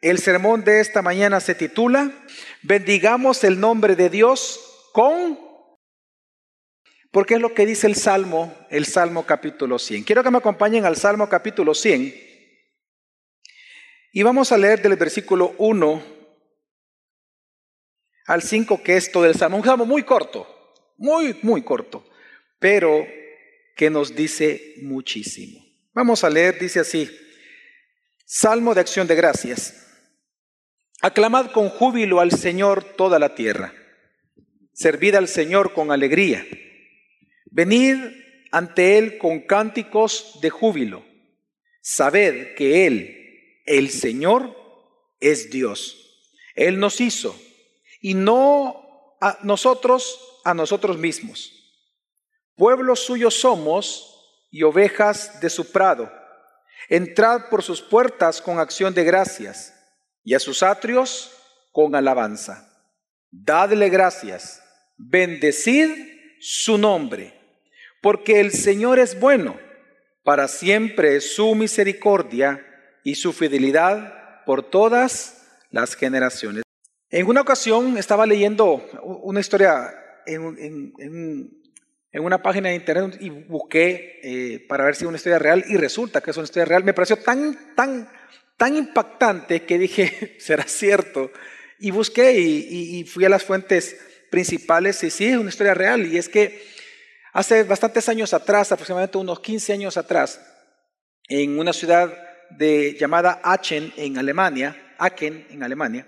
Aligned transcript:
El 0.00 0.18
sermón 0.18 0.64
de 0.64 0.80
esta 0.80 1.02
mañana 1.02 1.40
se 1.40 1.54
titula 1.54 2.10
Bendigamos 2.62 3.44
el 3.44 3.60
nombre 3.60 3.96
de 3.96 4.08
Dios 4.08 4.88
con... 4.92 5.38
Porque 7.10 7.34
es 7.34 7.40
lo 7.40 7.54
que 7.54 7.66
dice 7.66 7.86
el 7.86 7.96
Salmo, 7.96 8.56
el 8.70 8.86
Salmo 8.86 9.26
capítulo 9.26 9.78
100. 9.78 10.04
Quiero 10.04 10.22
que 10.22 10.30
me 10.30 10.38
acompañen 10.38 10.84
al 10.84 10.96
Salmo 10.96 11.28
capítulo 11.28 11.74
100. 11.74 12.14
Y 14.12 14.22
vamos 14.22 14.52
a 14.52 14.58
leer 14.58 14.80
del 14.80 14.96
versículo 14.96 15.54
1 15.58 16.02
al 18.26 18.42
5, 18.42 18.82
que 18.82 18.96
es 18.96 19.10
todo 19.10 19.26
el 19.26 19.34
Salmo. 19.34 19.56
Un 19.56 19.64
Salmo 19.64 19.86
muy 19.86 20.04
corto, 20.04 20.46
muy, 20.98 21.36
muy 21.42 21.62
corto, 21.62 22.08
pero 22.60 23.04
que 23.76 23.90
nos 23.90 24.14
dice 24.14 24.74
muchísimo. 24.82 25.64
Vamos 25.92 26.22
a 26.22 26.30
leer, 26.30 26.60
dice 26.60 26.78
así, 26.78 27.10
Salmo 28.24 28.72
de 28.72 28.82
acción 28.82 29.08
de 29.08 29.16
gracias. 29.16 29.89
Aclamad 31.02 31.50
con 31.52 31.70
júbilo 31.70 32.20
al 32.20 32.30
Señor 32.30 32.84
toda 32.84 33.18
la 33.18 33.34
tierra. 33.34 33.72
Servid 34.74 35.14
al 35.14 35.28
Señor 35.28 35.72
con 35.72 35.92
alegría. 35.92 36.46
Venid 37.46 37.96
ante 38.52 38.98
Él 38.98 39.16
con 39.16 39.40
cánticos 39.40 40.38
de 40.42 40.50
júbilo. 40.50 41.02
Sabed 41.80 42.54
que 42.54 42.86
Él, 42.86 43.62
el 43.64 43.88
Señor, 43.88 44.54
es 45.20 45.50
Dios. 45.50 45.96
Él 46.54 46.78
nos 46.78 47.00
hizo 47.00 47.34
y 48.02 48.12
no 48.12 49.16
a 49.22 49.38
nosotros 49.42 50.20
a 50.44 50.52
nosotros 50.52 50.98
mismos. 50.98 51.52
Pueblo 52.56 52.94
suyo 52.94 53.30
somos 53.30 54.46
y 54.50 54.64
ovejas 54.64 55.40
de 55.40 55.48
su 55.48 55.72
prado. 55.72 56.12
Entrad 56.90 57.48
por 57.48 57.62
sus 57.62 57.80
puertas 57.80 58.42
con 58.42 58.58
acción 58.58 58.92
de 58.92 59.04
gracias 59.04 59.79
y 60.24 60.34
a 60.34 60.38
sus 60.38 60.62
atrios 60.62 61.32
con 61.72 61.94
alabanza. 61.94 62.68
Dadle 63.30 63.88
gracias, 63.88 64.62
bendecid 64.96 65.90
su 66.40 66.78
nombre, 66.78 67.34
porque 68.02 68.40
el 68.40 68.50
Señor 68.52 68.98
es 68.98 69.18
bueno, 69.18 69.58
para 70.24 70.48
siempre 70.48 71.20
su 71.20 71.54
misericordia 71.54 72.66
y 73.04 73.14
su 73.14 73.32
fidelidad 73.32 74.44
por 74.44 74.62
todas 74.62 75.46
las 75.70 75.94
generaciones. 75.94 76.62
En 77.08 77.26
una 77.26 77.40
ocasión 77.40 77.96
estaba 77.98 78.26
leyendo 78.26 78.84
una 79.02 79.40
historia 79.40 79.92
en, 80.26 81.60
una 82.14 82.42
página 82.42 82.68
de 82.68 82.76
internet 82.76 83.16
y 83.20 83.30
busqué 83.30 84.20
eh, 84.22 84.66
para 84.68 84.84
ver 84.84 84.94
si 84.94 85.04
es 85.04 85.08
una 85.08 85.16
historia 85.16 85.38
real 85.38 85.64
y 85.68 85.76
resulta 85.76 86.20
que 86.20 86.30
es 86.30 86.36
una 86.36 86.44
historia 86.44 86.66
real. 86.66 86.84
Me 86.84 86.94
pareció 86.94 87.16
tan, 87.16 87.74
tan 87.74 88.08
tan 88.60 88.76
impactante 88.76 89.62
que 89.62 89.78
dije, 89.78 90.36
será 90.38 90.64
cierto. 90.64 91.32
Y 91.78 91.92
busqué 91.92 92.38
y, 92.38 93.04
fui 93.04 93.24
a 93.24 93.30
las 93.30 93.42
fuentes 93.42 93.96
principales 94.30 95.02
y 95.02 95.10
sí, 95.10 95.28
es 95.28 95.38
una 95.38 95.48
historia 95.48 95.72
real. 95.72 96.04
Y 96.04 96.18
es 96.18 96.28
que 96.28 96.62
hace 97.32 97.62
bastantes 97.62 98.06
años 98.10 98.34
atrás, 98.34 98.70
aproximadamente 98.70 99.16
unos 99.16 99.40
15 99.40 99.72
años 99.72 99.96
atrás, 99.96 100.38
en 101.26 101.58
una 101.58 101.72
ciudad 101.72 102.12
llamada 102.98 103.40
Aachen 103.42 103.94
en 103.96 104.18
Alemania, 104.18 104.94
Aachen 104.98 105.46
en 105.48 105.62
Alemania, 105.62 106.06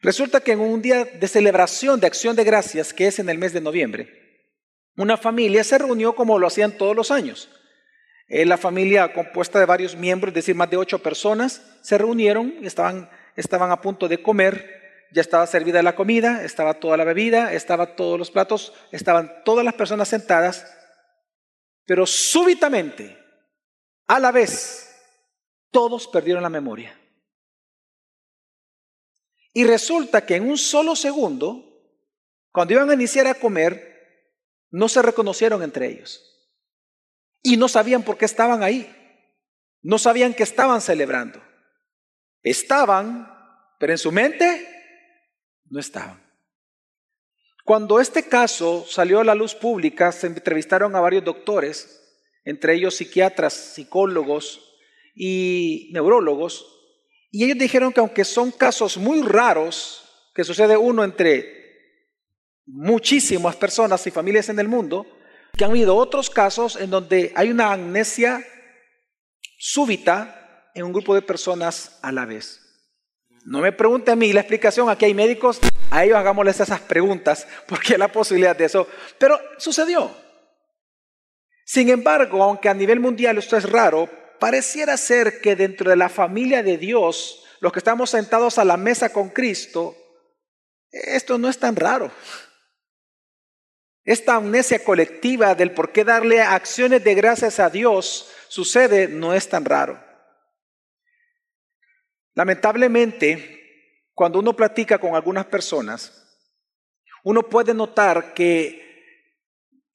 resulta 0.00 0.40
que 0.40 0.52
en 0.52 0.60
un 0.60 0.80
día 0.80 1.04
de 1.04 1.28
celebración 1.28 2.00
de 2.00 2.06
acción 2.06 2.34
de 2.36 2.44
gracias, 2.44 2.94
que 2.94 3.08
es 3.08 3.18
en 3.18 3.28
el 3.28 3.36
mes 3.36 3.52
de 3.52 3.60
noviembre, 3.60 4.48
una 4.96 5.18
familia 5.18 5.62
se 5.62 5.76
reunió 5.76 6.14
como 6.14 6.38
lo 6.38 6.46
hacían 6.46 6.78
todos 6.78 6.96
los 6.96 7.10
años. 7.10 7.50
Eh, 8.28 8.46
la 8.46 8.56
familia 8.56 9.12
compuesta 9.12 9.58
de 9.58 9.66
varios 9.66 9.96
miembros, 9.96 10.30
es 10.30 10.34
decir, 10.36 10.54
más 10.54 10.70
de 10.70 10.76
ocho 10.76 10.98
personas, 11.00 11.62
se 11.82 11.98
reunieron, 11.98 12.54
estaban, 12.62 13.10
estaban 13.36 13.70
a 13.70 13.80
punto 13.80 14.08
de 14.08 14.22
comer, 14.22 15.08
ya 15.12 15.20
estaba 15.20 15.46
servida 15.46 15.82
la 15.82 15.94
comida, 15.94 16.42
estaba 16.42 16.74
toda 16.74 16.96
la 16.96 17.04
bebida, 17.04 17.52
estaban 17.52 17.94
todos 17.96 18.18
los 18.18 18.30
platos, 18.30 18.72
estaban 18.90 19.44
todas 19.44 19.64
las 19.64 19.74
personas 19.74 20.08
sentadas, 20.08 20.66
pero 21.84 22.06
súbitamente, 22.06 23.16
a 24.06 24.18
la 24.18 24.32
vez, 24.32 24.90
todos 25.70 26.08
perdieron 26.08 26.42
la 26.42 26.48
memoria. 26.48 26.98
Y 29.52 29.64
resulta 29.64 30.26
que 30.26 30.36
en 30.36 30.48
un 30.48 30.58
solo 30.58 30.96
segundo, 30.96 31.62
cuando 32.50 32.74
iban 32.74 32.90
a 32.90 32.94
iniciar 32.94 33.26
a 33.26 33.34
comer, 33.34 33.92
no 34.70 34.88
se 34.88 35.02
reconocieron 35.02 35.62
entre 35.62 35.88
ellos. 35.88 36.33
Y 37.44 37.58
no 37.58 37.68
sabían 37.68 38.02
por 38.02 38.16
qué 38.16 38.24
estaban 38.24 38.62
ahí. 38.62 38.90
No 39.82 39.98
sabían 39.98 40.32
que 40.32 40.42
estaban 40.42 40.80
celebrando. 40.80 41.42
Estaban, 42.42 43.30
pero 43.78 43.92
en 43.92 43.98
su 43.98 44.10
mente 44.10 44.66
no 45.66 45.78
estaban. 45.78 46.24
Cuando 47.64 48.00
este 48.00 48.24
caso 48.24 48.86
salió 48.88 49.20
a 49.20 49.24
la 49.24 49.34
luz 49.34 49.54
pública, 49.54 50.10
se 50.10 50.26
entrevistaron 50.26 50.96
a 50.96 51.00
varios 51.00 51.22
doctores, 51.22 52.00
entre 52.44 52.74
ellos 52.74 52.96
psiquiatras, 52.96 53.52
psicólogos 53.52 54.74
y 55.14 55.90
neurólogos, 55.92 56.66
y 57.30 57.44
ellos 57.44 57.58
dijeron 57.58 57.92
que 57.92 58.00
aunque 58.00 58.24
son 58.24 58.52
casos 58.52 58.96
muy 58.96 59.20
raros, 59.20 60.30
que 60.34 60.44
sucede 60.44 60.78
uno 60.78 61.04
entre 61.04 61.62
muchísimas 62.64 63.56
personas 63.56 64.06
y 64.06 64.10
familias 64.10 64.48
en 64.48 64.58
el 64.58 64.68
mundo, 64.68 65.06
que 65.56 65.64
han 65.64 65.70
habido 65.70 65.96
otros 65.96 66.30
casos 66.30 66.76
en 66.76 66.90
donde 66.90 67.32
hay 67.36 67.50
una 67.50 67.72
amnesia 67.72 68.44
súbita 69.58 70.70
en 70.74 70.84
un 70.84 70.92
grupo 70.92 71.14
de 71.14 71.22
personas 71.22 71.98
a 72.02 72.10
la 72.12 72.24
vez. 72.24 72.60
No 73.44 73.60
me 73.60 73.72
pregunte 73.72 74.10
a 74.10 74.16
mí 74.16 74.32
la 74.32 74.40
explicación, 74.40 74.88
aquí 74.88 75.04
hay 75.04 75.14
médicos, 75.14 75.60
a 75.90 76.04
ellos 76.04 76.16
hagámosles 76.16 76.60
esas 76.60 76.80
preguntas, 76.80 77.46
porque 77.68 77.92
hay 77.92 77.98
la 77.98 78.08
posibilidad 78.08 78.56
de 78.56 78.64
eso. 78.64 78.88
Pero 79.18 79.38
sucedió. 79.58 80.10
Sin 81.64 81.88
embargo, 81.88 82.42
aunque 82.42 82.68
a 82.68 82.74
nivel 82.74 83.00
mundial 83.00 83.38
esto 83.38 83.56
es 83.56 83.70
raro, 83.70 84.08
pareciera 84.38 84.96
ser 84.96 85.40
que 85.40 85.56
dentro 85.56 85.88
de 85.88 85.96
la 85.96 86.08
familia 86.08 86.62
de 86.62 86.76
Dios, 86.76 87.44
los 87.60 87.72
que 87.72 87.78
estamos 87.78 88.10
sentados 88.10 88.58
a 88.58 88.64
la 88.64 88.76
mesa 88.76 89.10
con 89.12 89.30
Cristo, 89.30 89.96
esto 90.90 91.38
no 91.38 91.48
es 91.48 91.58
tan 91.58 91.76
raro. 91.76 92.10
Esta 94.04 94.36
amnesia 94.36 94.84
colectiva 94.84 95.54
del 95.54 95.72
por 95.72 95.90
qué 95.90 96.04
darle 96.04 96.42
acciones 96.42 97.02
de 97.02 97.14
gracias 97.14 97.58
a 97.58 97.70
Dios 97.70 98.30
sucede 98.48 99.08
no 99.08 99.32
es 99.32 99.48
tan 99.48 99.64
raro. 99.64 100.02
Lamentablemente, 102.34 104.10
cuando 104.12 104.40
uno 104.40 104.54
platica 104.54 104.98
con 104.98 105.14
algunas 105.14 105.46
personas, 105.46 106.20
uno 107.24 107.42
puede 107.48 107.72
notar 107.72 108.34
que 108.34 108.84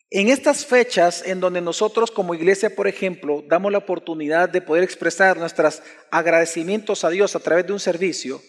en 0.09 0.29
estas 0.29 0.65
fechas 0.65 1.23
en 1.23 1.39
donde 1.39 1.61
nosotros 1.61 2.09
como 2.09 2.33
iglesia, 2.33 2.75
por 2.75 2.87
ejemplo, 2.87 3.43
damos 3.47 3.71
la 3.71 3.77
oportunidad 3.77 4.49
de 4.49 4.61
poder 4.61 4.83
expresar 4.83 5.37
nuestros 5.37 5.83
agradecimientos 6.09 7.03
a 7.03 7.11
Dios 7.11 7.35
a 7.35 7.39
través 7.39 7.67
de 7.67 7.73
un 7.73 7.79
servicio, 7.79 8.41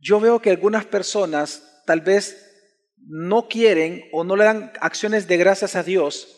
yo 0.00 0.18
veo 0.18 0.40
que 0.40 0.50
algunas 0.50 0.84
personas 0.84 1.82
tal 1.86 2.00
vez 2.00 2.43
no 3.06 3.48
quieren 3.48 4.08
o 4.12 4.24
no 4.24 4.36
le 4.36 4.44
dan 4.44 4.72
acciones 4.80 5.28
de 5.28 5.36
gracias 5.36 5.76
a 5.76 5.82
Dios, 5.82 6.28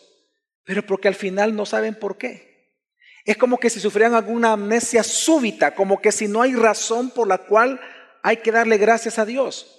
pero 0.63 0.85
porque 0.85 1.07
al 1.07 1.15
final 1.15 1.55
no 1.55 1.65
saben 1.65 1.95
por 1.95 2.17
qué. 2.17 2.47
Es 3.25 3.37
como 3.37 3.57
que 3.57 3.69
si 3.69 3.79
sufrieran 3.79 4.15
alguna 4.15 4.53
amnesia 4.53 5.03
súbita, 5.03 5.75
como 5.75 6.01
que 6.01 6.11
si 6.11 6.27
no 6.27 6.41
hay 6.41 6.55
razón 6.55 7.09
por 7.09 7.27
la 7.27 7.39
cual 7.39 7.79
hay 8.23 8.37
que 8.37 8.51
darle 8.51 8.77
gracias 8.77 9.19
a 9.19 9.25
Dios. 9.25 9.73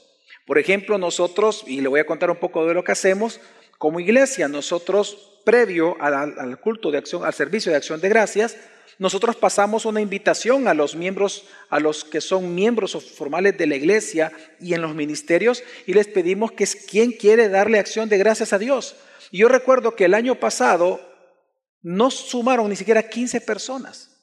Por 0.46 0.58
ejemplo, 0.58 0.98
nosotros, 0.98 1.64
y 1.66 1.80
le 1.80 1.88
voy 1.88 2.00
a 2.00 2.06
contar 2.06 2.30
un 2.30 2.38
poco 2.38 2.66
de 2.66 2.74
lo 2.74 2.84
que 2.84 2.92
hacemos, 2.92 3.40
como 3.78 4.00
iglesia, 4.00 4.48
nosotros, 4.48 5.40
previo 5.44 5.96
al, 6.00 6.14
al 6.14 6.60
culto 6.60 6.90
de 6.90 6.98
acción, 6.98 7.24
al 7.24 7.34
servicio 7.34 7.70
de 7.70 7.76
acción 7.76 8.00
de 8.00 8.08
gracias, 8.08 8.56
nosotros 8.98 9.36
pasamos 9.36 9.84
una 9.84 10.00
invitación 10.00 10.66
a 10.66 10.74
los 10.74 10.96
miembros, 10.96 11.44
a 11.70 11.78
los 11.78 12.04
que 12.04 12.20
son 12.20 12.54
miembros 12.56 12.96
formales 13.14 13.56
de 13.56 13.68
la 13.68 13.76
iglesia 13.76 14.32
y 14.60 14.74
en 14.74 14.82
los 14.82 14.94
ministerios, 14.94 15.62
y 15.86 15.94
les 15.94 16.08
pedimos 16.08 16.50
que 16.50 16.64
es 16.64 16.74
quien 16.74 17.12
quiere 17.12 17.48
darle 17.48 17.78
acción 17.78 18.08
de 18.08 18.18
gracias 18.18 18.52
a 18.52 18.58
Dios. 18.58 18.96
Yo 19.30 19.48
recuerdo 19.48 19.94
que 19.94 20.06
el 20.06 20.14
año 20.14 20.34
pasado 20.34 21.00
no 21.80 22.10
sumaron 22.10 22.68
ni 22.68 22.74
siquiera 22.74 23.08
15 23.08 23.40
personas. 23.42 24.16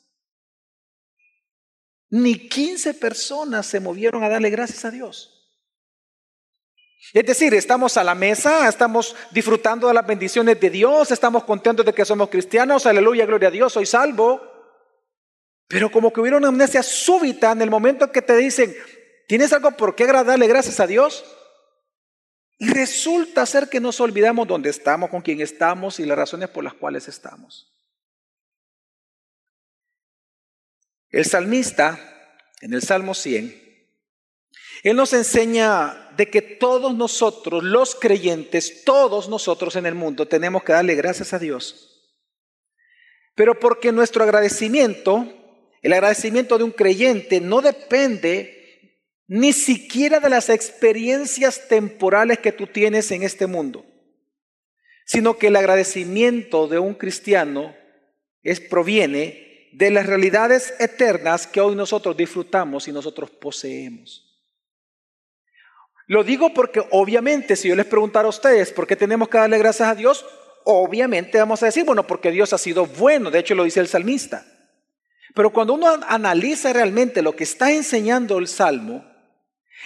Ni 2.10 2.50
15 2.50 2.96
personas 2.96 3.66
se 3.66 3.80
movieron 3.80 4.24
a 4.24 4.30
darle 4.30 4.50
gracias 4.50 4.84
a 4.84 4.92
Dios. 4.92 5.32
Es 7.14 7.26
decir, 7.26 7.54
estamos 7.54 7.96
a 7.96 8.04
la 8.04 8.16
mesa, 8.16 8.68
estamos 8.68 9.16
disfrutando 9.32 9.88
de 9.88 9.94
las 9.94 10.06
bendiciones 10.06 10.60
de 10.60 10.70
Dios, 10.70 11.12
estamos 11.12 11.46
contentos 11.46 11.86
de 11.86 11.94
que 11.94 12.04
somos 12.04 12.30
cristianos, 12.30 12.86
aleluya, 12.86 13.26
gloria 13.26 13.48
a 13.48 13.52
Dios, 13.52 13.72
soy 13.72 13.86
salvo. 13.86 14.55
Pero 15.68 15.92
como 15.92 16.14
que 16.14 16.22
hubiera 16.22 16.38
una 16.38 16.50
amnesia 16.50 16.84
súbita 16.84 17.52
en 17.52 17.62
el 17.62 17.70
momento 17.70 18.12
que 18.12 18.22
te 18.22 18.36
dicen, 18.38 18.76
¿tienes 19.28 19.52
algo 19.54 19.72
por 19.72 19.96
qué 19.96 20.04
agradarle 20.04 20.48
gracias 20.48 20.80
a 20.80 20.88
Dios? 20.88 21.26
Y 22.58 22.70
resulta 22.70 23.46
ser 23.46 23.68
que 23.68 23.80
nos 23.80 24.00
olvidamos 24.00 24.48
dónde 24.48 24.70
estamos, 24.70 25.10
con 25.10 25.22
quién 25.22 25.42
estamos 25.42 26.00
y 26.00 26.06
las 26.06 26.18
razones 26.18 26.50
por 26.50 26.64
las 26.64 26.74
cuales 26.74 27.08
estamos. 27.08 27.74
El 31.10 31.26
salmista 31.26 32.00
en 32.62 32.74
el 32.74 32.82
Salmo 32.82 33.14
100, 33.14 33.62
Él 34.84 34.96
nos 34.96 35.14
enseña 35.14 36.12
de 36.16 36.30
que 36.30 36.42
todos 36.42 36.96
nosotros, 36.96 37.64
los 37.64 37.96
creyentes, 37.96 38.84
todos 38.86 39.28
nosotros 39.30 39.76
en 39.76 39.86
el 39.86 39.96
mundo, 39.96 40.28
tenemos 40.28 40.64
que 40.64 40.74
darle 40.74 40.96
gracias 40.96 41.34
a 41.34 41.40
Dios. 41.40 42.14
Pero 43.34 43.60
porque 43.60 43.92
nuestro 43.92 44.24
agradecimiento, 44.24 45.45
el 45.86 45.94
agradecimiento 45.94 46.58
de 46.58 46.64
un 46.64 46.72
creyente, 46.72 47.40
no 47.40 47.62
depende 47.62 48.98
ni 49.28 49.54
siquiera 49.54 50.20
de 50.20 50.32
las 50.32 50.50
experiencias 50.50 51.68
temporales 51.68 52.40
que 52.40 52.52
tú 52.52 52.66
tienes 52.66 53.12
en 53.12 53.22
este 53.22 53.46
mundo, 53.46 53.86
sino 55.06 55.38
que 55.38 55.46
el 55.46 55.56
agradecimiento 55.56 56.68
de 56.68 56.80
un 56.80 56.96
cristiano 56.96 57.76
es, 58.42 58.60
proviene 58.60 59.70
de 59.74 59.92
las 59.92 60.08
realidades 60.08 60.74
eternas 60.80 61.46
que 61.46 61.62
hoy 61.62 61.76
nosotros 61.76 62.18
disfrutamos 62.18 62.88
y 62.88 62.92
nosotros 62.92 63.30
poseemos. 63.30 64.44
Lo 66.08 66.24
digo 66.24 66.52
porque 66.52 66.82
obviamente 66.90 67.56
si 67.56 67.68
yo 67.68 67.76
les 67.76 67.86
preguntara 67.86 68.26
a 68.26 68.30
ustedes 68.30 68.72
por 68.72 68.88
qué 68.88 68.96
tenemos 68.96 69.30
que 69.30 69.38
darle 69.38 69.60
gracias 69.60 69.88
a 69.88 69.94
Dios, 69.94 70.26
obviamente 70.64 71.38
vamos 71.38 71.62
a 71.62 71.68
decir, 71.68 71.86
bueno, 71.86 72.08
porque 72.08 72.32
Dios 72.32 72.54
ha 72.54 72.58
sido 72.58 72.88
bueno, 72.88 73.30
de 73.30 73.38
hecho 73.38 73.54
lo 73.54 73.66
dice 73.66 73.82
el 73.82 73.88
salmista. 73.88 74.48
Pero 75.36 75.52
cuando 75.52 75.74
uno 75.74 75.88
analiza 76.08 76.74
realmente 76.74 77.22
lo 77.22 77.36
que 77.36 77.44
está 77.44 77.72
enseñando 77.72 78.38
el 78.40 78.48
Salmo, 78.48 79.06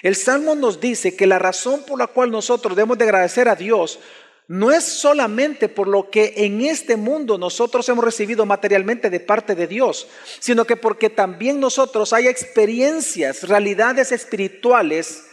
el 0.04 0.16
Salmo 0.16 0.56
nos 0.56 0.80
dice 0.80 1.16
que 1.16 1.28
la 1.28 1.40
razón 1.40 1.84
por 1.86 1.98
la 1.98 2.08
cual 2.08 2.32
nosotros 2.32 2.76
debemos 2.76 2.98
de 3.00 3.06
agradecer 3.06 3.50
a 3.50 3.56
Dios 3.56 4.00
no 4.48 4.72
es 4.72 4.84
solamente 4.84 5.68
por 5.68 5.88
lo 5.88 6.10
que 6.10 6.34
en 6.38 6.62
este 6.62 6.98
mundo 6.98 7.38
nosotros 7.38 7.88
hemos 7.90 8.06
recibido 8.06 8.46
materialmente 8.46 9.10
de 9.10 9.20
parte 9.20 9.54
de 9.56 9.68
Dios, 9.68 10.08
sino 10.40 10.66
que 10.66 10.76
porque 10.76 11.10
también 11.10 11.60
nosotros 11.60 12.14
hay 12.14 12.28
experiencias, 12.28 13.48
realidades 13.48 14.12
espirituales 14.12 15.26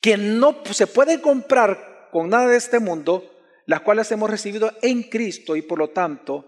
que 0.00 0.16
no 0.16 0.62
se 0.70 0.86
pueden 0.86 1.20
comprar 1.20 2.08
con 2.10 2.30
nada 2.30 2.48
de 2.48 2.56
este 2.56 2.78
mundo, 2.78 3.24
las 3.66 3.80
cuales 3.82 4.10
hemos 4.12 4.30
recibido 4.30 4.72
en 4.82 5.02
Cristo 5.04 5.56
y 5.56 5.62
por 5.62 5.78
lo 5.78 5.90
tanto 5.90 6.44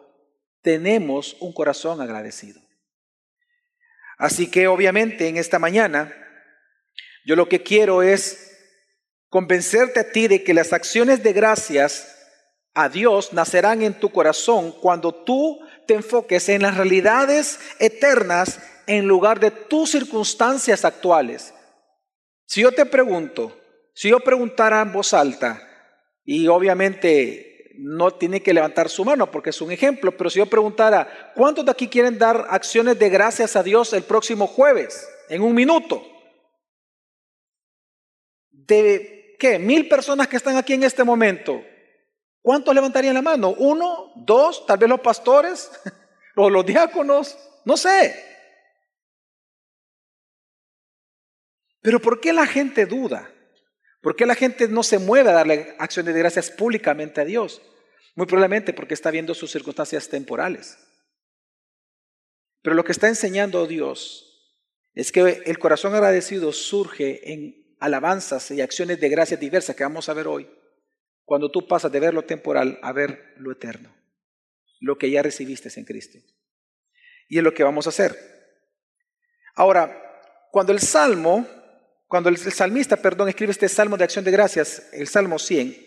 tenemos 0.63 1.37
un 1.41 1.53
corazón 1.53 2.01
agradecido. 2.01 2.68
Así 4.19 4.51
que 4.51 4.67
obviamente 4.67 5.29
en 5.29 5.37
esta 5.37 5.59
mañana 5.59 6.13
yo 7.25 7.37
lo 7.37 7.49
que 7.49 7.63
quiero 7.63 8.03
es 8.03 8.57
convencerte 9.29 10.01
a 10.01 10.11
ti 10.13 10.29
de 10.29 10.43
que 10.43 10.55
las 10.55 10.73
acciones 10.73 11.23
de 11.23 11.33
gracias 11.33 12.17
a 12.75 12.89
Dios 12.89 13.33
nacerán 13.33 13.83
en 13.83 13.95
tu 13.95 14.11
corazón 14.11 14.73
cuando 14.73 15.15
tú 15.15 15.61
te 15.87 15.95
enfoques 15.95 16.49
en 16.49 16.63
las 16.63 16.77
realidades 16.77 17.59
eternas 17.79 18.61
en 18.87 19.07
lugar 19.07 19.41
de 19.41 19.51
tus 19.51 19.91
circunstancias 19.91 20.85
actuales. 20.85 21.55
Si 22.47 22.63
yo 22.63 22.73
te 22.73 22.87
pregunto, 22.87 23.59
si 23.95 24.09
yo 24.09 24.21
preguntara 24.21 24.81
en 24.81 24.93
voz 24.93 25.13
alta, 25.13 25.63
y 26.25 26.47
obviamente 26.49 27.48
no 27.79 28.11
tiene 28.11 28.43
que 28.43 28.53
levantar 28.53 28.89
su 28.89 29.05
mano 29.05 29.31
porque 29.31 29.51
es 29.51 29.61
un 29.61 29.71
ejemplo, 29.71 30.17
pero 30.17 30.29
si 30.29 30.39
yo 30.39 30.47
preguntara, 30.47 31.33
¿cuántos 31.37 31.65
de 31.65 31.71
aquí 31.71 31.87
quieren 31.87 32.19
dar 32.19 32.47
acciones 32.51 32.99
de 32.99 33.09
gracias 33.09 33.55
a 33.55 33.63
Dios 33.63 33.93
el 33.93 34.03
próximo 34.03 34.49
jueves, 34.49 35.09
en 35.29 35.43
un 35.43 35.55
minuto? 35.55 36.05
De 38.51 39.37
¿qué? 39.39 39.59
Mil 39.61 39.89
personas 39.89 40.27
que 40.27 40.37
están 40.37 40.57
aquí 40.57 40.73
en 40.73 40.83
este 40.83 41.05
momento. 41.05 41.63
¿Cuántos 42.43 42.75
levantarían 42.75 43.15
la 43.15 43.23
mano? 43.23 43.51
¿Uno? 43.51 44.13
¿Dos? 44.17 44.67
¿Tal 44.67 44.79
vez 44.79 44.89
los 44.89 45.01
pastores? 45.01 45.71
¿O 46.37 46.51
los 46.51 46.67
diáconos? 46.67 47.39
No 47.65 47.77
sé. 47.77 48.25
Pero 51.81 52.01
¿por 52.01 52.21
qué 52.21 52.33
la 52.33 52.47
gente 52.47 52.87
duda? 52.87 53.31
¿Por 54.01 54.17
qué 54.17 54.27
la 54.27 54.35
gente 54.35 54.69
no 54.69 54.83
se 54.83 54.99
mueve 54.99 55.31
a 55.31 55.35
darle 55.35 55.75
acciones 55.79 56.15
de 56.15 56.21
gracias 56.21 56.51
públicamente 56.51 57.21
a 57.21 57.25
Dios? 57.25 57.61
Muy 58.15 58.27
probablemente 58.27 58.73
porque 58.73 58.95
está 58.95 59.11
viendo 59.11 59.35
sus 59.35 59.51
circunstancias 59.51 60.09
temporales. 60.09 60.79
Pero 62.63 62.75
lo 62.75 62.85
que 62.85 62.93
está 62.93 63.09
enseñando 63.09 63.67
Dios 63.67 64.29
es 64.95 65.13
que 65.13 65.43
el 65.47 65.59
corazón 65.59 65.95
agradecido 65.95 66.53
surge 66.53 67.33
en 67.33 67.77
alabanzas 67.81 68.51
y 68.51 68.61
acciones 68.61 69.01
de 69.01 69.09
gracias 69.09 69.39
diversas 69.39 69.77
que 69.77 69.85
vamos 69.85 70.09
a 70.09 70.15
ver 70.15 70.27
hoy, 70.27 70.51
cuando 71.25 71.51
tú 71.51 71.67
pasas 71.69 71.93
de 71.93 72.01
ver 72.01 72.15
lo 72.15 72.23
temporal 72.25 72.79
a 72.83 72.93
ver 72.93 73.35
lo 73.37 73.53
eterno, 73.53 73.95
lo 74.81 74.99
que 74.99 75.11
ya 75.11 75.23
recibiste 75.23 75.69
en 75.79 75.85
Cristo. 75.85 76.19
Y 77.29 77.39
es 77.39 77.45
lo 77.45 77.55
que 77.55 77.63
vamos 77.63 77.87
a 77.87 77.91
hacer. 77.91 78.17
Ahora, 79.55 80.49
cuando 80.51 80.73
el 80.73 80.81
salmo, 80.81 81.47
cuando 82.09 82.31
el 82.31 82.39
salmista, 82.39 82.97
perdón, 82.97 83.29
escribe 83.29 83.53
este 83.53 83.69
salmo 83.69 83.97
de 83.97 84.05
acción 84.05 84.25
de 84.25 84.31
gracias, 84.31 84.89
el 84.93 85.07
salmo 85.07 85.39
100, 85.39 85.87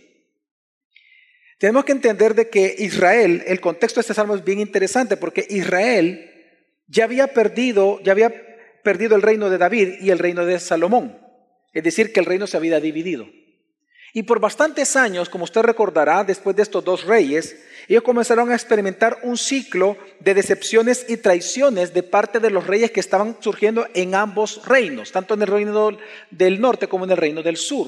tenemos 1.57 1.83
que 1.85 1.91
entender 1.91 2.33
de 2.33 2.49
que 2.49 2.75
Israel, 2.79 3.43
el 3.45 3.59
contexto 3.59 3.99
de 3.99 4.01
este 4.01 4.13
salmo 4.13 4.35
es 4.35 4.43
bien 4.43 4.59
interesante 4.59 5.17
porque 5.17 5.45
Israel 5.49 6.27
ya 6.87 7.03
había 7.03 7.27
perdido, 7.27 7.99
ya 8.01 8.13
había 8.13 8.33
perdido 8.83 9.15
el 9.15 9.21
reino 9.21 9.49
de 9.49 9.59
David 9.59 9.95
y 10.01 10.09
el 10.09 10.17
reino 10.17 10.45
de 10.45 10.59
Salomón. 10.59 11.19
Es 11.71 11.83
decir, 11.83 12.11
que 12.11 12.19
el 12.19 12.25
reino 12.25 12.47
se 12.47 12.57
había 12.57 12.79
dividido. 12.79 13.27
Y 14.13 14.23
por 14.23 14.39
bastantes 14.39 14.95
años, 14.95 15.29
como 15.29 15.45
usted 15.45 15.61
recordará, 15.61 16.23
después 16.23 16.55
de 16.55 16.63
estos 16.63 16.83
dos 16.83 17.05
reyes, 17.05 17.55
ellos 17.87 18.03
comenzaron 18.03 18.51
a 18.51 18.55
experimentar 18.55 19.19
un 19.23 19.37
ciclo 19.37 19.97
de 20.19 20.33
decepciones 20.33 21.05
y 21.07 21.17
traiciones 21.17 21.93
de 21.93 22.03
parte 22.03 22.39
de 22.39 22.51
los 22.51 22.67
reyes 22.67 22.91
que 22.91 22.99
estaban 22.99 23.37
surgiendo 23.39 23.87
en 23.93 24.13
ambos 24.15 24.65
reinos, 24.65 25.11
tanto 25.11 25.33
en 25.33 25.41
el 25.43 25.47
reino 25.47 25.97
del 26.29 26.59
norte 26.59 26.87
como 26.87 27.05
en 27.05 27.11
el 27.11 27.17
reino 27.17 27.41
del 27.41 27.57
sur. 27.57 27.87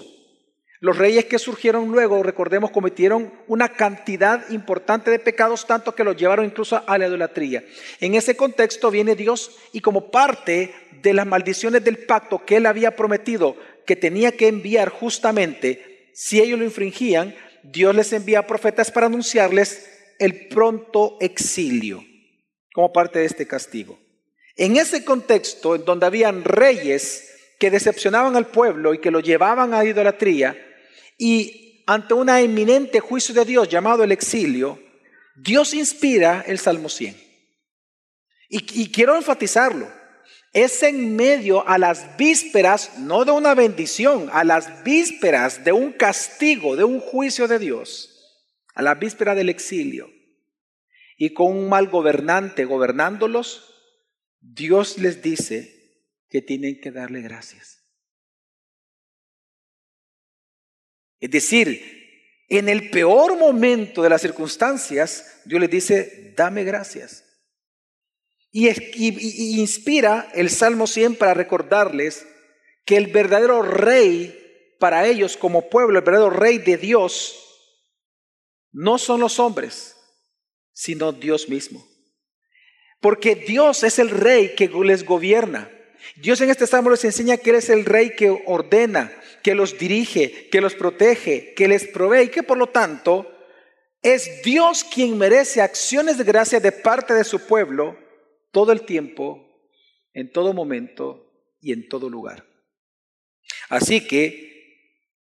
Los 0.79 0.97
reyes 0.97 1.25
que 1.25 1.39
surgieron 1.39 1.87
luego, 1.89 2.21
recordemos, 2.23 2.71
cometieron 2.71 3.31
una 3.47 3.69
cantidad 3.69 4.49
importante 4.49 5.11
de 5.11 5.19
pecados, 5.19 5.65
tanto 5.65 5.95
que 5.95 6.03
los 6.03 6.17
llevaron 6.17 6.45
incluso 6.45 6.83
a 6.85 6.97
la 6.97 7.07
idolatría. 7.07 7.63
En 8.01 8.15
ese 8.15 8.35
contexto 8.35 8.91
viene 8.91 9.15
Dios 9.15 9.57
y 9.71 9.79
como 9.79 10.11
parte 10.11 10.73
de 11.01 11.13
las 11.13 11.25
maldiciones 11.25 11.85
del 11.85 11.99
pacto 11.99 12.43
que 12.45 12.57
él 12.57 12.65
había 12.65 12.97
prometido 12.97 13.55
que 13.85 13.95
tenía 13.95 14.33
que 14.33 14.47
enviar 14.47 14.89
justamente, 14.89 15.92
si 16.13 16.39
ellos 16.39 16.60
lo 16.60 16.65
infringían, 16.65 17.36
Dios 17.63 17.95
les 17.95 18.13
envía 18.13 18.45
profetas 18.45 18.92
para 18.92 19.07
anunciarles 19.07 19.89
el 20.19 20.48
pronto 20.48 21.18
exilio 21.19 22.04
como 22.74 22.94
parte 22.94 23.19
de 23.19 23.25
este 23.25 23.48
castigo. 23.48 24.00
En 24.56 24.77
ese 24.77 25.04
contexto, 25.04 25.75
en 25.75 25.86
donde 25.86 26.06
habían 26.06 26.44
reyes 26.44 27.30
que 27.60 27.71
decepcionaban 27.71 28.36
al 28.36 28.48
pueblo 28.48 28.93
y 28.93 29.00
que 29.00 29.12
lo 29.12 29.20
llevaban 29.20 29.74
a 29.74 29.86
idolatría, 29.86 30.55
y 31.17 31.84
ante 31.88 32.13
un 32.13 32.29
eminente 32.29 33.00
juicio 33.00 33.34
de 33.34 33.46
Dios 33.46 33.70
llamado 33.70 34.03
el 34.03 34.12
exilio, 34.12 34.79
Dios 35.36 35.74
inspira 35.74 36.43
el 36.48 36.60
Salmo 36.60 36.89
100. 36.89 37.15
Y, 38.50 38.82
y 38.82 38.91
quiero 38.91 39.15
enfatizarlo 39.15 40.02
es 40.53 40.83
en 40.83 41.15
medio 41.15 41.67
a 41.67 41.79
las 41.79 42.15
vísperas, 42.15 43.00
no 43.00 43.25
de 43.25 43.31
una 43.31 43.55
bendición, 43.55 44.29
a 44.31 44.43
las 44.43 44.83
vísperas 44.83 45.63
de 45.65 45.72
un 45.72 45.91
castigo, 45.91 46.75
de 46.75 46.83
un 46.83 47.00
juicio 47.00 47.48
de 47.48 47.57
Dios, 47.57 48.45
a 48.75 48.83
la 48.83 48.93
víspera 48.93 49.33
del 49.33 49.50
exilio. 49.50 50.12
Y 51.17 51.33
con 51.33 51.48
un 51.48 51.69
mal 51.69 51.89
gobernante 51.89 52.65
gobernándolos, 52.65 53.74
Dios 54.39 55.00
les 55.00 55.24
dice 55.24 55.74
que 56.29 56.41
tienen 56.41 56.79
que 56.79 56.91
darle 56.91 57.22
gracias. 57.22 57.83
Es 61.19 61.31
decir, 61.31 62.03
en 62.50 62.69
el 62.69 62.91
peor 62.91 63.38
momento 63.38 64.03
de 64.03 64.10
las 64.10 64.22
circunstancias, 64.22 65.41
Dios 65.45 65.62
les 65.62 65.69
dice, 65.69 66.33
dame 66.36 66.63
gracias. 66.63 67.32
Y, 68.55 69.60
inspira 69.60 70.29
el 70.36 70.51
Salmo 70.51 70.86
100 70.86 71.15
para 71.15 71.33
recordarles 71.33 72.27
que 72.86 72.98
el 72.98 73.07
verdadero 73.07 73.63
rey 73.63 74.39
para 74.79 75.07
ellos 75.07 75.38
como 75.38 75.69
pueblo, 75.69 75.98
el 75.98 76.05
verdadero 76.05 76.29
rey 76.29 76.60
de 76.60 76.77
Dios, 76.77 77.36
no 78.72 79.00
son 79.00 79.22
los 79.22 79.39
hombres, 79.39 79.95
sino 80.72 81.12
Dios 81.13 81.50
mismo. 81.50 81.83
Porque 83.01 83.33
Dios 83.33 83.83
es 83.83 83.98
el 83.98 84.12
rey 84.12 84.53
que 84.55 84.67
les 84.67 85.03
gobierna. 85.03 85.72
Dios 86.17 86.39
en 86.41 86.51
este 86.51 86.67
salmo 86.67 86.91
les 86.91 87.03
enseña 87.05 87.38
que 87.38 87.50
Él 87.50 87.55
es 87.55 87.69
el 87.69 87.86
rey 87.86 88.15
que 88.15 88.29
ordena, 88.45 89.12
que 89.41 89.55
los 89.55 89.79
dirige, 89.79 90.48
que 90.50 90.62
los 90.62 90.75
protege, 90.75 91.55
que 91.55 91.67
les 91.67 91.88
provee 91.88 92.25
y 92.25 92.29
que 92.29 92.43
por 92.43 92.57
lo 92.57 92.67
tanto 92.67 93.27
es 94.03 94.43
Dios 94.43 94.83
quien 94.83 95.17
merece 95.17 95.62
acciones 95.62 96.19
de 96.19 96.24
gracia 96.24 96.60
de 96.60 96.72
parte 96.72 97.15
de 97.15 97.24
su 97.24 97.48
pueblo 97.48 98.02
todo 98.53 98.72
el 98.72 98.83
tiempo, 98.83 99.45
en 100.13 100.31
todo 100.31 100.53
momento 100.53 101.29
y 101.60 101.74
en 101.74 101.89
todo 101.89 102.10
lugar. 102.10 102.45
Así 103.67 104.07
que, 104.07 104.53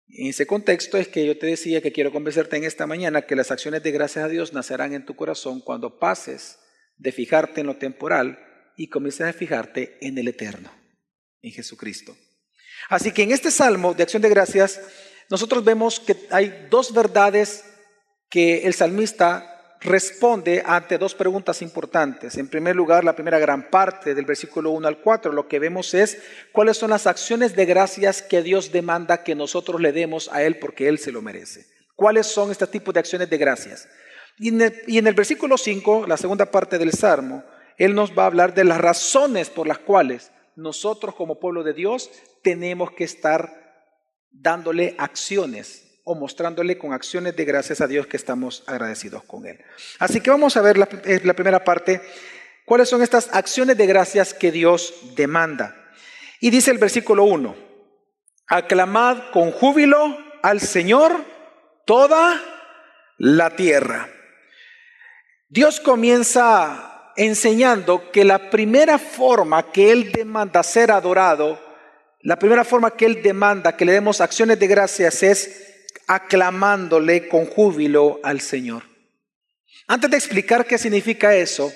en 0.08 0.26
ese 0.26 0.46
contexto 0.46 0.98
es 0.98 1.08
que 1.08 1.24
yo 1.24 1.38
te 1.38 1.46
decía 1.46 1.80
que 1.80 1.92
quiero 1.92 2.12
convencerte 2.12 2.56
en 2.56 2.64
esta 2.64 2.86
mañana 2.86 3.22
que 3.22 3.36
las 3.36 3.50
acciones 3.50 3.82
de 3.82 3.92
gracias 3.92 4.26
a 4.26 4.28
Dios 4.28 4.52
nacerán 4.52 4.92
en 4.92 5.06
tu 5.06 5.16
corazón 5.16 5.60
cuando 5.60 5.98
pases 5.98 6.58
de 6.98 7.12
fijarte 7.12 7.62
en 7.62 7.68
lo 7.68 7.76
temporal 7.76 8.38
y 8.76 8.88
comiences 8.88 9.26
a 9.26 9.32
fijarte 9.32 9.96
en 10.02 10.18
el 10.18 10.28
eterno. 10.28 10.70
en 11.44 11.50
Jesucristo. 11.50 12.16
Así 12.88 13.10
que 13.10 13.22
en 13.22 13.32
este 13.32 13.50
salmo 13.50 13.94
de 13.94 14.04
acción 14.04 14.22
de 14.22 14.28
gracias, 14.28 14.80
nosotros 15.28 15.64
vemos 15.64 15.98
que 15.98 16.16
hay 16.30 16.68
dos 16.70 16.94
verdades 16.94 17.64
que 18.28 18.66
el 18.66 18.74
salmista 18.74 19.61
responde 19.84 20.62
ante 20.64 20.98
dos 20.98 21.14
preguntas 21.14 21.62
importantes. 21.62 22.36
En 22.36 22.48
primer 22.48 22.76
lugar, 22.76 23.04
la 23.04 23.14
primera 23.14 23.38
gran 23.38 23.70
parte 23.70 24.14
del 24.14 24.24
versículo 24.24 24.70
1 24.70 24.86
al 24.86 24.98
4, 25.00 25.32
lo 25.32 25.48
que 25.48 25.58
vemos 25.58 25.94
es 25.94 26.18
cuáles 26.52 26.76
son 26.76 26.90
las 26.90 27.06
acciones 27.06 27.56
de 27.56 27.66
gracias 27.66 28.22
que 28.22 28.42
Dios 28.42 28.72
demanda 28.72 29.24
que 29.24 29.34
nosotros 29.34 29.80
le 29.80 29.92
demos 29.92 30.30
a 30.32 30.42
Él 30.42 30.58
porque 30.58 30.88
Él 30.88 30.98
se 30.98 31.12
lo 31.12 31.22
merece. 31.22 31.66
¿Cuáles 31.96 32.26
son 32.26 32.50
este 32.50 32.66
tipo 32.66 32.92
de 32.92 33.00
acciones 33.00 33.28
de 33.28 33.38
gracias? 33.38 33.88
Y 34.38 34.48
en 34.48 35.06
el, 35.06 35.14
versículo 35.14 35.58
5, 35.58 36.06
la 36.06 36.16
segunda 36.16 36.50
parte 36.50 36.78
del 36.78 36.92
Salmo, 36.92 37.44
Él 37.76 37.94
nos 37.94 38.16
va 38.16 38.24
a 38.24 38.26
hablar 38.26 38.54
de 38.54 38.64
las 38.64 38.80
razones 38.80 39.50
por 39.50 39.66
las 39.66 39.78
cuales 39.78 40.32
nosotros 40.56 41.14
como 41.14 41.38
pueblo 41.38 41.62
de 41.62 41.74
Dios 41.74 42.10
tenemos 42.42 42.92
que 42.92 43.04
estar 43.04 43.52
dándole 44.30 44.94
acciones 44.98 45.91
o 46.04 46.14
mostrándole 46.14 46.78
con 46.78 46.92
acciones 46.92 47.36
de 47.36 47.44
gracias 47.44 47.80
a 47.80 47.86
Dios 47.86 48.06
que 48.06 48.16
estamos 48.16 48.64
agradecidos 48.66 49.22
con 49.24 49.46
Él. 49.46 49.58
Así 49.98 50.20
que 50.20 50.30
vamos 50.30 50.56
a 50.56 50.62
ver 50.62 50.78
la, 50.78 50.88
eh, 51.04 51.34
primera 51.34 51.62
parte, 51.62 52.00
cuáles 52.64 52.88
son 52.88 53.02
estas 53.02 53.28
acciones 53.32 53.76
de 53.76 53.86
gracias 53.86 54.34
que 54.34 54.50
Dios 54.50 54.94
demanda. 55.14 55.76
Y 56.40 56.50
dice 56.50 56.72
el 56.72 56.78
versículo 56.78 57.24
1, 57.24 57.54
aclamad 58.48 59.30
con 59.32 59.52
júbilo 59.52 60.18
al 60.42 60.60
Señor 60.60 61.24
toda 61.86 62.40
la 63.18 63.50
tierra. 63.50 64.08
Dios 65.48 65.78
comienza 65.78 67.12
enseñando 67.14 68.10
que 68.10 68.24
la 68.24 68.50
primera 68.50 68.98
forma 68.98 69.70
que 69.70 69.92
Él 69.92 70.10
demanda 70.10 70.62
ser 70.64 70.90
adorado, 70.90 71.60
la 72.22 72.38
primera 72.38 72.64
forma 72.64 72.90
que 72.96 73.06
Él 73.06 73.22
demanda 73.22 73.76
que 73.76 73.84
le 73.84 73.92
demos 73.92 74.20
acciones 74.20 74.58
de 74.58 74.66
gracias 74.66 75.22
es 75.22 75.71
aclamándole 76.06 77.28
con 77.28 77.46
júbilo 77.46 78.20
al 78.22 78.40
Señor. 78.40 78.84
Antes 79.86 80.10
de 80.10 80.16
explicar 80.16 80.66
qué 80.66 80.78
significa 80.78 81.34
eso, 81.34 81.72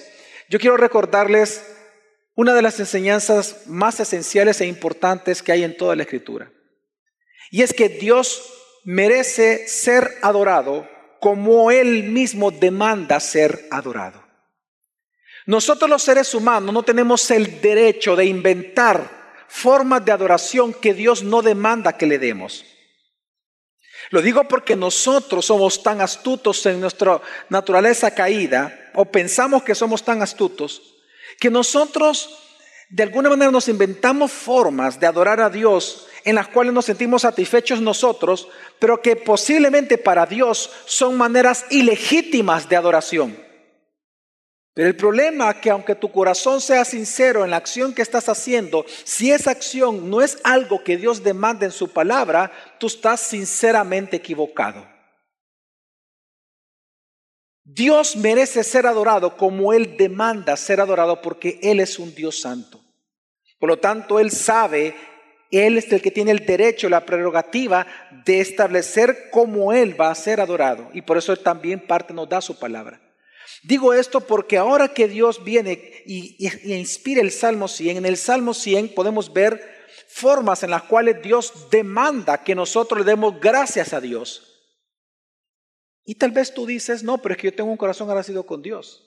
yo 0.48 0.58
quiero 0.58 0.76
recordarles 0.76 1.64
una 2.34 2.54
de 2.54 2.62
las 2.62 2.78
enseñanzas 2.78 3.66
más 3.66 3.98
esenciales 3.98 4.60
e 4.60 4.66
importantes 4.66 5.42
que 5.42 5.52
hay 5.52 5.64
en 5.64 5.76
toda 5.76 5.96
la 5.96 6.02
Escritura. 6.02 6.52
Y 7.50 7.62
es 7.62 7.72
que 7.72 7.88
Dios 7.88 8.52
merece 8.84 9.66
ser 9.66 10.16
adorado 10.22 10.88
como 11.20 11.70
Él 11.70 12.04
mismo 12.04 12.50
demanda 12.50 13.18
ser 13.20 13.66
adorado. 13.70 14.22
Nosotros 15.46 15.88
los 15.88 16.02
seres 16.02 16.34
humanos 16.34 16.74
no 16.74 16.82
tenemos 16.82 17.30
el 17.30 17.60
derecho 17.60 18.16
de 18.16 18.26
inventar 18.26 19.44
formas 19.48 20.04
de 20.04 20.12
adoración 20.12 20.74
que 20.74 20.92
Dios 20.92 21.22
no 21.22 21.40
demanda 21.40 21.96
que 21.96 22.06
le 22.06 22.18
demos. 22.18 22.64
Lo 24.10 24.22
digo 24.22 24.44
porque 24.44 24.76
nosotros 24.76 25.46
somos 25.46 25.82
tan 25.82 26.00
astutos 26.00 26.64
en 26.66 26.80
nuestra 26.80 27.20
naturaleza 27.48 28.12
caída, 28.12 28.90
o 28.94 29.04
pensamos 29.04 29.62
que 29.62 29.74
somos 29.74 30.04
tan 30.04 30.22
astutos, 30.22 30.94
que 31.38 31.50
nosotros 31.50 32.38
de 32.88 33.02
alguna 33.02 33.30
manera 33.30 33.50
nos 33.50 33.68
inventamos 33.68 34.30
formas 34.30 35.00
de 35.00 35.06
adorar 35.06 35.40
a 35.40 35.50
Dios 35.50 36.06
en 36.24 36.36
las 36.36 36.48
cuales 36.48 36.72
nos 36.72 36.84
sentimos 36.84 37.22
satisfechos 37.22 37.80
nosotros, 37.80 38.48
pero 38.78 39.00
que 39.00 39.16
posiblemente 39.16 39.98
para 39.98 40.26
Dios 40.26 40.70
son 40.84 41.16
maneras 41.16 41.66
ilegítimas 41.70 42.68
de 42.68 42.76
adoración. 42.76 43.45
Pero 44.76 44.90
el 44.90 44.96
problema 44.96 45.52
es 45.52 45.56
que 45.56 45.70
aunque 45.70 45.94
tu 45.94 46.12
corazón 46.12 46.60
sea 46.60 46.84
sincero 46.84 47.42
en 47.42 47.50
la 47.50 47.56
acción 47.56 47.94
que 47.94 48.02
estás 48.02 48.28
haciendo, 48.28 48.84
si 49.04 49.32
esa 49.32 49.50
acción 49.50 50.10
no 50.10 50.20
es 50.20 50.36
algo 50.44 50.84
que 50.84 50.98
Dios 50.98 51.24
demanda 51.24 51.64
en 51.64 51.72
su 51.72 51.88
palabra, 51.88 52.52
tú 52.78 52.88
estás 52.88 53.20
sinceramente 53.20 54.18
equivocado. 54.18 54.86
Dios 57.64 58.16
merece 58.16 58.62
ser 58.62 58.86
adorado 58.86 59.38
como 59.38 59.72
Él 59.72 59.96
demanda 59.96 60.54
ser 60.58 60.82
adorado 60.82 61.22
porque 61.22 61.58
Él 61.62 61.80
es 61.80 61.98
un 61.98 62.14
Dios 62.14 62.38
santo. 62.42 62.84
Por 63.58 63.70
lo 63.70 63.78
tanto, 63.78 64.20
Él 64.20 64.30
sabe, 64.30 64.94
Él 65.50 65.78
es 65.78 65.90
el 65.90 66.02
que 66.02 66.10
tiene 66.10 66.32
el 66.32 66.44
derecho, 66.44 66.90
la 66.90 67.06
prerrogativa 67.06 67.86
de 68.26 68.42
establecer 68.42 69.30
cómo 69.30 69.72
Él 69.72 69.98
va 69.98 70.10
a 70.10 70.14
ser 70.14 70.38
adorado. 70.38 70.90
Y 70.92 71.00
por 71.00 71.16
eso 71.16 71.34
también 71.34 71.80
parte 71.80 72.12
nos 72.12 72.28
da 72.28 72.42
su 72.42 72.58
palabra. 72.58 73.05
Digo 73.66 73.92
esto 73.92 74.20
porque 74.20 74.58
ahora 74.58 74.94
que 74.94 75.08
Dios 75.08 75.42
viene 75.42 76.04
y, 76.06 76.36
inspira 76.72 77.20
el 77.20 77.32
Salmo 77.32 77.66
100, 77.66 77.96
en 77.96 78.06
el 78.06 78.16
Salmo 78.16 78.54
100 78.54 78.94
podemos 78.94 79.32
ver 79.32 79.60
formas 80.06 80.62
en 80.62 80.70
las 80.70 80.84
cuales 80.84 81.20
Dios 81.20 81.68
demanda 81.68 82.44
que 82.44 82.54
nosotros 82.54 83.00
le 83.00 83.04
demos 83.04 83.40
gracias 83.40 83.92
a 83.92 84.00
Dios. 84.00 84.70
Y 86.04 86.14
tal 86.14 86.30
vez 86.30 86.54
tú 86.54 86.64
dices, 86.64 87.02
no, 87.02 87.18
pero 87.18 87.34
es 87.34 87.40
que 87.40 87.48
yo 87.48 87.56
tengo 87.56 87.68
un 87.68 87.76
corazón 87.76 88.08
agradecido 88.08 88.46
con 88.46 88.62
Dios. 88.62 89.02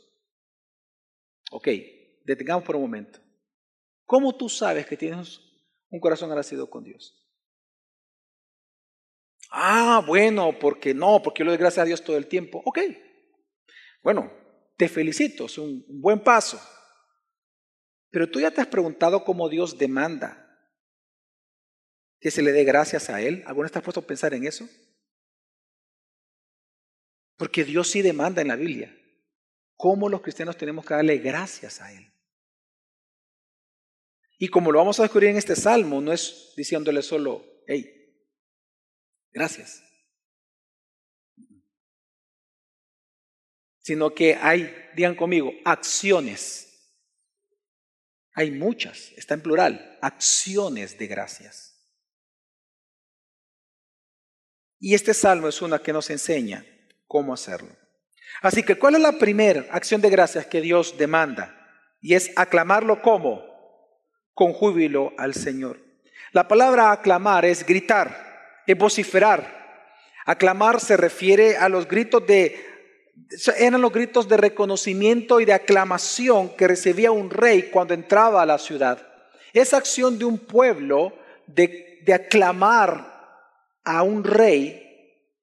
Ok, 1.51 1.70
detengamos 2.25 2.66
por 2.66 2.75
un 2.75 2.82
momento. 2.82 3.20
¿Cómo 4.04 4.36
tú 4.36 4.50
sabes 4.50 4.86
que 4.86 4.98
tienes 4.98 5.39
un 5.89 6.01
corazón 6.01 6.32
agradecido 6.32 6.70
con 6.70 6.84
Dios? 6.84 7.16
Ah, 9.51 10.04
bueno, 10.06 10.60
porque 10.60 10.94
no, 10.94 11.22
porque 11.24 11.39
yo 11.39 11.46
le 11.46 11.51
doy 11.51 11.60
gracias 11.60 11.84
a 11.84 11.88
Dios 11.88 12.04
todo 12.04 12.18
el 12.18 12.28
tiempo. 12.28 12.62
Ok, 12.66 12.80
bueno, 14.04 14.38
te 14.79 14.88
felicito, 14.88 15.48
es 15.48 15.57
un 15.57 15.83
buen 15.89 16.24
paso. 16.24 16.57
Pero 18.09 18.31
tú 18.31 18.39
ya 18.39 18.50
te 18.50 18.62
has 18.62 18.67
preguntado 18.67 19.25
cómo 19.25 19.50
Dios 19.50 19.77
demanda 19.77 20.45
que 22.21 22.31
se 22.31 22.41
le 22.41 22.53
dé 22.53 22.63
gracias 22.63 23.09
a 23.09 23.21
Él. 23.21 23.43
¿Alguna 23.45 23.65
estás 23.65 23.83
puesto 23.83 24.00
a 24.00 24.07
pensar 24.07 24.33
en 24.33 24.48
eso? 24.48 24.69
Porque 27.36 27.65
Dios 27.65 27.89
sí 27.89 28.01
demanda 28.01 28.41
en 28.41 28.48
la 28.48 28.55
Biblia 28.55 28.95
cómo 29.75 30.07
los 30.07 30.21
cristianos 30.21 30.55
tenemos 30.55 30.86
que 30.86 30.93
darle 30.93 31.17
gracias 31.17 31.81
a 31.81 31.91
Él. 31.91 32.13
Y 34.38 34.48
como 34.48 34.71
lo 34.71 34.79
vamos 34.79 34.98
a 35.01 35.03
descubrir 35.03 35.31
en 35.31 35.38
este 35.38 35.57
salmo, 35.57 36.00
no 36.00 36.13
es 36.13 36.53
diciéndole 36.55 37.01
solo, 37.01 37.45
hey, 37.67 38.15
gracias. 39.33 39.83
Sino 43.89 44.13
que 44.13 44.36
hay, 44.36 44.72
digan 44.93 45.15
conmigo, 45.15 45.51
acciones. 45.65 46.93
Hay 48.36 48.51
muchas, 48.51 49.12
está 49.17 49.34
en 49.34 49.41
plural, 49.41 49.98
acciones 50.00 50.96
de 51.00 51.08
gracias. 51.08 51.75
Y 54.77 54.93
este 54.93 55.15
salmo 55.15 55.48
es 55.48 55.63
una 55.63 55.79
que 55.79 55.91
nos 55.91 56.12
enseña 56.12 56.63
cómo 57.08 57.34
hacerlo. 57.34 57.75
Así 58.43 58.62
que, 58.62 58.77
¿cuál 58.77 58.93
es 58.93 59.01
la 59.01 59.13
primera 59.13 59.65
acción 59.72 60.01
de 60.01 60.12
gracias 60.12 60.46
que 60.46 60.62
Dios 60.62 60.96
demanda? 60.96 61.60
Y 62.00 62.13
es 62.13 62.31
aclamarlo 62.36 63.01
como? 63.01 63.43
Con 64.36 64.53
júbilo 64.53 65.13
al 65.17 65.34
Señor. 65.34 65.79
La 66.31 66.48
palabra 66.48 66.91
aclamar 66.91 67.43
es 67.43 67.65
gritar, 67.65 68.62
es 68.67 68.77
vociferar. 68.77 69.98
Aclamar 70.27 70.79
se 70.79 70.96
refiere 70.96 71.58
a 71.58 71.69
los 71.69 71.88
gritos 71.88 72.27
de 72.27 72.69
eran 73.57 73.81
los 73.81 73.91
gritos 73.91 74.27
de 74.27 74.38
reconocimiento 74.38 75.39
y 75.39 75.45
de 75.45 75.53
aclamación 75.53 76.49
que 76.55 76.67
recibía 76.67 77.11
un 77.11 77.29
rey 77.29 77.69
cuando 77.71 77.93
entraba 77.93 78.41
a 78.41 78.45
la 78.45 78.57
ciudad. 78.57 79.05
Esa 79.53 79.77
acción 79.77 80.17
de 80.17 80.25
un 80.25 80.38
pueblo 80.38 81.13
de, 81.47 81.88
aclamar 82.13 83.19
a 83.83 84.01
un 84.01 84.23
rey 84.23 84.81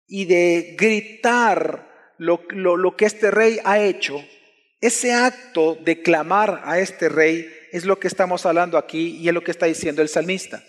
y 0.08 0.24
de 0.24 0.74
gritar 0.76 2.14
lo, 2.18 2.40
lo 2.50 2.96
que 2.96 3.04
este 3.04 3.30
rey 3.30 3.60
ha 3.64 3.78
hecho, 3.78 4.20
ese 4.80 5.12
acto 5.12 5.76
de 5.76 6.02
clamar 6.02 6.62
a 6.64 6.78
este 6.80 7.08
rey 7.08 7.48
es 7.72 7.84
lo 7.84 7.98
que 7.98 8.08
estamos 8.08 8.46
hablando 8.46 8.78
aquí 8.78 9.16
y 9.18 9.28
es 9.28 9.34
lo 9.34 9.42
que 9.42 9.50
está 9.50 9.66
diciendo 9.66 10.02
el 10.02 10.08
salmista. 10.08 10.62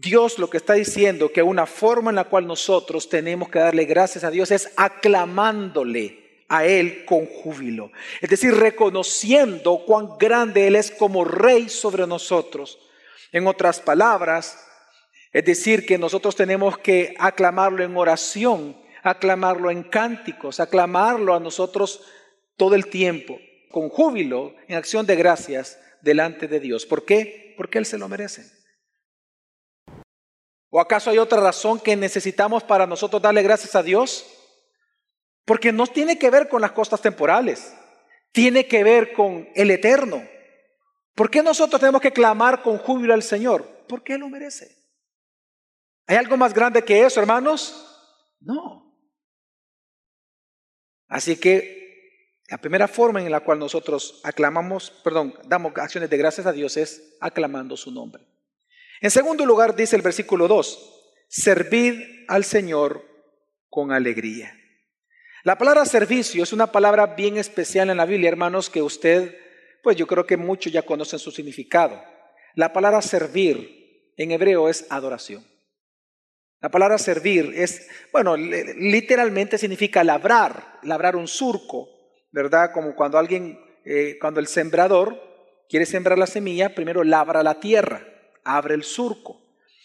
Dios 0.00 0.38
lo 0.38 0.50
que 0.50 0.58
está 0.58 0.74
diciendo 0.74 1.32
que 1.32 1.42
una 1.42 1.66
forma 1.66 2.10
en 2.10 2.16
la 2.16 2.24
cual 2.24 2.46
nosotros 2.46 3.08
tenemos 3.08 3.48
que 3.48 3.58
darle 3.58 3.84
gracias 3.84 4.24
a 4.24 4.30
Dios 4.30 4.50
es 4.50 4.70
aclamándole 4.76 6.44
a 6.48 6.64
Él 6.64 7.04
con 7.04 7.26
júbilo. 7.26 7.90
Es 8.20 8.30
decir, 8.30 8.54
reconociendo 8.54 9.84
cuán 9.86 10.18
grande 10.18 10.66
Él 10.66 10.76
es 10.76 10.90
como 10.90 11.24
rey 11.24 11.68
sobre 11.68 12.06
nosotros. 12.06 12.78
En 13.32 13.46
otras 13.46 13.80
palabras, 13.80 14.62
es 15.32 15.44
decir, 15.44 15.86
que 15.86 15.98
nosotros 15.98 16.36
tenemos 16.36 16.78
que 16.78 17.14
aclamarlo 17.18 17.82
en 17.82 17.96
oración, 17.96 18.76
aclamarlo 19.02 19.70
en 19.70 19.82
cánticos, 19.82 20.60
aclamarlo 20.60 21.34
a 21.34 21.40
nosotros 21.40 22.02
todo 22.56 22.74
el 22.74 22.86
tiempo, 22.88 23.38
con 23.70 23.88
júbilo, 23.88 24.54
en 24.68 24.76
acción 24.76 25.06
de 25.06 25.16
gracias 25.16 25.78
delante 26.02 26.48
de 26.48 26.60
Dios. 26.60 26.86
¿Por 26.86 27.04
qué? 27.04 27.54
Porque 27.56 27.78
Él 27.78 27.86
se 27.86 27.98
lo 27.98 28.08
merece. 28.08 28.55
¿O 30.76 30.80
acaso 30.82 31.08
hay 31.08 31.16
otra 31.16 31.40
razón 31.40 31.80
que 31.80 31.96
necesitamos 31.96 32.62
para 32.62 32.86
nosotros 32.86 33.22
darle 33.22 33.42
gracias 33.42 33.74
a 33.74 33.82
Dios? 33.82 34.26
Porque 35.46 35.72
no 35.72 35.86
tiene 35.86 36.18
que 36.18 36.28
ver 36.28 36.50
con 36.50 36.60
las 36.60 36.72
costas 36.72 37.00
temporales, 37.00 37.74
tiene 38.30 38.66
que 38.66 38.84
ver 38.84 39.14
con 39.14 39.48
el 39.54 39.70
eterno. 39.70 40.22
¿Por 41.14 41.30
qué 41.30 41.42
nosotros 41.42 41.80
tenemos 41.80 42.02
que 42.02 42.12
clamar 42.12 42.60
con 42.60 42.76
júbilo 42.76 43.14
al 43.14 43.22
Señor? 43.22 43.66
Porque 43.88 44.12
Él 44.12 44.20
lo 44.20 44.28
merece. 44.28 44.76
¿Hay 46.08 46.18
algo 46.18 46.36
más 46.36 46.52
grande 46.52 46.84
que 46.84 47.06
eso, 47.06 47.20
hermanos? 47.20 48.12
No. 48.40 49.00
Así 51.08 51.36
que 51.36 52.42
la 52.50 52.58
primera 52.58 52.86
forma 52.86 53.22
en 53.22 53.30
la 53.30 53.40
cual 53.40 53.58
nosotros 53.58 54.20
aclamamos, 54.24 54.90
perdón, 55.02 55.38
damos 55.46 55.72
acciones 55.78 56.10
de 56.10 56.18
gracias 56.18 56.46
a 56.46 56.52
Dios 56.52 56.76
es 56.76 57.16
aclamando 57.18 57.78
su 57.78 57.90
nombre. 57.90 58.35
En 59.00 59.10
segundo 59.10 59.44
lugar, 59.44 59.76
dice 59.76 59.96
el 59.96 60.02
versículo 60.02 60.48
2, 60.48 61.04
servid 61.28 62.00
al 62.28 62.44
Señor 62.44 63.04
con 63.68 63.92
alegría. 63.92 64.52
La 65.44 65.58
palabra 65.58 65.84
servicio 65.84 66.42
es 66.42 66.52
una 66.52 66.72
palabra 66.72 67.14
bien 67.14 67.36
especial 67.36 67.90
en 67.90 67.98
la 67.98 68.06
Biblia, 68.06 68.28
hermanos, 68.28 68.70
que 68.70 68.82
usted, 68.82 69.36
pues 69.82 69.96
yo 69.96 70.06
creo 70.06 70.26
que 70.26 70.36
muchos 70.36 70.72
ya 70.72 70.82
conocen 70.82 71.18
su 71.18 71.30
significado. 71.30 72.02
La 72.54 72.72
palabra 72.72 73.02
servir 73.02 74.12
en 74.16 74.30
hebreo 74.30 74.68
es 74.68 74.86
adoración. 74.90 75.46
La 76.60 76.70
palabra 76.70 76.98
servir 76.98 77.52
es, 77.54 77.88
bueno, 78.12 78.36
literalmente 78.36 79.58
significa 79.58 80.02
labrar, 80.02 80.80
labrar 80.82 81.14
un 81.14 81.28
surco, 81.28 81.88
¿verdad? 82.32 82.72
Como 82.72 82.96
cuando 82.96 83.18
alguien, 83.18 83.60
eh, 83.84 84.16
cuando 84.20 84.40
el 84.40 84.46
sembrador 84.46 85.16
quiere 85.68 85.86
sembrar 85.86 86.18
la 86.18 86.26
semilla, 86.26 86.74
primero 86.74 87.04
labra 87.04 87.42
la 87.42 87.60
tierra, 87.60 88.15
abre 88.46 88.74
el 88.74 88.84
surco. 88.84 89.42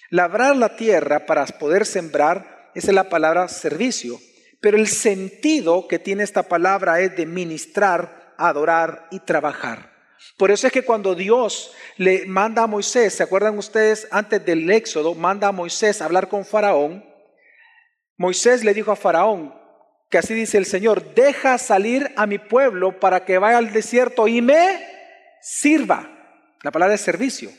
Labrar 0.09 0.55
la 0.55 0.75
tierra 0.75 1.25
para 1.25 1.45
poder 1.45 1.85
sembrar, 1.85 2.71
esa 2.75 2.87
es 2.87 2.93
la 2.93 3.09
palabra 3.09 3.47
servicio. 3.47 4.19
Pero 4.61 4.77
el 4.77 4.87
sentido 4.87 5.87
que 5.87 5.99
tiene 5.99 6.23
esta 6.23 6.43
palabra 6.43 7.01
es 7.01 7.15
de 7.17 7.25
ministrar, 7.25 8.33
adorar 8.37 9.07
y 9.11 9.19
trabajar. 9.19 9.91
Por 10.37 10.51
eso 10.51 10.67
es 10.67 10.73
que 10.73 10.83
cuando 10.83 11.15
Dios 11.15 11.73
le 11.97 12.25
manda 12.27 12.63
a 12.63 12.67
Moisés, 12.67 13.15
¿se 13.15 13.23
acuerdan 13.23 13.57
ustedes 13.57 14.07
antes 14.11 14.45
del 14.45 14.69
Éxodo? 14.69 15.15
Manda 15.15 15.47
a 15.47 15.51
Moisés 15.51 16.01
a 16.01 16.05
hablar 16.05 16.29
con 16.29 16.45
Faraón. 16.45 17.03
Moisés 18.17 18.63
le 18.63 18.73
dijo 18.73 18.91
a 18.91 18.95
Faraón, 18.95 19.53
que 20.11 20.17
así 20.17 20.33
dice 20.33 20.57
el 20.57 20.65
Señor, 20.65 21.15
deja 21.15 21.57
salir 21.57 22.11
a 22.17 22.27
mi 22.27 22.37
pueblo 22.37 22.99
para 22.99 23.23
que 23.25 23.37
vaya 23.37 23.57
al 23.57 23.71
desierto 23.71 24.27
y 24.27 24.41
me 24.41 24.85
sirva. 25.41 26.09
La 26.61 26.71
palabra 26.71 26.95
es 26.95 27.01
servicio, 27.01 27.49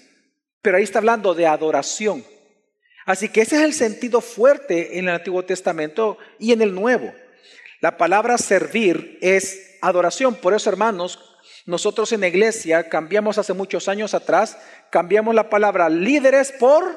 pero 0.62 0.76
ahí 0.76 0.84
está 0.84 1.00
hablando 1.00 1.34
de 1.34 1.46
adoración. 1.46 2.24
Así 3.04 3.28
que 3.28 3.42
ese 3.42 3.56
es 3.56 3.62
el 3.62 3.74
sentido 3.74 4.20
fuerte 4.20 4.98
en 4.98 5.08
el 5.08 5.16
Antiguo 5.16 5.44
Testamento 5.44 6.18
y 6.38 6.52
en 6.52 6.62
el 6.62 6.74
Nuevo. 6.74 7.12
La 7.80 7.98
palabra 7.98 8.38
servir 8.38 9.18
es 9.20 9.78
adoración. 9.82 10.36
Por 10.36 10.54
eso, 10.54 10.70
hermanos, 10.70 11.18
nosotros 11.66 12.12
en 12.12 12.20
la 12.20 12.28
iglesia 12.28 12.88
cambiamos 12.88 13.38
hace 13.38 13.52
muchos 13.52 13.88
años 13.88 14.14
atrás, 14.14 14.56
cambiamos 14.90 15.34
la 15.34 15.50
palabra 15.50 15.88
líderes 15.88 16.52
por 16.52 16.96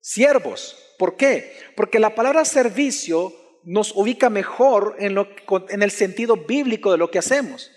siervos. 0.00 0.76
¿Por 0.98 1.16
qué? 1.16 1.56
Porque 1.76 2.00
la 2.00 2.14
palabra 2.16 2.44
servicio 2.44 3.32
nos 3.62 3.92
ubica 3.94 4.30
mejor 4.30 4.96
en, 4.98 5.14
lo, 5.14 5.28
en 5.68 5.82
el 5.82 5.92
sentido 5.92 6.36
bíblico 6.36 6.90
de 6.90 6.98
lo 6.98 7.10
que 7.10 7.20
hacemos. 7.20 7.70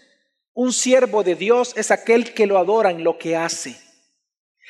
Un 0.53 0.73
siervo 0.73 1.23
de 1.23 1.35
Dios 1.35 1.73
es 1.77 1.91
aquel 1.91 2.33
que 2.33 2.47
lo 2.47 2.57
adora 2.57 2.89
en 2.89 3.03
lo 3.03 3.19
que 3.19 3.35
hace. 3.35 3.86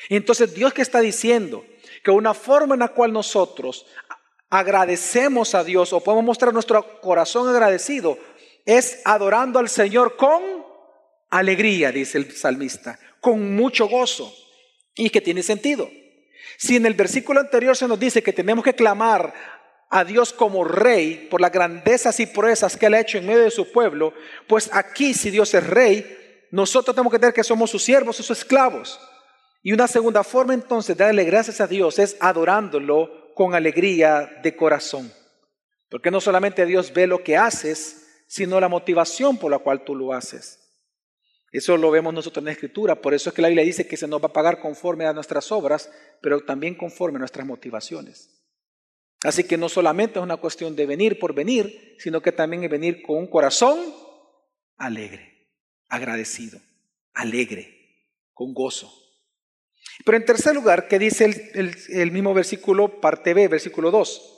Entonces 0.08 0.54
Dios 0.54 0.72
que 0.72 0.82
está 0.82 1.00
diciendo 1.00 1.64
que 2.02 2.10
una 2.10 2.34
forma 2.34 2.74
en 2.74 2.80
la 2.80 2.88
cual 2.88 3.12
nosotros 3.12 3.86
agradecemos 4.50 5.54
a 5.54 5.64
Dios 5.64 5.92
o 5.92 6.00
podemos 6.00 6.24
mostrar 6.24 6.52
nuestro 6.52 7.00
corazón 7.00 7.48
agradecido 7.48 8.18
es 8.64 9.00
adorando 9.04 9.58
al 9.58 9.68
Señor 9.68 10.16
con 10.16 10.42
alegría, 11.30 11.92
dice 11.92 12.18
el 12.18 12.32
salmista, 12.32 12.98
con 13.20 13.54
mucho 13.54 13.88
gozo. 13.88 14.32
Y 14.94 15.10
que 15.10 15.20
tiene 15.20 15.44
sentido. 15.44 15.88
Si 16.56 16.74
en 16.74 16.84
el 16.84 16.94
versículo 16.94 17.38
anterior 17.38 17.76
se 17.76 17.86
nos 17.86 18.00
dice 18.00 18.20
que 18.20 18.32
tenemos 18.32 18.64
que 18.64 18.74
clamar 18.74 19.32
a 19.90 20.04
Dios 20.04 20.32
como 20.32 20.64
rey 20.64 21.28
por 21.30 21.40
las 21.40 21.52
grandezas 21.52 22.18
y 22.18 22.26
proezas 22.26 22.76
que 22.76 22.86
él 22.86 22.94
ha 22.94 23.00
hecho 23.00 23.16
en 23.16 23.26
medio 23.26 23.42
de 23.42 23.50
su 23.52 23.70
pueblo, 23.70 24.12
pues 24.48 24.68
aquí 24.72 25.14
si 25.14 25.30
Dios 25.30 25.54
es 25.54 25.64
rey, 25.64 26.46
nosotros 26.50 26.96
tenemos 26.96 27.12
que 27.12 27.18
tener 27.20 27.32
que 27.32 27.44
somos 27.44 27.70
sus 27.70 27.84
siervos, 27.84 28.16
sus 28.16 28.30
esclavos. 28.30 29.00
Y 29.68 29.72
una 29.72 29.86
segunda 29.86 30.24
forma 30.24 30.54
entonces 30.54 30.96
de 30.96 31.04
darle 31.04 31.24
gracias 31.24 31.60
a 31.60 31.66
Dios 31.66 31.98
es 31.98 32.16
adorándolo 32.20 33.34
con 33.34 33.54
alegría 33.54 34.40
de 34.42 34.56
corazón. 34.56 35.12
Porque 35.90 36.10
no 36.10 36.22
solamente 36.22 36.64
Dios 36.64 36.90
ve 36.94 37.06
lo 37.06 37.22
que 37.22 37.36
haces, 37.36 38.24
sino 38.26 38.60
la 38.60 38.70
motivación 38.70 39.36
por 39.36 39.50
la 39.50 39.58
cual 39.58 39.84
tú 39.84 39.94
lo 39.94 40.14
haces. 40.14 40.58
Eso 41.52 41.76
lo 41.76 41.90
vemos 41.90 42.14
nosotros 42.14 42.40
en 42.40 42.46
la 42.46 42.52
Escritura, 42.52 42.94
por 43.02 43.12
eso 43.12 43.28
es 43.28 43.34
que 43.34 43.42
la 43.42 43.48
Biblia 43.48 43.62
dice 43.62 43.86
que 43.86 43.98
se 43.98 44.08
nos 44.08 44.22
va 44.22 44.28
a 44.28 44.32
pagar 44.32 44.58
conforme 44.58 45.04
a 45.04 45.12
nuestras 45.12 45.52
obras, 45.52 45.92
pero 46.22 46.40
también 46.40 46.74
conforme 46.74 47.16
a 47.16 47.18
nuestras 47.18 47.46
motivaciones. 47.46 48.42
Así 49.22 49.44
que 49.44 49.58
no 49.58 49.68
solamente 49.68 50.18
es 50.18 50.22
una 50.22 50.38
cuestión 50.38 50.76
de 50.76 50.86
venir 50.86 51.18
por 51.18 51.34
venir, 51.34 51.94
sino 51.98 52.22
que 52.22 52.32
también 52.32 52.64
es 52.64 52.70
venir 52.70 53.02
con 53.02 53.18
un 53.18 53.26
corazón 53.26 53.78
alegre, 54.78 55.50
agradecido, 55.90 56.58
alegre, 57.12 58.06
con 58.32 58.54
gozo. 58.54 59.07
Pero 60.04 60.16
en 60.16 60.24
tercer 60.24 60.54
lugar, 60.54 60.88
¿qué 60.88 60.98
dice 60.98 61.52
el, 61.54 62.12
mismo 62.12 62.34
versículo, 62.34 63.00
parte 63.00 63.34
B, 63.34 63.48
versículo 63.48 63.90
2? 63.90 64.34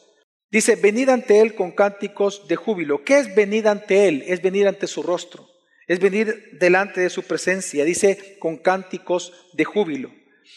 Dice, 0.50 0.76
venid 0.76 1.08
ante 1.08 1.40
Él 1.40 1.54
con 1.54 1.72
cánticos 1.72 2.48
de 2.48 2.56
júbilo. 2.56 3.04
¿Qué 3.04 3.18
es 3.18 3.34
venir 3.34 3.68
ante 3.68 4.08
Él? 4.08 4.24
Es 4.26 4.42
venir 4.42 4.66
ante 4.66 4.86
su 4.86 5.02
rostro 5.02 5.50
es 5.90 5.98
venir 5.98 6.50
delante 6.52 7.00
de 7.00 7.10
su 7.10 7.24
presencia, 7.24 7.84
dice 7.84 8.36
con 8.38 8.58
cánticos 8.58 9.32
de 9.54 9.64
júbilo. 9.64 10.12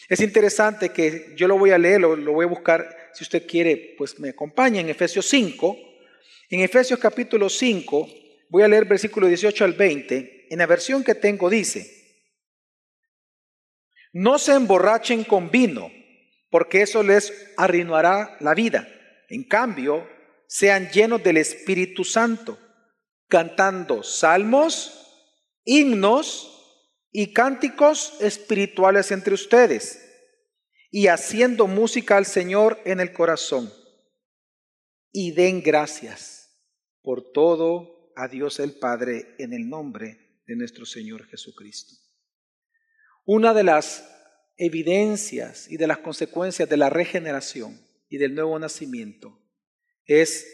Es 0.08 0.20
interesante 0.20 0.90
que 0.90 1.34
yo 1.36 1.48
lo 1.48 1.58
voy 1.58 1.72
a 1.72 1.80
leer, 1.80 2.02
lo, 2.02 2.34
voy 2.34 2.46
a 2.46 2.50
buscar, 2.50 2.88
si 3.16 3.24
usted 3.24 3.48
quiere, 3.48 3.96
pues 3.98 4.20
me 4.20 4.30
acompaña 4.30 4.80
en 4.80 4.90
Efesios 4.90 5.26
5. 5.26 5.76
En 6.52 6.60
Efesios 6.60 7.00
capítulo 7.00 7.50
5, 7.50 8.08
voy 8.50 8.62
a 8.62 8.68
leer 8.68 8.86
versículo 8.86 9.26
18 9.26 9.66
al 9.66 9.74
20. 9.74 10.50
En 10.52 10.60
la 10.60 10.68
versión 10.68 11.04
que 11.04 11.16
tengo 11.16 11.50
dice, 11.50 12.03
no 14.14 14.38
se 14.38 14.54
emborrachen 14.54 15.24
con 15.24 15.50
vino, 15.50 15.92
porque 16.50 16.84
eso 16.84 17.02
les 17.02 17.52
arruinará 17.58 18.38
la 18.40 18.54
vida. 18.54 18.88
En 19.28 19.44
cambio, 19.44 20.08
sean 20.48 20.90
llenos 20.92 21.24
del 21.24 21.38
Espíritu 21.38 22.04
Santo, 22.04 22.60
cantando 23.28 24.04
salmos, 24.04 25.00
himnos 25.66 26.50
y 27.12 27.34
cánticos 27.34 28.14
espirituales 28.22 29.12
entre 29.12 29.34
ustedes 29.34 30.00
y 30.92 31.08
haciendo 31.08 31.66
música 31.66 32.18
al 32.18 32.28
Señor 32.28 32.80
en 32.86 33.00
el 33.00 33.14
corazón. 33.14 33.74
Y 35.12 35.32
den 35.32 35.64
gracias 35.64 36.52
por 37.02 37.32
todo 37.32 38.14
a 38.16 38.28
Dios 38.28 38.60
el 38.60 38.74
Padre 38.78 39.36
en 39.40 39.54
el 39.54 39.68
nombre 39.68 40.42
de 40.46 40.56
nuestro 40.56 40.86
Señor 40.86 41.26
Jesucristo. 41.26 42.03
Una 43.26 43.54
de 43.54 43.64
las 43.64 44.10
evidencias 44.58 45.70
y 45.70 45.78
de 45.78 45.88
las 45.88 46.00
consecuencias 46.00 46.68
de 46.68 46.78
la 46.78 46.90
regeneración 46.90 47.88
y 48.10 48.18
del 48.18 48.36
nuevo 48.36 48.60
nacimiento 48.60 49.40
es 50.06 50.46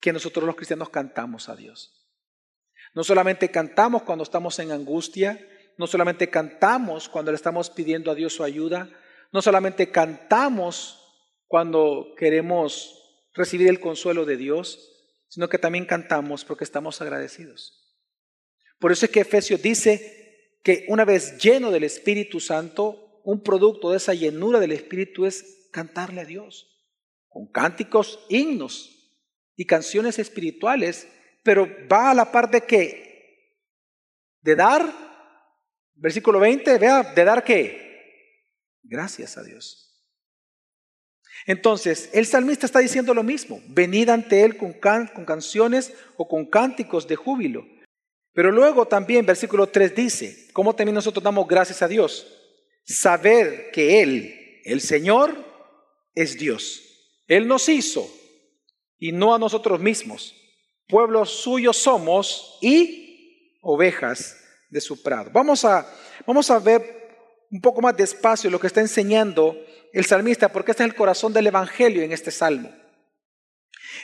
que 0.00 0.12
nosotros 0.12 0.44
los 0.44 0.56
cristianos 0.56 0.88
cantamos 0.88 1.48
a 1.48 1.56
Dios. 1.56 2.08
No 2.94 3.04
solamente 3.04 3.50
cantamos 3.50 4.02
cuando 4.02 4.24
estamos 4.24 4.58
en 4.60 4.72
angustia, 4.72 5.46
no 5.76 5.86
solamente 5.86 6.30
cantamos 6.30 7.08
cuando 7.08 7.32
le 7.32 7.36
estamos 7.36 7.68
pidiendo 7.68 8.10
a 8.10 8.14
Dios 8.14 8.32
su 8.32 8.44
ayuda, 8.44 8.88
no 9.32 9.42
solamente 9.42 9.90
cantamos 9.90 11.00
cuando 11.46 12.14
queremos 12.16 13.28
recibir 13.34 13.68
el 13.68 13.80
consuelo 13.80 14.24
de 14.24 14.36
Dios, 14.36 14.90
sino 15.28 15.48
que 15.48 15.58
también 15.58 15.84
cantamos 15.84 16.44
porque 16.44 16.64
estamos 16.64 17.02
agradecidos. 17.02 17.94
Por 18.78 18.92
eso 18.92 19.06
es 19.06 19.12
que 19.12 19.20
Efesios 19.20 19.60
dice 19.60 20.23
que 20.64 20.84
una 20.88 21.04
vez 21.04 21.38
lleno 21.38 21.70
del 21.70 21.84
Espíritu 21.84 22.40
Santo, 22.40 23.20
un 23.22 23.44
producto 23.44 23.92
de 23.92 23.98
esa 23.98 24.14
llenura 24.14 24.58
del 24.58 24.72
Espíritu 24.72 25.26
es 25.26 25.68
cantarle 25.70 26.22
a 26.22 26.24
Dios, 26.24 26.84
con 27.28 27.46
cánticos, 27.46 28.18
himnos 28.28 28.90
y 29.54 29.66
canciones 29.66 30.18
espirituales 30.18 31.06
pero 31.44 31.68
va 31.86 32.10
a 32.10 32.14
la 32.14 32.32
parte 32.32 32.60
de 32.60 32.66
qué? 32.66 33.54
De 34.40 34.56
dar, 34.56 34.92
versículo 35.94 36.40
20, 36.40 36.78
vea, 36.78 37.02
de 37.02 37.24
dar 37.24 37.44
qué? 37.44 38.42
Gracias 38.82 39.36
a 39.36 39.42
Dios. 39.44 39.82
Entonces, 41.46 42.08
el 42.14 42.24
salmista 42.24 42.64
está 42.64 42.78
diciendo 42.78 43.12
lo 43.12 43.22
mismo, 43.22 43.62
venid 43.68 44.08
ante 44.08 44.42
él 44.42 44.56
con, 44.56 44.72
con 44.72 45.24
canciones 45.26 45.92
o 46.16 46.26
con 46.26 46.46
cánticos 46.46 47.06
de 47.06 47.16
júbilo. 47.16 47.66
Pero 48.34 48.50
luego 48.50 48.86
también, 48.86 49.24
versículo 49.24 49.68
3 49.68 49.94
dice, 49.94 50.48
¿cómo 50.52 50.74
también 50.74 50.94
nosotros 50.94 51.22
damos 51.22 51.46
gracias 51.46 51.80
a 51.82 51.88
Dios? 51.88 52.26
Saber 52.84 53.70
que 53.72 54.02
Él, 54.02 54.60
el 54.64 54.80
Señor, 54.80 55.36
es 56.14 56.36
Dios. 56.36 56.82
Él 57.26 57.46
nos 57.46 57.68
hizo 57.68 58.06
y 58.98 59.12
no 59.12 59.34
a 59.34 59.38
nosotros 59.38 59.80
mismos 59.80 60.34
pueblo 60.88 61.24
suyo 61.24 61.72
somos 61.72 62.58
y 62.60 63.58
ovejas 63.62 64.36
de 64.70 64.80
su 64.80 65.02
prado. 65.02 65.30
Vamos 65.32 65.64
a, 65.64 65.86
vamos 66.26 66.50
a 66.50 66.58
ver 66.58 67.46
un 67.50 67.60
poco 67.60 67.80
más 67.80 67.96
despacio 67.96 68.50
lo 68.50 68.60
que 68.60 68.66
está 68.66 68.80
enseñando 68.80 69.56
el 69.92 70.04
salmista, 70.04 70.50
porque 70.50 70.72
este 70.72 70.82
es 70.82 70.90
el 70.90 70.96
corazón 70.96 71.32
del 71.32 71.46
Evangelio 71.46 72.02
en 72.02 72.12
este 72.12 72.30
salmo. 72.30 72.72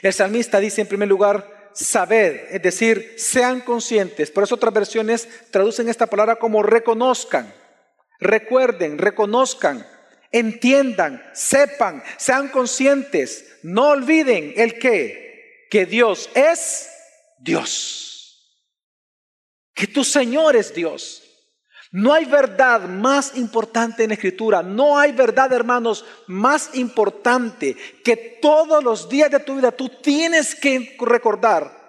El 0.01 0.13
salmista 0.13 0.59
dice 0.59 0.81
en 0.81 0.87
primer 0.87 1.09
lugar, 1.09 1.60
sabed, 1.73 2.53
es 2.53 2.61
decir, 2.61 3.15
sean 3.17 3.61
conscientes. 3.61 4.31
Por 4.31 4.43
eso 4.43 4.55
otras 4.55 4.73
versiones 4.73 5.27
traducen 5.51 5.89
esta 5.89 6.07
palabra 6.07 6.37
como 6.37 6.63
reconozcan, 6.63 7.53
recuerden, 8.19 8.97
reconozcan, 8.97 9.85
entiendan, 10.31 11.23
sepan, 11.33 12.03
sean 12.17 12.49
conscientes, 12.49 13.45
no 13.63 13.89
olviden 13.89 14.53
el 14.57 14.79
que, 14.79 15.67
que 15.69 15.85
Dios 15.85 16.29
es 16.35 16.89
Dios, 17.39 18.57
que 19.73 19.87
tu 19.87 20.03
Señor 20.03 20.55
es 20.55 20.73
Dios. 20.73 21.23
No 21.91 22.13
hay 22.13 22.23
verdad 22.23 22.87
más 22.87 23.35
importante 23.35 24.05
en 24.05 24.11
escritura, 24.11 24.63
no 24.63 24.97
hay 24.97 25.11
verdad, 25.11 25.51
hermanos, 25.51 26.05
más 26.25 26.73
importante 26.75 27.75
que 28.03 28.39
todos 28.41 28.81
los 28.81 29.09
días 29.09 29.29
de 29.29 29.41
tu 29.41 29.57
vida 29.57 29.73
tú 29.73 29.89
tienes 30.01 30.55
que 30.55 30.95
recordar 31.01 31.81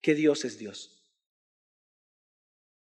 que 0.00 0.14
Dios 0.14 0.44
es 0.44 0.56
Dios. 0.56 1.04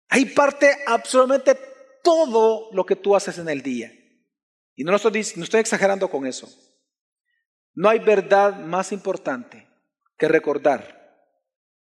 Ahí 0.09 0.25
parte 0.25 0.75
absolutamente 0.87 1.55
todo 2.03 2.69
lo 2.73 2.83
que 2.83 2.95
tú 2.95 3.15
haces 3.15 3.37
en 3.37 3.49
el 3.49 3.61
día. 3.61 3.91
Y 4.73 4.83
no, 4.83 4.95
estoy, 4.95 5.23
no 5.35 5.43
estoy 5.43 5.59
exagerando 5.59 6.09
con 6.09 6.25
eso. 6.25 6.49
No 7.75 7.89
hay 7.89 7.99
verdad 7.99 8.59
más 8.59 8.91
importante 8.91 9.67
que 10.17 10.27
recordar, 10.27 11.29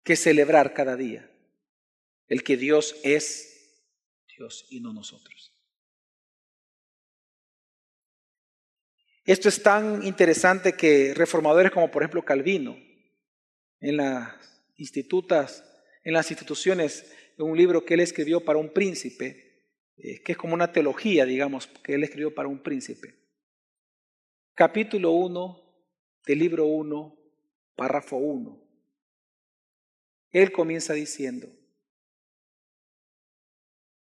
que 0.05 0.15
celebrar 0.15 0.75
cada 0.75 0.95
día, 0.95 1.31
el 2.27 2.43
que 2.43 2.59
Dios 2.59 2.97
es 3.03 3.58
Dios 4.39 4.67
y 4.71 4.81
no 4.81 4.93
nosotros. 4.93 5.53
Esto 9.25 9.49
es 9.51 9.63
tan 9.63 10.07
interesante 10.07 10.73
que 10.73 11.13
reformadores 11.15 11.71
como 11.71 11.91
por 11.91 12.03
ejemplo 12.03 12.25
Calvino, 12.25 12.79
en 13.81 13.97
las 13.99 14.63
institutas, 14.77 15.65
en 16.03 16.15
las 16.15 16.31
instituciones, 16.31 17.13
en 17.37 17.45
un 17.45 17.57
libro 17.57 17.85
que 17.85 17.95
él 17.95 18.01
escribió 18.01 18.45
para 18.45 18.59
un 18.59 18.73
príncipe, 18.73 19.67
eh, 19.99 20.23
que 20.23 20.33
es 20.33 20.39
como 20.39 20.55
una 20.55 20.73
teología, 20.73 21.27
digamos, 21.27 21.67
que 21.67 21.95
él 21.95 22.05
escribió 22.05 22.35
para 22.35 22.49
un 22.49 22.63
príncipe. 22.63 23.17
Capítulo 24.55 25.13
1 25.13 25.63
del 26.27 26.39
libro 26.39 26.67
1, 26.67 27.19
párrafo 27.77 28.17
1. 28.17 28.67
Él 30.31 30.53
comienza 30.53 30.95
diciendo, 30.95 31.49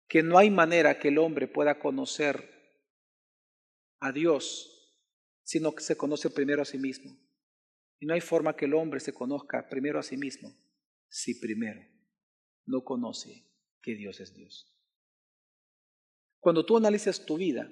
que 0.08 0.22
no 0.22 0.38
hay 0.38 0.50
manera 0.50 0.98
que 0.98 1.08
el 1.08 1.18
hombre 1.18 1.48
pueda 1.48 1.78
conocer 1.78 2.56
a 4.00 4.12
Dios, 4.12 4.72
sino 5.42 5.74
que 5.74 5.82
se 5.82 5.96
conoce 5.96 6.30
primero 6.30 6.62
a 6.62 6.66
sí 6.66 6.78
mismo. 6.78 7.16
Y 7.98 8.06
no 8.06 8.14
hay 8.14 8.20
forma 8.20 8.56
que 8.56 8.66
el 8.66 8.74
hombre 8.74 9.00
se 9.00 9.12
conozca 9.12 9.68
primero 9.68 9.98
a 9.98 10.02
sí 10.02 10.16
mismo 10.16 10.54
si 11.08 11.34
primero 11.34 11.80
no 12.66 12.84
conoce 12.84 13.44
que 13.80 13.94
Dios 13.94 14.20
es 14.20 14.34
Dios. 14.34 14.72
Cuando 16.40 16.66
tú 16.66 16.76
analizas 16.76 17.24
tu 17.24 17.36
vida, 17.36 17.70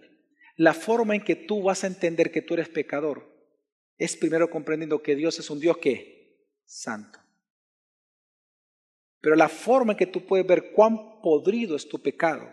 la 0.56 0.72
forma 0.72 1.14
en 1.14 1.24
que 1.24 1.36
tú 1.36 1.62
vas 1.62 1.84
a 1.84 1.88
entender 1.88 2.30
que 2.30 2.42
tú 2.42 2.54
eres 2.54 2.68
pecador 2.68 3.34
es 3.98 4.16
primero 4.16 4.50
comprendiendo 4.50 5.02
que 5.02 5.16
Dios 5.16 5.38
es 5.38 5.50
un 5.50 5.60
Dios 5.60 5.78
que 5.78 6.48
santo. 6.64 7.23
Pero 9.24 9.36
la 9.36 9.48
forma 9.48 9.94
en 9.94 9.96
que 9.96 10.06
tú 10.06 10.26
puedes 10.26 10.46
ver 10.46 10.72
cuán 10.72 11.22
podrido 11.22 11.76
es 11.76 11.88
tu 11.88 11.98
pecado 11.98 12.46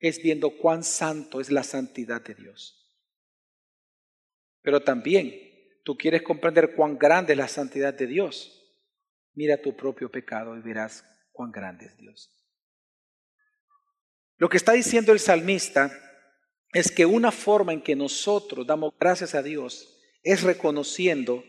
es 0.00 0.20
viendo 0.20 0.58
cuán 0.58 0.82
santo 0.82 1.40
es 1.40 1.52
la 1.52 1.62
santidad 1.62 2.20
de 2.20 2.34
Dios. 2.34 3.00
Pero 4.60 4.82
también 4.82 5.40
tú 5.84 5.96
quieres 5.96 6.22
comprender 6.22 6.74
cuán 6.74 6.98
grande 6.98 7.34
es 7.34 7.38
la 7.38 7.46
santidad 7.46 7.94
de 7.94 8.08
Dios. 8.08 8.60
Mira 9.34 9.62
tu 9.62 9.76
propio 9.76 10.10
pecado 10.10 10.56
y 10.56 10.62
verás 10.62 11.04
cuán 11.30 11.52
grande 11.52 11.86
es 11.86 11.96
Dios. 11.96 12.28
Lo 14.36 14.48
que 14.48 14.56
está 14.56 14.72
diciendo 14.72 15.12
el 15.12 15.20
salmista 15.20 15.96
es 16.72 16.90
que 16.90 17.06
una 17.06 17.30
forma 17.30 17.72
en 17.72 17.82
que 17.82 17.94
nosotros 17.94 18.66
damos 18.66 18.94
gracias 18.98 19.36
a 19.36 19.44
Dios 19.44 20.02
es 20.24 20.42
reconociendo 20.42 21.44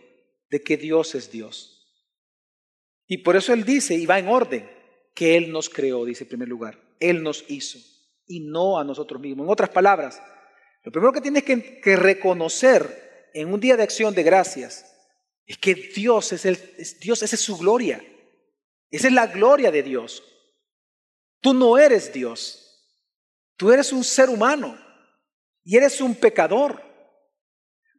de 0.52 0.62
que 0.62 0.78
Dios 0.78 1.16
es 1.16 1.32
Dios. 1.32 1.77
Y 3.08 3.20
por 3.20 3.36
eso 3.36 3.54
él 3.54 3.64
dice, 3.64 3.96
y 3.96 4.06
va 4.06 4.20
en 4.20 4.28
orden, 4.28 4.70
que 5.18 5.36
Él 5.36 5.52
nos 5.52 5.68
creó, 5.68 6.06
dice 6.06 6.26
en 6.26 6.30
primer 6.30 6.48
lugar. 6.48 6.80
Él 7.00 7.24
nos 7.24 7.44
hizo 7.48 7.80
y 8.28 8.42
no 8.42 8.78
a 8.78 8.84
nosotros 8.84 9.20
mismos. 9.20 9.46
En 9.46 9.52
otras 9.52 9.72
palabras, 9.72 10.22
lo 10.84 10.92
primero 10.92 11.12
que 11.12 11.22
tienes 11.22 11.44
que, 11.44 11.96
reconocer 11.96 13.32
en 13.34 13.52
un 13.52 13.60
día 13.60 13.76
de 13.76 13.82
acción 13.82 14.14
de 14.14 14.22
gracias 14.22 14.86
es 15.48 15.58
que 15.58 15.74
Dios 15.74 16.34
es, 16.34 16.46
el, 16.46 16.60
Dios, 17.02 17.24
esa 17.24 17.36
es 17.36 17.42
su 17.42 17.58
gloria. 17.58 18.06
Esa 18.92 19.08
es 19.08 19.14
la 19.14 19.26
gloria 19.26 19.72
de 19.72 19.82
Dios. 19.82 20.24
Tú 21.42 21.56
no 21.56 21.80
eres 21.80 22.14
Dios. 22.14 22.64
Tú 23.56 23.72
eres 23.72 23.92
un 23.92 24.04
ser 24.04 24.30
humano 24.30 24.78
y 25.64 25.78
eres 25.78 26.00
un 26.00 26.14
pecador. 26.14 26.80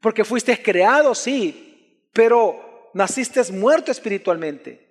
Porque 0.01 0.25
fuiste 0.25 0.63
creado, 0.63 1.17
sí, 1.17 2.09
pero 2.13 2.91
naciste 2.95 3.43
muerto 3.51 3.91
espiritualmente. 3.91 4.88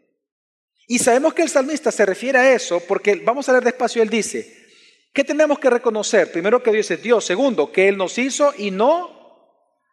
Y 0.87 0.99
sabemos 0.99 1.33
que 1.33 1.41
el 1.41 1.49
salmista 1.49 1.91
se 1.91 2.05
refiere 2.05 2.39
a 2.39 2.53
eso 2.53 2.79
porque 2.87 3.15
vamos 3.15 3.47
a 3.47 3.51
leer 3.51 3.65
despacio, 3.65 4.01
él 4.01 4.09
dice, 4.09 4.67
¿qué 5.13 5.25
tenemos 5.25 5.59
que 5.59 5.69
reconocer? 5.69 6.31
Primero 6.31 6.63
que 6.63 6.71
Dios 6.71 6.89
es 6.89 7.03
Dios, 7.03 7.25
segundo, 7.25 7.71
que 7.71 7.89
Él 7.89 7.97
nos 7.97 8.17
hizo 8.17 8.53
y 8.57 8.71
no 8.71 9.17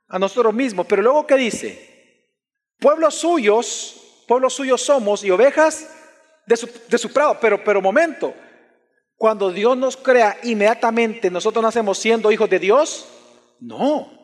a 0.07 0.18
nosotros 0.20 0.54
mismos, 0.54 0.87
pero 0.87 1.02
luego 1.02 1.26
¿qué 1.26 1.35
dice? 1.35 2.30
Pueblos 2.78 3.16
suyos, 3.16 4.22
pueblos 4.28 4.54
suyos 4.54 4.83
somos 4.83 5.24
y 5.24 5.33
ovejas 5.33 5.90
de 6.46 6.57
su, 6.57 6.70
de 6.88 6.98
su 6.98 7.12
prado, 7.12 7.38
pero, 7.40 7.64
pero 7.64 7.83
momento, 7.83 8.33
cuando 9.16 9.50
Dios 9.50 9.76
nos 9.76 9.96
crea 9.96 10.38
inmediatamente, 10.44 11.28
nosotros 11.28 11.62
nacemos 11.62 11.98
siendo 11.98 12.30
hijos 12.30 12.48
de 12.48 12.61
Dios, 12.61 13.09
no. 13.59 14.23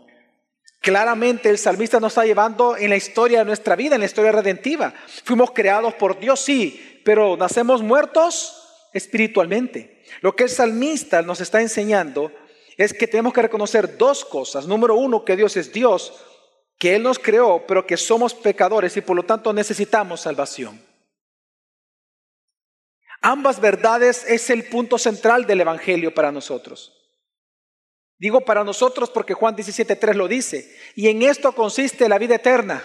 Claramente 0.81 1.51
el 1.51 1.59
salmista 1.59 2.01
nos 2.01 2.13
está 2.13 2.25
llevando 2.25 2.77
en 2.77 2.89
la 2.89 2.97
historia 2.97 3.41
de 3.41 3.45
nuestra 3.45 3.77
vida, 3.77 3.95
en 3.95 4.01
la 4.01 4.07
historia 4.07 4.33
redentiva. 4.33 4.95
Fuimos 5.25 5.51
creados 5.51 5.93
por 5.95 6.19
Dios, 6.19 6.41
sí, 6.41 7.01
pero 7.05 7.37
nacemos 7.37 7.83
muertos 7.83 8.89
espiritualmente. 8.95 10.03
Lo 10.23 10.35
que 10.35 10.45
el 10.45 10.51
salmista 10.51 11.21
nos 11.21 11.41
está 11.43 11.61
enseñando 11.61 12.33
es 12.79 12.95
que 12.95 13.07
tenemos 13.07 13.35
que 13.35 13.43
reconocer 13.43 13.99
dos 13.99 14.25
cosas. 14.25 14.67
Número 14.67 14.95
uno, 14.95 15.23
que 15.23 15.37
Dios 15.37 15.55
es 15.59 15.71
Dios, 15.71 16.15
que 16.79 16.97
Él 16.97 17.03
nos 17.03 17.19
creó, 17.19 17.67
pero 17.67 17.87
que 17.87 17.99
somos 17.99 18.33
pecadores 18.33 18.97
y 18.97 19.03
por 19.03 19.17
lo 19.17 19.25
tanto 19.25 19.53
necesitamos 19.53 20.23
salvación. 20.23 20.83
Ambas 23.21 23.61
verdades 23.61 24.25
es 24.27 24.49
el 24.49 24.65
punto 24.65 24.97
central 24.97 25.47
del 25.47 25.61
Evangelio 25.61 26.15
para 26.15 26.33
nosotros. 26.33 27.00
Digo 28.21 28.43
para 28.43 28.65
nosotros 28.65 29.09
porque 29.09 29.33
Juan 29.33 29.57
17.3 29.57 30.15
lo 30.15 30.29
dice. 30.29 30.77
Y 30.95 31.09
en 31.09 31.23
esto 31.23 31.53
consiste 31.53 32.07
la 32.07 32.19
vida 32.19 32.35
eterna. 32.35 32.85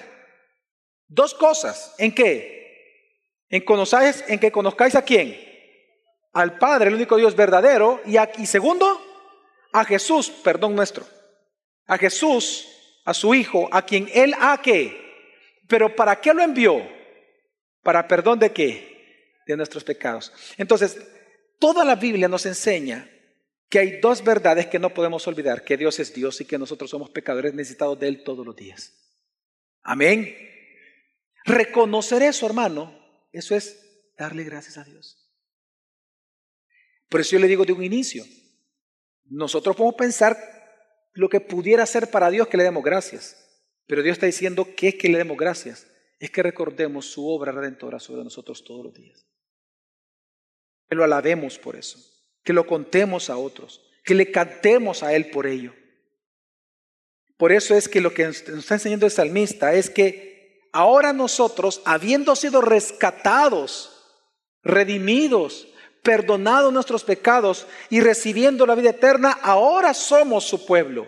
Dos 1.07 1.33
cosas. 1.33 1.93
¿En 1.97 2.15
qué? 2.15 3.43
En, 3.49 3.61
conozcáis, 3.65 4.23
en 4.29 4.39
que 4.39 4.53
conozcáis 4.53 4.95
a 4.95 5.01
quién. 5.01 5.37
Al 6.31 6.57
Padre, 6.57 6.87
el 6.87 6.95
único 6.95 7.17
Dios 7.17 7.35
verdadero. 7.35 8.01
Y, 8.05 8.15
aquí, 8.15 8.45
segundo, 8.45 9.01
a 9.73 9.83
Jesús, 9.83 10.29
perdón 10.29 10.73
nuestro. 10.73 11.05
A 11.85 11.97
Jesús, 11.97 12.69
a 13.03 13.13
su 13.13 13.35
Hijo, 13.35 13.67
a 13.73 13.81
quien 13.81 14.09
Él 14.13 14.33
ha 14.39 14.61
que. 14.61 15.03
Pero 15.67 15.93
¿para 15.97 16.21
qué 16.21 16.33
lo 16.33 16.43
envió? 16.43 16.81
Para 17.83 18.07
perdón 18.07 18.39
de 18.39 18.53
qué? 18.53 19.35
De 19.45 19.57
nuestros 19.57 19.83
pecados. 19.83 20.31
Entonces, 20.55 20.97
toda 21.59 21.83
la 21.83 21.95
Biblia 21.95 22.29
nos 22.29 22.45
enseña 22.45 23.09
que 23.69 23.79
hay 23.79 23.99
dos 23.99 24.23
verdades 24.23 24.67
que 24.67 24.79
no 24.79 24.93
podemos 24.93 25.27
olvidar, 25.27 25.63
que 25.63 25.77
Dios 25.77 25.99
es 25.99 26.13
Dios 26.13 26.39
y 26.41 26.45
que 26.45 26.57
nosotros 26.57 26.89
somos 26.89 27.09
pecadores 27.09 27.53
necesitados 27.53 27.99
de 27.99 28.07
Él 28.07 28.23
todos 28.23 28.45
los 28.45 28.55
días. 28.55 28.93
Amén. 29.81 30.35
Reconocer 31.45 32.23
eso, 32.23 32.45
hermano, 32.45 32.97
eso 33.31 33.55
es 33.55 34.13
darle 34.17 34.43
gracias 34.43 34.77
a 34.77 34.83
Dios. 34.83 35.21
Por 37.09 37.21
eso 37.21 37.31
yo 37.31 37.39
le 37.39 37.47
digo 37.47 37.65
de 37.65 37.73
un 37.73 37.83
inicio, 37.83 38.23
nosotros 39.25 39.75
podemos 39.75 39.95
pensar 39.95 40.37
lo 41.13 41.29
que 41.29 41.39
pudiera 41.39 41.85
ser 41.85 42.09
para 42.09 42.29
Dios 42.29 42.47
que 42.47 42.57
le 42.57 42.63
demos 42.63 42.83
gracias, 42.83 43.37
pero 43.87 44.01
Dios 44.01 44.13
está 44.13 44.25
diciendo 44.25 44.75
que 44.75 44.89
es 44.89 44.95
que 44.95 45.09
le 45.09 45.19
demos 45.19 45.37
gracias, 45.37 45.87
es 46.19 46.31
que 46.31 46.43
recordemos 46.43 47.05
su 47.05 47.27
obra 47.27 47.51
redentora 47.51 47.99
sobre 47.99 48.23
nosotros 48.23 48.63
todos 48.63 48.85
los 48.85 48.93
días. 48.93 49.25
Que 50.89 50.95
lo 50.95 51.03
alabemos 51.03 51.59
por 51.59 51.75
eso 51.75 52.14
que 52.45 52.53
lo 52.53 52.65
contemos 52.65 53.29
a 53.29 53.35
otros, 53.35 53.81
que 54.05 54.15
le 54.15 54.31
cantemos 54.31 55.03
a 55.03 55.13
Él 55.13 55.29
por 55.31 55.47
ello. 55.47 55.73
Por 57.37 57.51
eso 57.51 57.75
es 57.75 57.89
que 57.89 57.99
lo 57.99 58.13
que 58.13 58.25
nos 58.25 58.37
está 58.37 58.75
enseñando 58.75 59.05
el 59.05 59.11
salmista 59.11 59.73
es 59.73 59.89
que 59.89 60.69
ahora 60.71 61.11
nosotros, 61.11 61.81
habiendo 61.83 62.35
sido 62.37 62.61
rescatados, 62.61 63.91
redimidos, 64.63 65.67
perdonado 66.01 66.71
nuestros 66.71 67.03
pecados 67.03 67.67
y 67.89 67.99
recibiendo 67.99 68.65
la 68.65 68.75
vida 68.75 68.91
eterna, 68.91 69.31
ahora 69.41 69.93
somos 69.93 70.45
su 70.45 70.65
pueblo. 70.65 71.07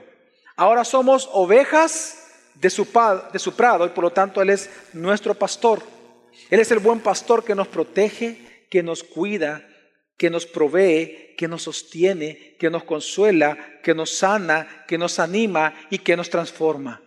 Ahora 0.56 0.84
somos 0.84 1.30
ovejas 1.32 2.18
de 2.56 2.72
su, 2.72 2.88
de 3.32 3.40
su 3.40 3.56
prado 3.56 3.86
y 3.86 3.90
por 3.90 4.04
lo 4.04 4.12
tanto 4.12 4.42
Él 4.42 4.50
es 4.50 4.72
nuestro 4.92 5.36
pastor. 5.36 5.84
Él 6.50 6.60
es 6.60 6.72
el 6.72 6.80
buen 6.80 7.00
pastor 7.00 7.46
que 7.46 7.54
nos 7.54 7.68
protege, 7.68 8.66
que 8.72 8.82
nos 8.82 9.04
cuida, 9.04 9.64
que 10.18 10.30
nos 10.30 10.46
provee, 10.46 11.36
que 11.38 11.48
nos 11.48 11.64
sostiene, 11.64 12.56
que 12.60 12.70
nos 12.70 12.84
consuela, 12.84 13.80
que 13.84 13.94
nos 13.94 14.10
sana, 14.10 14.86
que 14.88 14.98
nos 14.98 15.20
anima 15.20 15.76
y 15.90 16.00
que 16.00 16.18
nos 16.18 16.30
transforma. 16.30 17.04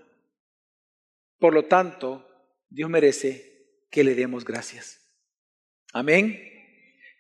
Por 1.39 1.53
lo 1.53 1.65
tanto, 1.65 2.27
Dios 2.69 2.89
merece 2.89 3.87
que 3.91 4.05
le 4.05 4.15
demos 4.15 4.45
gracias. 4.45 5.01
Amén. 5.93 6.41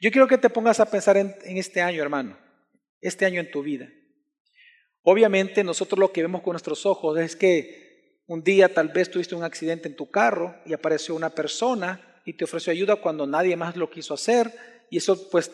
Yo 0.00 0.10
quiero 0.10 0.28
que 0.28 0.38
te 0.38 0.48
pongas 0.48 0.78
a 0.78 0.90
pensar 0.90 1.16
en, 1.16 1.34
este 1.44 1.80
año, 1.80 2.02
hermano, 2.02 2.38
este 3.00 3.26
año 3.26 3.40
en 3.40 3.50
tu 3.50 3.62
vida. 3.62 3.88
Obviamente 5.02 5.64
nosotros 5.64 5.98
lo 5.98 6.12
que 6.12 6.22
vemos 6.22 6.42
con 6.42 6.52
nuestros 6.52 6.86
ojos 6.86 7.18
es 7.18 7.34
que 7.34 8.20
un 8.26 8.44
día 8.44 8.72
tal 8.72 8.88
vez 8.88 9.10
tuviste 9.10 9.34
un 9.34 9.42
accidente 9.42 9.88
en 9.88 9.96
tu 9.96 10.10
carro 10.10 10.54
y 10.64 10.72
apareció 10.72 11.16
una 11.16 11.30
persona 11.30 12.22
y 12.24 12.34
te 12.34 12.44
ofreció 12.44 12.70
ayuda 12.70 12.96
cuando 12.96 13.26
nadie 13.26 13.56
más 13.56 13.76
lo 13.76 13.90
quiso 13.90 14.14
hacer 14.14 14.52
y 14.88 14.98
eso 14.98 15.28
pues 15.30 15.50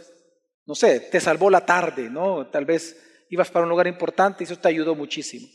no 0.66 0.74
sé, 0.74 1.00
te 1.00 1.20
salvó 1.20 1.48
la 1.48 1.64
tarde, 1.64 2.10
¿no? 2.10 2.46
Tal 2.48 2.64
vez 2.64 3.24
ibas 3.30 3.50
para 3.50 3.64
un 3.64 3.70
lugar 3.70 3.86
importante 3.86 4.42
y 4.42 4.46
eso 4.46 4.58
te 4.58 4.68
ayudó 4.68 4.94
muchísimo. 4.94 5.46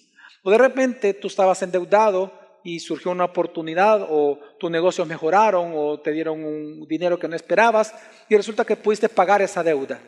O 0.43 0.51
de 0.51 0.57
repente 0.57 1.13
tú 1.13 1.27
estabas 1.27 1.61
endeudado 1.61 2.31
y 2.63 2.79
surgió 2.79 3.11
una 3.11 3.25
oportunidad 3.25 4.07
o 4.09 4.39
tus 4.59 4.71
negocios 4.71 5.07
mejoraron 5.07 5.73
o 5.75 5.99
te 5.99 6.11
dieron 6.11 6.43
un 6.43 6.87
dinero 6.87 7.19
que 7.19 7.27
no 7.27 7.35
esperabas 7.35 7.93
y 8.29 8.35
resulta 8.35 8.65
que 8.65 8.75
pudiste 8.75 9.09
pagar 9.09 9.41
esa 9.41 9.63
deuda. 9.63 9.99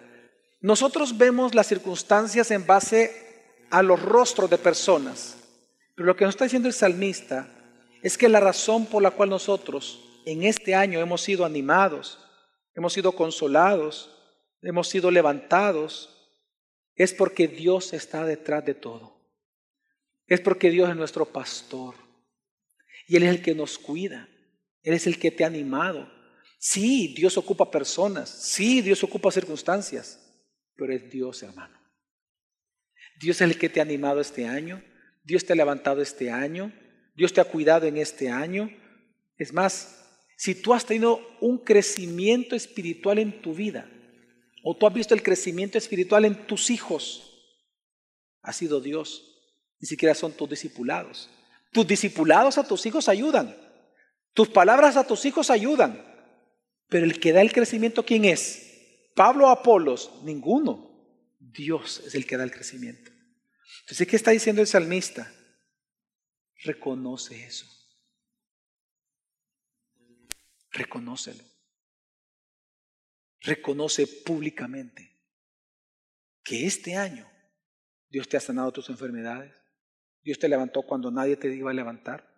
Nosotros 0.62 1.18
vemos 1.18 1.54
las 1.54 1.68
circunstancias 1.68 2.50
en 2.52 2.66
base 2.66 3.34
a 3.70 3.82
los 3.84 4.02
rostros 4.02 4.50
de 4.50 4.58
personas, 4.58 5.36
pero 5.96 6.06
lo 6.06 6.16
que 6.16 6.26
nos 6.26 6.36
está 6.36 6.46
diciendo 6.46 6.68
el 6.68 6.74
salmista 6.74 7.48
es 8.02 8.18
que 8.18 8.30
la 8.30 8.40
razón 8.40 8.86
por 8.86 9.02
la 9.02 9.12
cual 9.12 9.30
nosotros 9.30 10.22
en 10.26 10.44
este 10.44 10.76
año 10.76 11.00
hemos 11.00 11.22
sido 11.22 11.44
animados, 11.44 12.20
hemos 12.76 12.94
sido 12.94 13.12
consolados, 13.12 14.10
hemos 14.64 14.88
sido 14.88 15.12
levantados, 15.12 16.10
es 16.96 17.14
porque 17.14 17.48
Dios 17.48 17.94
está 17.94 18.26
detrás 18.26 18.66
de 18.66 18.74
todo. 18.74 19.14
Es 20.28 20.42
porque 20.42 20.70
Dios 20.70 20.90
es 20.90 20.96
nuestro 20.96 21.26
pastor. 21.26 21.96
Y 23.08 23.18
Él 23.18 23.24
es 23.24 23.30
el 23.30 23.42
que 23.42 23.56
nos 23.56 23.78
cuida. 23.78 24.30
Él 24.82 24.94
es 24.94 25.08
el 25.08 25.20
que 25.20 25.32
te 25.32 25.44
ha 25.44 25.48
animado. 25.48 26.10
Sí, 26.60 27.14
Dios 27.16 27.38
ocupa 27.38 27.70
personas. 27.70 28.30
Sí, 28.30 28.82
Dios 28.82 29.04
ocupa 29.04 29.32
circunstancias. 29.32 30.20
Pero 30.76 30.94
es 30.94 31.10
Dios, 31.10 31.44
hermano. 31.44 31.78
Dios 33.20 33.42
es 33.42 33.42
el 33.42 33.58
que 33.58 33.70
te 33.70 33.80
ha 33.80 33.84
animado 33.84 34.22
este 34.22 34.48
año. 34.48 34.84
Dios 35.24 35.46
te 35.46 35.54
ha 35.54 35.56
levantado 35.56 36.02
este 36.02 36.32
año. 36.32 36.72
Dios 37.16 37.34
te 37.34 37.42
ha 37.42 37.46
cuidado 37.46 37.86
en 37.86 37.98
este 37.98 38.30
año. 38.30 38.70
Es 39.38 39.54
más, 39.54 40.04
si 40.38 40.56
tú 40.56 40.74
has 40.74 40.86
tenido 40.86 41.22
un 41.42 41.58
crecimiento 41.58 42.56
espiritual 42.56 43.20
en 43.20 43.42
tu 43.42 43.54
vida, 43.54 43.90
o 44.64 44.76
tú 44.76 44.88
has 44.88 44.94
visto 44.94 45.14
el 45.14 45.22
crecimiento 45.22 45.78
espiritual 45.78 46.24
en 46.24 46.48
tus 46.48 46.70
hijos. 46.70 47.30
Ha 48.42 48.54
sido 48.54 48.80
Dios. 48.80 49.30
Ni 49.80 49.88
siquiera 49.88 50.16
son 50.16 50.32
tus 50.32 50.50
discipulados. 50.50 51.30
Tus 51.74 51.86
discipulados 51.86 52.58
a 52.58 52.66
tus 52.66 52.86
hijos 52.86 53.10
ayudan. 53.10 53.56
Tus 54.34 54.48
palabras 54.48 54.96
a 54.96 55.06
tus 55.06 55.26
hijos 55.26 55.50
ayudan. 55.50 56.02
Pero 56.88 57.06
el 57.06 57.20
que 57.20 57.34
da 57.34 57.42
el 57.42 57.52
crecimiento, 57.52 58.06
¿quién 58.06 58.24
es? 58.24 59.10
Pablo 59.16 59.50
Apolos, 59.50 60.12
ninguno. 60.24 60.90
Dios 61.40 62.02
es 62.08 62.16
el 62.16 62.26
que 62.26 62.38
da 62.38 62.46
el 62.46 62.52
crecimiento. 62.52 63.12
Entonces, 63.82 64.08
¿qué 64.08 64.16
está 64.16 64.32
diciendo 64.32 64.62
el 64.62 64.68
salmista? 64.68 65.30
Reconoce 66.64 67.44
eso. 67.44 67.68
Reconócelo 70.72 71.53
reconoce 73.44 74.08
públicamente 74.08 75.12
que 76.44 76.66
este 76.66 76.96
año 76.96 77.30
Dios 78.10 78.28
te 78.28 78.38
ha 78.38 78.40
sanado 78.40 78.72
tus 78.72 78.90
enfermedades, 78.90 79.54
Dios 80.22 80.40
te 80.40 80.48
levantó 80.48 80.84
cuando 80.84 81.12
nadie 81.12 81.36
te 81.36 81.54
iba 81.54 81.72
a 81.72 81.74
levantar, 81.74 82.32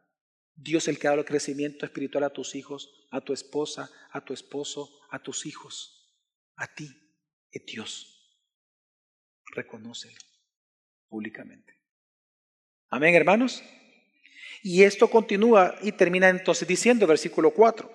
Dios 0.56 0.88
el 0.88 0.98
que 0.98 1.08
ha 1.08 1.12
dado 1.12 1.22
el 1.22 1.28
crecimiento 1.28 1.86
espiritual 1.86 2.24
a 2.24 2.32
tus 2.32 2.56
hijos, 2.56 3.08
a 3.12 3.22
tu 3.22 3.34
esposa, 3.34 3.89
a 4.12 4.24
tu 4.24 4.34
esposo, 4.34 4.89
a 5.12 5.22
tus 5.22 5.46
hijos, 5.46 6.15
a 6.56 6.74
ti, 6.74 6.89
es 7.52 7.65
Dios. 7.65 8.12
Reconócelo 9.54 10.18
públicamente. 11.08 11.80
Amén, 12.89 13.13
hermanos. 13.15 13.63
Y 14.63 14.84
esto 14.84 15.10
continúa 15.10 15.76
y 15.82 15.91
termina 15.91 16.30
entonces 16.30 16.68
diciendo, 16.68 17.06
versículo 17.06 17.54
4 17.54 17.94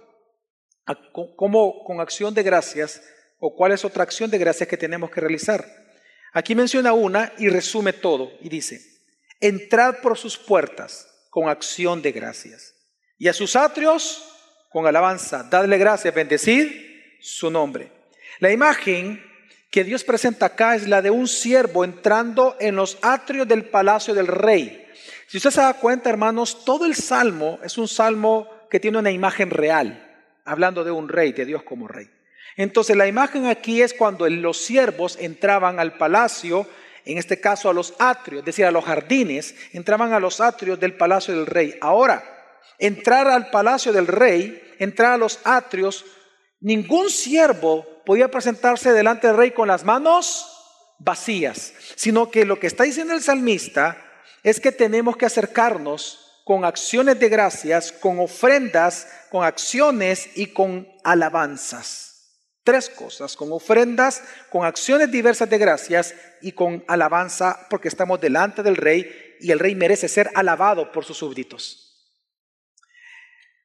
cómo 1.36 1.84
con 1.84 2.00
acción 2.00 2.34
de 2.34 2.42
gracias 2.42 3.02
o 3.38 3.54
cuál 3.54 3.72
es 3.72 3.84
otra 3.84 4.02
acción 4.02 4.30
de 4.30 4.38
gracias 4.38 4.68
que 4.68 4.76
tenemos 4.76 5.10
que 5.10 5.20
realizar. 5.20 5.64
Aquí 6.32 6.54
menciona 6.54 6.92
una 6.92 7.32
y 7.38 7.48
resume 7.48 7.92
todo 7.92 8.30
y 8.40 8.48
dice, 8.48 8.80
entrad 9.40 9.96
por 10.02 10.16
sus 10.16 10.36
puertas 10.36 11.08
con 11.30 11.48
acción 11.48 12.02
de 12.02 12.12
gracias 12.12 12.74
y 13.18 13.28
a 13.28 13.32
sus 13.32 13.56
atrios 13.56 14.24
con 14.70 14.86
alabanza, 14.86 15.48
dadle 15.50 15.78
gracias, 15.78 16.14
bendecid 16.14 16.70
su 17.20 17.50
nombre. 17.50 17.90
La 18.38 18.52
imagen 18.52 19.24
que 19.70 19.84
Dios 19.84 20.04
presenta 20.04 20.46
acá 20.46 20.76
es 20.76 20.86
la 20.86 21.02
de 21.02 21.10
un 21.10 21.26
siervo 21.26 21.84
entrando 21.84 22.56
en 22.60 22.76
los 22.76 22.98
atrios 23.02 23.46
del 23.48 23.64
palacio 23.64 24.14
del 24.14 24.26
rey. 24.26 24.86
Si 25.26 25.36
usted 25.36 25.50
se 25.50 25.60
da 25.60 25.74
cuenta, 25.74 26.10
hermanos, 26.10 26.64
todo 26.64 26.86
el 26.86 26.94
salmo 26.94 27.58
es 27.62 27.78
un 27.78 27.88
salmo 27.88 28.48
que 28.70 28.80
tiene 28.80 28.98
una 28.98 29.10
imagen 29.10 29.50
real 29.50 30.10
hablando 30.44 30.85
de 30.85 30.90
un 30.90 31.09
rey, 31.09 31.33
de 31.33 31.44
Dios 31.44 31.62
como 31.62 31.88
rey. 31.88 32.11
Entonces 32.57 32.96
la 32.96 33.07
imagen 33.07 33.46
aquí 33.46 33.83
es 33.83 33.94
cuando 33.94 34.29
los 34.29 34.59
siervos 34.59 35.16
entraban 35.20 35.79
al 35.79 35.96
palacio, 35.96 36.66
en 37.05 37.18
este 37.18 37.40
caso 37.40 37.70
a 37.70 37.74
los 37.74 37.94
atrios, 37.98 38.40
es 38.40 38.46
decir, 38.46 38.64
a 38.66 38.70
los 38.70 38.85
jardines, 38.85 39.55
entraban 39.72 40.12
a 40.12 40.20
los 40.20 40.40
atrios 40.40 40.79
del 40.79 40.94
palacio 40.94 41.35
del 41.35 41.46
rey. 41.46 41.76
Ahora, 41.81 42.22
entrar 42.79 43.29
al 43.29 43.50
palacio 43.50 43.92
del 43.92 44.07
rey, 44.07 44.61
entrar 44.79 45.12
a 45.12 45.18
los 45.18 45.40
atrios, 45.44 46.05
ningún 46.61 47.11
siervo 47.11 47.87
podía 48.05 48.31
presentarse 48.31 48.92
delante 48.92 49.26
del 49.26 49.37
rey 49.37 49.53
con 49.53 49.68
las 49.68 49.85
manos 49.85 50.57
vacías, 50.98 51.72
sino 51.96 52.31
que 52.31 52.44
lo 52.44 52.59
que 52.59 52.66
está 52.66 52.85
diciendo 52.85 53.14
el 53.14 53.22
salmista 53.22 53.96
es 54.42 54.61
que 54.61 54.72
tenemos 54.72 55.16
que 55.16 55.26
acercarnos 55.26 56.29
con 56.50 56.64
acciones 56.64 57.20
de 57.20 57.28
gracias, 57.28 57.92
con 57.92 58.18
ofrendas, 58.18 59.06
con 59.30 59.44
acciones 59.44 60.30
y 60.34 60.46
con 60.46 60.88
alabanzas. 61.04 62.42
Tres 62.64 62.90
cosas, 62.90 63.36
con 63.36 63.52
ofrendas, 63.52 64.24
con 64.50 64.64
acciones 64.64 65.12
diversas 65.12 65.48
de 65.48 65.58
gracias 65.58 66.12
y 66.42 66.50
con 66.50 66.84
alabanza, 66.88 67.68
porque 67.70 67.86
estamos 67.86 68.20
delante 68.20 68.64
del 68.64 68.74
rey 68.74 69.36
y 69.38 69.52
el 69.52 69.60
rey 69.60 69.76
merece 69.76 70.08
ser 70.08 70.28
alabado 70.34 70.90
por 70.90 71.04
sus 71.04 71.18
súbditos. 71.18 72.18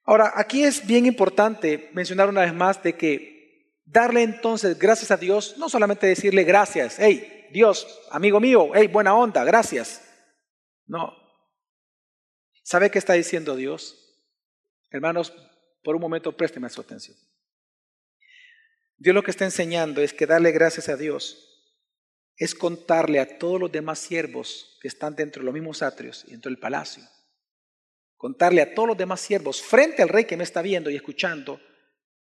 Ahora, 0.04 0.34
aquí 0.36 0.64
es 0.64 0.86
bien 0.86 1.08
importante 1.08 1.90
mencionar 1.94 2.30
una 2.30 2.42
vez 2.42 2.54
más 2.54 2.84
de 2.84 2.94
que 2.94 3.82
darle 3.84 4.22
entonces 4.22 4.78
gracias 4.78 5.10
a 5.10 5.18
Dios, 5.18 5.56
no 5.58 5.70
solamente 5.70 6.06
decirle 6.06 6.44
gracias, 6.44 6.98
hey, 7.00 7.48
Dios, 7.52 7.88
amigo 8.12 8.40
mío, 8.40 8.70
hey, 8.76 8.86
buena 8.86 9.16
onda, 9.16 9.44
gracias. 9.44 10.04
No, 10.86 11.25
¿Sabe 12.66 12.90
qué 12.90 12.98
está 12.98 13.14
diciendo 13.14 13.56
Dios? 13.56 13.96
Hermanos, 14.90 15.32
por 15.84 15.96
un 15.96 16.02
momento 16.02 16.36
présteme 16.36 16.68
su 16.72 16.82
atención. 16.82 17.16
Dios 18.98 19.14
lo 19.14 19.22
que 19.22 19.30
está 19.30 19.46
enseñando 19.46 20.02
es 20.02 20.14
que 20.14 20.26
darle 20.26 20.52
gracias 20.52 20.90
a 20.90 20.98
Dios 20.98 21.52
es 22.38 22.56
contarle 22.56 23.20
a 23.20 23.38
todos 23.38 23.60
los 23.60 23.72
demás 23.72 24.00
siervos 24.00 24.80
que 24.82 24.88
están 24.88 25.16
dentro 25.16 25.42
de 25.42 25.46
los 25.46 25.54
mismos 25.54 25.84
atrios 25.84 26.26
y 26.28 26.32
dentro 26.32 26.50
del 26.50 26.60
palacio. 26.60 27.04
Contarle 28.18 28.62
a 28.62 28.74
todos 28.74 28.90
los 28.90 28.98
demás 28.98 29.22
siervos 29.22 29.62
frente 29.62 30.02
al 30.02 30.10
rey 30.10 30.26
que 30.26 30.36
me 30.36 30.44
está 30.44 30.64
viendo 30.64 30.90
y 30.90 30.96
escuchando, 30.96 31.62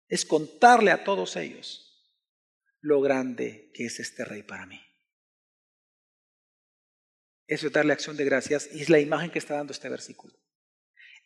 es 0.09 0.25
contarle 0.25 0.91
a 0.91 1.05
todos 1.05 1.37
ellos 1.37 2.11
lo 2.81 2.99
grande 2.99 3.71
que 3.73 3.85
es 3.85 4.01
este 4.01 4.25
rey 4.25 4.43
para 4.43 4.65
mí. 4.65 4.81
Eso 7.53 7.67
es 7.67 7.73
darle 7.73 7.93
acción 7.93 8.17
de 8.17 8.25
gracias 8.25 8.67
y 8.73 8.81
es 8.81 8.89
la 8.89 8.99
imagen 8.99 9.29
que 9.29 9.37
está 9.37 9.53
dando 9.53 9.73
este 9.73 9.87
versículo. 9.87 10.33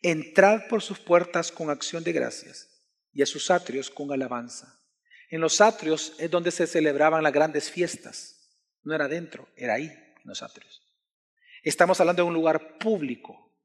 Entrad 0.02 0.68
por 0.68 0.82
sus 0.82 0.98
puertas 0.98 1.50
con 1.50 1.70
acción 1.70 2.04
de 2.04 2.12
gracias 2.12 2.68
y 3.14 3.22
a 3.22 3.26
sus 3.26 3.50
atrios 3.50 3.88
con 3.88 4.12
alabanza. 4.12 4.78
En 5.30 5.40
los 5.40 5.62
atrios 5.62 6.12
es 6.18 6.30
donde 6.30 6.50
se 6.50 6.66
celebraban 6.66 7.22
las 7.22 7.32
grandes 7.32 7.70
fiestas. 7.70 8.60
No 8.82 8.94
era 8.94 9.08
dentro, 9.08 9.48
era 9.56 9.74
ahí, 9.74 9.86
en 9.86 10.22
los 10.24 10.42
atrios. 10.42 10.82
Estamos 11.62 11.98
hablando 11.98 12.22
de 12.22 12.28
un 12.28 12.34
lugar 12.34 12.76
público. 12.76 13.58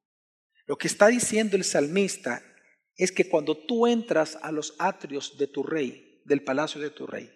Lo 0.65 0.78
que 0.78 0.88
está 0.88 1.08
diciendo 1.08 1.58
el 1.58 1.65
salmista 1.65 2.41
es 2.95 3.12
que 3.12 3.28
cuando 3.28 3.58
tú 3.58 3.88
entras 3.88 4.38
a 4.41 4.54
los 4.54 4.73
atrios 4.80 5.38
de 5.38 5.47
tu 5.47 5.63
rey, 5.63 6.21
del 6.23 6.45
palacio 6.45 6.80
de 6.80 6.91
tu 6.91 7.08
rey, 7.08 7.30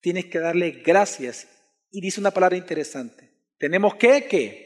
tienes 0.00 0.26
que 0.26 0.38
darle 0.38 0.70
gracias. 0.86 1.48
Y 1.90 2.00
dice 2.00 2.20
una 2.20 2.30
palabra 2.30 2.56
interesante. 2.56 3.33
Tenemos 3.58 3.94
que, 3.96 4.26
¿qué? 4.26 4.64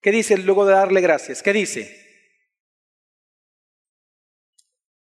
¿Qué 0.00 0.10
dice 0.10 0.36
luego 0.36 0.66
de 0.66 0.74
darle 0.74 1.00
gracias? 1.00 1.42
¿Qué 1.42 1.52
dice? 1.52 1.98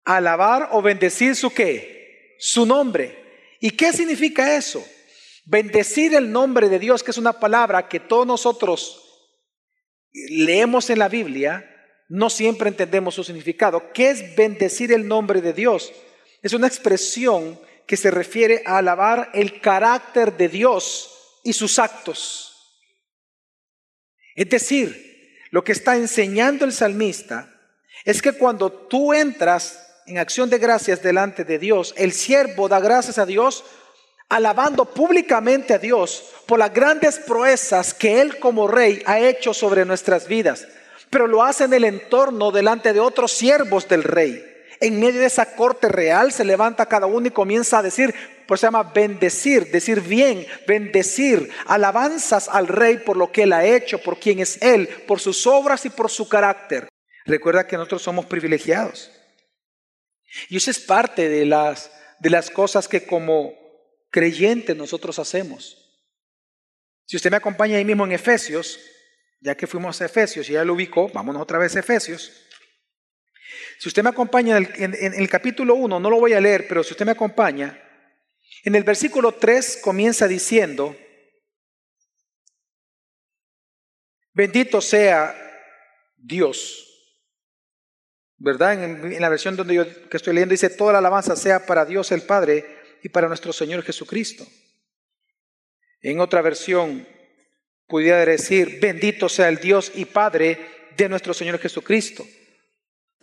Alabar 0.05 0.69
o 0.71 0.81
bendecir 0.81 1.35
su 1.35 1.51
qué? 1.51 2.35
Su 2.39 2.65
nombre. 2.65 3.23
¿Y 3.59 3.71
qué 3.71 3.91
significa 3.93 4.55
eso? 4.55 4.85
Bendecir 5.45 6.13
el 6.13 6.31
nombre 6.31 6.69
de 6.69 6.79
Dios, 6.79 7.03
que 7.03 7.11
es 7.11 7.17
una 7.17 7.33
palabra 7.33 7.87
que 7.87 7.99
todos 7.99 8.27
nosotros 8.27 8.99
leemos 10.13 10.89
en 10.89 10.99
la 10.99 11.09
Biblia, 11.09 11.69
no 12.07 12.29
siempre 12.29 12.69
entendemos 12.69 13.15
su 13.15 13.23
significado. 13.23 13.91
¿Qué 13.93 14.11
es 14.11 14.35
bendecir 14.35 14.91
el 14.91 15.07
nombre 15.07 15.41
de 15.41 15.53
Dios? 15.53 15.91
Es 16.43 16.53
una 16.53 16.67
expresión 16.67 17.59
que 17.87 17.97
se 17.97 18.11
refiere 18.11 18.61
a 18.65 18.77
alabar 18.77 19.31
el 19.33 19.59
carácter 19.59 20.37
de 20.37 20.49
Dios 20.49 21.39
y 21.43 21.53
sus 21.53 21.79
actos. 21.79 22.52
Es 24.35 24.49
decir, 24.49 25.37
lo 25.51 25.63
que 25.63 25.71
está 25.71 25.95
enseñando 25.95 26.65
el 26.65 26.73
salmista 26.73 27.49
es 28.05 28.21
que 28.21 28.33
cuando 28.33 28.71
tú 28.71 29.13
entras 29.13 29.79
en 30.05 30.17
acción 30.17 30.49
de 30.49 30.57
gracias 30.57 31.01
delante 31.01 31.43
de 31.43 31.59
Dios, 31.59 31.93
el 31.97 32.11
siervo 32.11 32.67
da 32.67 32.79
gracias 32.79 33.17
a 33.17 33.25
Dios 33.25 33.63
alabando 34.29 34.85
públicamente 34.85 35.73
a 35.73 35.77
Dios 35.77 36.31
por 36.47 36.57
las 36.57 36.73
grandes 36.73 37.19
proezas 37.19 37.93
que 37.93 38.19
Él 38.19 38.39
como 38.39 38.67
rey 38.67 39.03
ha 39.05 39.19
hecho 39.19 39.53
sobre 39.53 39.85
nuestras 39.85 40.27
vidas, 40.27 40.67
pero 41.09 41.27
lo 41.27 41.43
hace 41.43 41.65
en 41.65 41.73
el 41.73 41.83
entorno 41.83 42.51
delante 42.51 42.93
de 42.93 42.99
otros 42.99 43.31
siervos 43.31 43.87
del 43.87 44.03
rey. 44.03 44.52
En 44.83 44.99
medio 44.99 45.21
de 45.21 45.27
esa 45.27 45.55
corte 45.55 45.87
real 45.87 46.33
se 46.33 46.43
levanta 46.43 46.87
cada 46.87 47.05
uno 47.05 47.25
y 47.25 47.31
comienza 47.31 47.79
a 47.79 47.81
decir, 47.81 48.13
pues 48.45 48.59
se 48.59 48.67
llama 48.67 48.83
bendecir, 48.83 49.71
decir 49.71 50.01
bien, 50.01 50.45
bendecir, 50.67 51.49
alabanzas 51.67 52.49
al 52.49 52.67
rey 52.67 52.97
por 52.97 53.15
lo 53.15 53.31
que 53.31 53.43
Él 53.43 53.53
ha 53.53 53.63
hecho, 53.63 53.99
por 53.99 54.19
quien 54.19 54.39
es 54.39 54.61
Él, 54.61 54.89
por 55.07 55.21
sus 55.21 55.47
obras 55.47 55.85
y 55.85 55.89
por 55.89 56.09
su 56.09 56.27
carácter. 56.27 56.89
Recuerda 57.23 57.65
que 57.65 57.77
nosotros 57.77 58.01
somos 58.01 58.25
privilegiados. 58.25 59.09
Y 60.49 60.57
eso 60.57 60.69
es 60.69 60.79
parte 60.79 61.29
de 61.29 61.45
las, 61.45 61.89
de 62.19 62.29
las 62.29 62.49
cosas 62.49 62.89
que 62.89 63.07
como 63.07 63.53
creyentes 64.11 64.75
nosotros 64.75 65.17
hacemos. 65.17 65.77
Si 67.05 67.15
usted 67.15 67.31
me 67.31 67.37
acompaña 67.37 67.77
ahí 67.77 67.85
mismo 67.85 68.03
en 68.03 68.11
Efesios, 68.11 68.81
ya 69.39 69.55
que 69.55 69.65
fuimos 69.65 70.01
a 70.01 70.05
Efesios 70.07 70.49
y 70.49 70.53
ya 70.53 70.65
lo 70.65 70.73
ubicó, 70.73 71.07
vámonos 71.07 71.41
otra 71.41 71.57
vez 71.57 71.73
a 71.77 71.79
Efesios. 71.79 72.33
Si 73.83 73.89
usted 73.89 74.01
me 74.01 74.11
acompaña 74.11 74.55
en, 74.57 74.95
en 74.95 75.13
el 75.13 75.27
capítulo 75.27 75.75
1, 75.75 75.99
no 75.99 76.09
lo 76.09 76.17
voy 76.17 76.31
a 76.31 76.39
leer, 76.39 76.69
pero 76.69 76.85
si 76.85 76.93
usted 76.93 77.05
me 77.05 77.11
acompaña, 77.11 77.77
en 78.63 78.75
el 78.75 78.85
versículo 78.85 79.33
3 79.33 79.81
comienza 79.83 80.25
diciendo, 80.25 80.95
bendito 84.33 84.79
sea 84.79 85.35
Dios 86.15 86.93
¿verdad? 88.37 88.81
En, 88.83 89.21
la 89.21 89.27
versión 89.27 89.57
donde 89.57 89.75
yo 89.75 89.85
que 90.09 90.15
estoy 90.15 90.33
leyendo 90.33 90.53
dice, 90.53 90.69
toda 90.69 90.93
la 90.93 90.99
alabanza 90.99 91.35
sea 91.35 91.65
para 91.65 91.83
Dios 91.83 92.09
el 92.13 92.21
Padre 92.21 92.65
y 93.03 93.09
para 93.09 93.27
nuestro 93.27 93.51
Señor 93.51 93.83
Jesucristo. 93.83 94.47
En 96.01 96.21
otra 96.21 96.41
versión 96.41 97.05
pudiera 97.85 98.25
decir, 98.25 98.79
bendito 98.79 99.27
sea 99.27 99.49
el 99.49 99.57
Dios 99.57 99.91
y 99.93 100.05
Padre 100.05 100.57
de 100.95 101.09
nuestro 101.09 101.33
Señor 101.33 101.59
Jesucristo. 101.59 102.25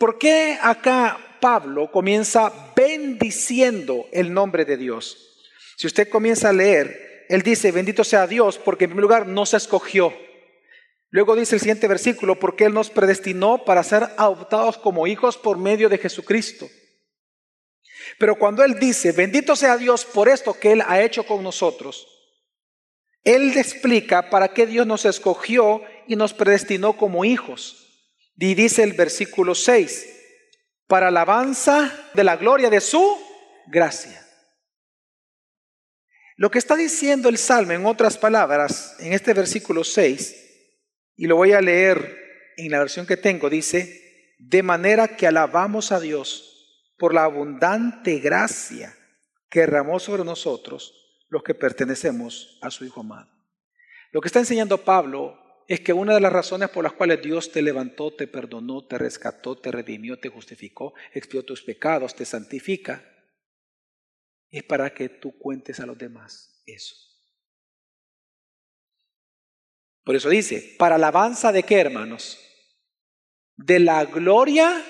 ¿Por 0.01 0.17
qué 0.17 0.57
acá 0.59 1.37
Pablo 1.39 1.91
comienza 1.91 2.51
bendiciendo 2.75 4.07
el 4.11 4.33
nombre 4.33 4.65
de 4.65 4.75
Dios? 4.75 5.37
Si 5.77 5.85
usted 5.85 6.09
comienza 6.09 6.49
a 6.49 6.53
leer, 6.53 7.27
él 7.29 7.43
dice, 7.43 7.71
bendito 7.71 8.03
sea 8.03 8.25
Dios, 8.25 8.57
porque 8.57 8.85
en 8.85 8.89
primer 8.89 9.03
lugar 9.03 9.27
no 9.27 9.45
se 9.45 9.57
escogió. 9.57 10.11
Luego 11.11 11.35
dice 11.35 11.53
el 11.53 11.61
siguiente 11.61 11.87
versículo, 11.87 12.39
porque 12.39 12.65
Él 12.65 12.73
nos 12.73 12.89
predestinó 12.89 13.63
para 13.63 13.83
ser 13.83 14.07
adoptados 14.17 14.79
como 14.79 15.05
hijos 15.05 15.37
por 15.37 15.59
medio 15.59 15.87
de 15.87 15.99
Jesucristo. 15.99 16.67
Pero 18.17 18.39
cuando 18.39 18.63
Él 18.63 18.79
dice, 18.79 19.11
bendito 19.11 19.55
sea 19.55 19.77
Dios 19.77 20.03
por 20.03 20.29
esto 20.29 20.55
que 20.55 20.71
Él 20.71 20.81
ha 20.87 20.99
hecho 21.03 21.27
con 21.27 21.43
nosotros, 21.43 22.07
Él 23.23 23.55
explica 23.55 24.31
para 24.31 24.47
qué 24.47 24.65
Dios 24.65 24.87
nos 24.87 25.05
escogió 25.05 25.83
y 26.07 26.15
nos 26.15 26.33
predestinó 26.33 26.97
como 26.97 27.23
hijos. 27.23 27.80
Y 28.43 28.55
dice 28.55 28.81
el 28.81 28.93
versículo 28.93 29.53
6, 29.53 30.07
para 30.87 31.09
alabanza 31.09 32.09
de 32.15 32.23
la 32.23 32.37
gloria 32.37 32.71
de 32.71 32.81
su 32.81 33.19
gracia. 33.67 34.19
Lo 36.37 36.49
que 36.49 36.57
está 36.57 36.75
diciendo 36.75 37.29
el 37.29 37.37
Salmo, 37.37 37.73
en 37.73 37.85
otras 37.85 38.17
palabras, 38.17 38.95
en 38.97 39.13
este 39.13 39.35
versículo 39.35 39.83
6, 39.83 40.35
y 41.17 41.27
lo 41.27 41.35
voy 41.35 41.51
a 41.51 41.61
leer 41.61 42.17
en 42.57 42.71
la 42.71 42.79
versión 42.79 43.05
que 43.05 43.15
tengo. 43.15 43.47
Dice, 43.47 44.33
de 44.39 44.63
manera 44.63 45.15
que 45.15 45.27
alabamos 45.27 45.91
a 45.91 45.99
Dios 45.99 46.95
por 46.97 47.13
la 47.13 47.25
abundante 47.25 48.17
gracia 48.17 48.97
que 49.51 49.59
derramó 49.59 49.99
sobre 49.99 50.23
nosotros 50.23 51.21
los 51.29 51.43
que 51.43 51.53
pertenecemos 51.53 52.57
a 52.63 52.71
su 52.71 52.85
Hijo 52.85 53.01
amado. 53.01 53.29
Lo 54.11 54.19
que 54.19 54.29
está 54.29 54.39
enseñando 54.39 54.79
Pablo 54.79 55.40
es 55.73 55.79
que 55.79 55.93
una 55.93 56.13
de 56.13 56.19
las 56.19 56.33
razones 56.33 56.69
por 56.69 56.83
las 56.83 56.91
cuales 56.91 57.21
Dios 57.21 57.49
te 57.49 57.61
levantó, 57.61 58.13
te 58.13 58.27
perdonó, 58.27 58.85
te 58.85 58.97
rescató, 58.97 59.57
te 59.57 59.71
redimió, 59.71 60.19
te 60.19 60.27
justificó, 60.27 60.93
expió 61.13 61.45
tus 61.45 61.63
pecados, 61.63 62.13
te 62.13 62.25
santifica, 62.25 63.01
es 64.49 64.63
para 64.63 64.93
que 64.93 65.07
tú 65.07 65.37
cuentes 65.39 65.79
a 65.79 65.85
los 65.85 65.97
demás 65.97 66.61
eso. 66.65 66.93
Por 70.03 70.17
eso 70.17 70.27
dice, 70.27 70.75
para 70.77 70.95
alabanza 70.95 71.53
de 71.53 71.63
qué, 71.63 71.79
hermanos? 71.79 72.37
De 73.55 73.79
la 73.79 74.03
gloria, 74.03 74.83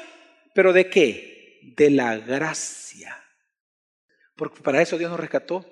pero 0.56 0.74
de 0.74 0.90
qué? 0.90 1.60
De 1.78 1.92
la 1.92 2.18
gracia. 2.18 3.24
Porque 4.36 4.62
para 4.62 4.82
eso 4.82 4.98
Dios 4.98 5.12
nos 5.12 5.20
rescató. 5.20 5.64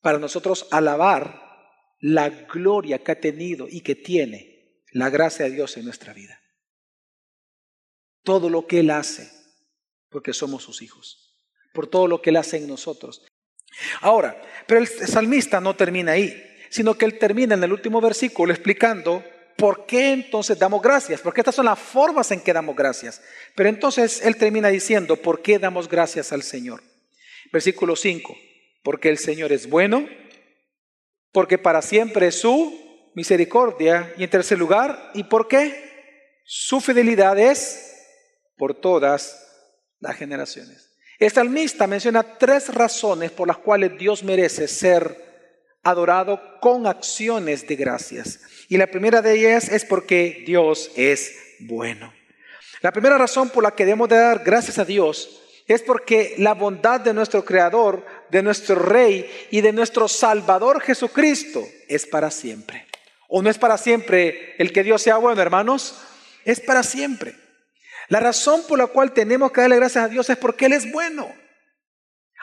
Para 0.00 0.20
nosotros 0.20 0.68
alabar 0.70 1.47
la 2.00 2.30
gloria 2.30 3.02
que 3.02 3.12
ha 3.12 3.20
tenido 3.20 3.66
y 3.68 3.80
que 3.80 3.94
tiene 3.94 4.82
la 4.92 5.10
gracia 5.10 5.44
de 5.44 5.52
Dios 5.52 5.76
en 5.76 5.84
nuestra 5.84 6.12
vida. 6.12 6.40
Todo 8.22 8.50
lo 8.50 8.66
que 8.66 8.80
Él 8.80 8.90
hace, 8.90 9.30
porque 10.08 10.32
somos 10.32 10.62
sus 10.62 10.82
hijos. 10.82 11.36
Por 11.72 11.86
todo 11.86 12.06
lo 12.06 12.22
que 12.22 12.30
Él 12.30 12.36
hace 12.36 12.58
en 12.58 12.66
nosotros. 12.66 13.26
Ahora, 14.00 14.40
pero 14.66 14.80
el 14.80 14.86
salmista 14.86 15.60
no 15.60 15.76
termina 15.76 16.12
ahí 16.12 16.44
sino 16.70 16.96
que 16.96 17.04
él 17.04 17.18
termina 17.18 17.54
en 17.54 17.64
el 17.64 17.72
último 17.72 18.00
versículo 18.00 18.52
explicando 18.52 19.24
por 19.56 19.86
qué 19.86 20.12
entonces 20.12 20.58
damos 20.58 20.80
gracias, 20.80 21.20
porque 21.20 21.40
estas 21.40 21.54
son 21.54 21.64
las 21.64 21.78
formas 21.78 22.30
en 22.30 22.40
que 22.40 22.52
damos 22.52 22.76
gracias. 22.76 23.20
Pero 23.56 23.68
entonces 23.68 24.24
él 24.24 24.36
termina 24.36 24.68
diciendo, 24.68 25.16
¿por 25.16 25.42
qué 25.42 25.58
damos 25.58 25.88
gracias 25.88 26.32
al 26.32 26.42
Señor? 26.44 26.82
Versículo 27.52 27.96
5, 27.96 28.36
porque 28.84 29.08
el 29.08 29.18
Señor 29.18 29.52
es 29.52 29.68
bueno, 29.68 30.06
porque 31.32 31.58
para 31.58 31.82
siempre 31.82 32.28
es 32.28 32.40
su 32.40 33.10
misericordia, 33.14 34.12
y 34.16 34.24
en 34.24 34.30
tercer 34.30 34.58
lugar, 34.58 35.10
¿y 35.14 35.24
por 35.24 35.48
qué? 35.48 35.88
Su 36.44 36.80
fidelidad 36.80 37.38
es 37.38 38.06
por 38.56 38.74
todas 38.74 39.44
las 40.00 40.16
generaciones. 40.16 40.88
El 41.18 41.30
salmista 41.32 41.86
menciona 41.86 42.38
tres 42.38 42.72
razones 42.72 43.32
por 43.32 43.48
las 43.48 43.58
cuales 43.58 43.98
Dios 43.98 44.22
merece 44.22 44.68
ser 44.68 45.28
adorado 45.82 46.40
con 46.60 46.86
acciones 46.86 47.66
de 47.66 47.76
gracias. 47.76 48.40
Y 48.68 48.76
la 48.76 48.86
primera 48.86 49.20
de 49.20 49.34
ellas 49.34 49.68
es 49.68 49.84
porque 49.84 50.44
Dios 50.46 50.90
es 50.94 51.34
bueno. 51.60 52.12
La 52.82 52.92
primera 52.92 53.18
razón 53.18 53.50
por 53.50 53.64
la 53.64 53.72
que 53.72 53.84
debemos 53.84 54.08
de 54.08 54.16
dar 54.16 54.44
gracias 54.44 54.78
a 54.78 54.84
Dios 54.84 55.42
es 55.68 55.82
porque 55.82 56.34
la 56.38 56.54
bondad 56.54 57.00
de 57.00 57.12
nuestro 57.12 57.44
Creador, 57.44 58.04
de 58.30 58.42
nuestro 58.42 58.74
Rey 58.74 59.30
y 59.50 59.60
de 59.60 59.72
nuestro 59.72 60.08
Salvador 60.08 60.80
Jesucristo 60.80 61.62
es 61.88 62.06
para 62.06 62.30
siempre. 62.30 62.86
¿O 63.28 63.42
no 63.42 63.50
es 63.50 63.58
para 63.58 63.76
siempre 63.76 64.56
el 64.58 64.72
que 64.72 64.82
Dios 64.82 65.02
sea 65.02 65.18
bueno, 65.18 65.42
hermanos? 65.42 66.00
Es 66.46 66.60
para 66.60 66.82
siempre. 66.82 67.34
La 68.08 68.20
razón 68.20 68.62
por 68.66 68.78
la 68.78 68.86
cual 68.86 69.12
tenemos 69.12 69.52
que 69.52 69.60
darle 69.60 69.76
gracias 69.76 70.04
a 70.04 70.08
Dios 70.08 70.30
es 70.30 70.38
porque 70.38 70.66
Él 70.66 70.72
es 70.72 70.90
bueno. 70.90 71.30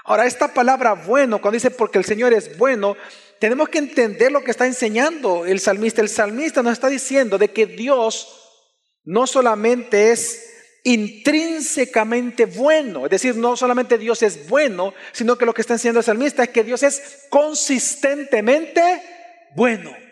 Ahora, 0.04 0.28
esta 0.28 0.54
palabra 0.54 0.94
bueno, 0.94 1.42
cuando 1.42 1.56
dice 1.56 1.72
porque 1.72 1.98
el 1.98 2.06
Señor 2.06 2.32
es 2.32 2.56
bueno, 2.60 2.96
tenemos 3.40 3.70
que 3.70 3.80
entender 3.80 4.32
lo 4.32 4.44
que 4.44 4.52
está 4.52 4.68
enseñando 4.68 5.48
el 5.48 5.60
salmista. 5.60 6.02
El 6.02 6.10
salmista 6.10 6.62
nos 6.62 6.74
está 6.74 6.90
diciendo 6.90 7.40
de 7.40 7.50
que 7.50 7.66
Dios 7.66 8.44
no 9.04 9.26
solamente 9.26 10.12
es 10.12 10.55
intrínsecamente 10.86 12.46
bueno, 12.46 13.06
es 13.06 13.12
decir, 13.12 13.36
no 13.36 13.58
solamente 13.58 13.98
Dios 13.98 14.22
es 14.24 14.48
bueno, 14.48 14.94
sino 15.12 15.36
que 15.38 15.46
lo 15.46 15.54
que 15.54 15.62
está 15.62 15.74
enseñando 15.74 16.00
el 16.00 16.06
salmista 16.06 16.44
es 16.44 16.50
que 16.50 16.64
Dios 16.64 16.84
es 16.84 17.26
consistentemente 17.30 19.02
bueno. 19.56 20.05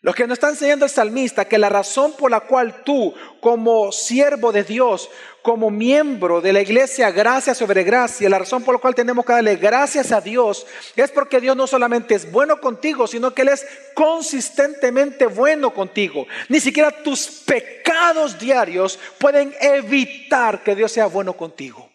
Lo 0.00 0.14
que 0.14 0.26
nos 0.26 0.36
está 0.36 0.48
enseñando 0.48 0.84
el 0.84 0.90
salmista, 0.90 1.46
que 1.46 1.58
la 1.58 1.68
razón 1.68 2.12
por 2.12 2.30
la 2.30 2.40
cual 2.40 2.84
tú, 2.84 3.12
como 3.40 3.90
siervo 3.90 4.52
de 4.52 4.62
Dios, 4.62 5.10
como 5.42 5.70
miembro 5.70 6.40
de 6.40 6.52
la 6.52 6.60
iglesia 6.60 7.10
gracia 7.10 7.52
sobre 7.52 7.82
gracia, 7.82 8.28
la 8.28 8.38
razón 8.38 8.62
por 8.62 8.76
la 8.76 8.80
cual 8.80 8.94
tenemos 8.94 9.24
que 9.24 9.32
darle 9.32 9.56
gracias 9.56 10.12
a 10.12 10.20
Dios, 10.20 10.66
es 10.94 11.10
porque 11.10 11.40
Dios 11.40 11.56
no 11.56 11.66
solamente 11.66 12.14
es 12.14 12.30
bueno 12.30 12.60
contigo, 12.60 13.08
sino 13.08 13.34
que 13.34 13.42
Él 13.42 13.48
es 13.48 13.66
consistentemente 13.94 15.26
bueno 15.26 15.74
contigo. 15.74 16.26
Ni 16.48 16.60
siquiera 16.60 16.90
tus 17.02 17.26
pecados 17.26 18.38
diarios 18.38 19.00
pueden 19.18 19.52
evitar 19.60 20.62
que 20.62 20.76
Dios 20.76 20.92
sea 20.92 21.06
bueno 21.06 21.32
contigo. 21.32 21.90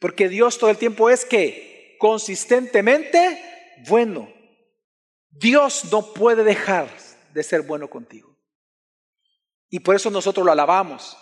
Porque 0.00 0.28
Dios 0.28 0.58
todo 0.58 0.70
el 0.70 0.78
tiempo 0.78 1.08
es 1.08 1.24
que 1.24 1.96
consistentemente 2.00 3.76
bueno. 3.86 4.39
Dios 5.30 5.84
no 5.90 6.12
puede 6.12 6.44
dejar 6.44 6.88
de 7.32 7.42
ser 7.42 7.62
bueno 7.62 7.88
contigo. 7.88 8.36
Y 9.68 9.80
por 9.80 9.94
eso 9.94 10.10
nosotros 10.10 10.44
lo 10.44 10.52
alabamos. 10.52 11.16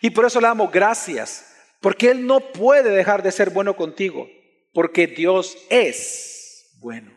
Y 0.00 0.10
por 0.10 0.24
eso 0.24 0.40
le 0.40 0.48
damos 0.48 0.70
gracias. 0.70 1.54
Porque 1.80 2.10
Él 2.10 2.26
no 2.26 2.40
puede 2.40 2.90
dejar 2.90 3.22
de 3.22 3.32
ser 3.32 3.50
bueno 3.50 3.76
contigo. 3.76 4.28
Porque 4.72 5.06
Dios 5.06 5.56
es 5.70 6.76
bueno. 6.80 7.12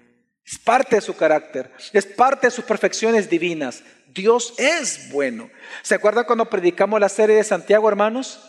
Es 0.45 0.59
parte 0.59 0.97
de 0.97 1.01
su 1.01 1.15
carácter. 1.15 1.71
Es 1.91 2.05
parte 2.05 2.47
de 2.47 2.51
sus 2.51 2.65
perfecciones 2.65 3.29
divinas. 3.29 3.83
Dios 4.07 4.53
es 4.57 5.09
bueno. 5.11 5.49
¿Se 5.81 5.95
acuerdan 5.95 6.25
cuando 6.25 6.49
predicamos 6.49 6.99
la 6.99 7.09
serie 7.09 7.35
de 7.35 7.43
Santiago, 7.43 7.89
hermanos? 7.89 8.39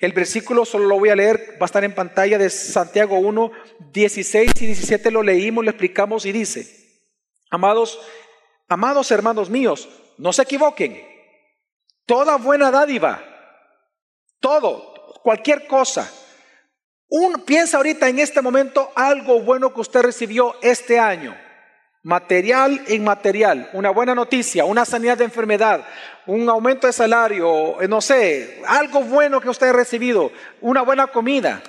El 0.00 0.12
versículo 0.12 0.64
solo 0.64 0.86
lo 0.86 0.98
voy 0.98 1.10
a 1.10 1.16
leer, 1.16 1.58
va 1.60 1.64
a 1.64 1.66
estar 1.66 1.84
en 1.84 1.94
pantalla 1.94 2.38
de 2.38 2.48
Santiago 2.48 3.18
1, 3.18 3.52
16 3.92 4.50
y 4.58 4.66
17 4.66 5.10
lo 5.10 5.22
leímos, 5.22 5.62
lo 5.62 5.70
explicamos 5.70 6.24
y 6.24 6.32
dice, 6.32 6.79
Amados, 7.50 8.00
amados 8.68 9.10
hermanos 9.10 9.50
míos, 9.50 9.88
no 10.18 10.32
se 10.32 10.42
equivoquen. 10.42 11.04
Toda 12.06 12.36
buena 12.36 12.70
dádiva, 12.70 13.22
todo, 14.38 14.94
cualquier 15.22 15.66
cosa. 15.66 16.10
Un, 17.08 17.42
piensa 17.44 17.76
ahorita 17.76 18.08
en 18.08 18.20
este 18.20 18.40
momento 18.40 18.92
algo 18.94 19.40
bueno 19.40 19.74
que 19.74 19.80
usted 19.80 20.02
recibió 20.02 20.54
este 20.62 20.98
año. 20.98 21.36
Material 22.02 22.82
e 22.86 22.94
inmaterial, 22.94 23.68
una 23.74 23.90
buena 23.90 24.14
noticia, 24.14 24.64
una 24.64 24.84
sanidad 24.84 25.18
de 25.18 25.24
enfermedad, 25.24 25.84
un 26.26 26.48
aumento 26.48 26.86
de 26.86 26.94
salario, 26.94 27.76
no 27.88 28.00
sé, 28.00 28.62
algo 28.66 29.02
bueno 29.02 29.40
que 29.40 29.50
usted 29.50 29.68
ha 29.68 29.72
recibido, 29.72 30.32
una 30.62 30.80
buena 30.80 31.08
comida, 31.08 31.62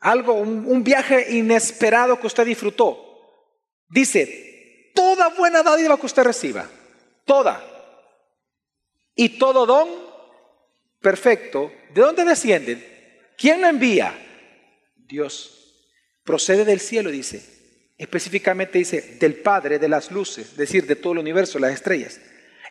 algo, 0.00 0.34
un, 0.34 0.66
un 0.66 0.84
viaje 0.84 1.34
inesperado 1.34 2.20
que 2.20 2.26
usted 2.26 2.44
disfrutó. 2.44 2.98
Dice, 3.88 4.48
toda 4.98 5.28
buena 5.28 5.62
dádiva 5.62 5.96
que 5.96 6.06
usted 6.06 6.24
reciba, 6.24 6.68
toda, 7.24 7.62
y 9.14 9.38
todo 9.38 9.64
don 9.64 9.88
perfecto, 11.00 11.70
¿de 11.94 12.00
dónde 12.00 12.24
descienden? 12.24 12.84
¿Quién 13.36 13.60
lo 13.60 13.68
envía? 13.68 14.12
Dios. 14.96 15.54
Procede 16.24 16.64
del 16.64 16.80
cielo, 16.80 17.12
dice. 17.12 17.40
Específicamente 17.96 18.78
dice, 18.78 19.16
del 19.20 19.36
Padre 19.36 19.78
de 19.78 19.88
las 19.88 20.10
luces, 20.10 20.48
es 20.48 20.56
decir, 20.56 20.84
de 20.84 20.96
todo 20.96 21.12
el 21.12 21.20
universo, 21.20 21.60
las 21.60 21.74
estrellas, 21.74 22.20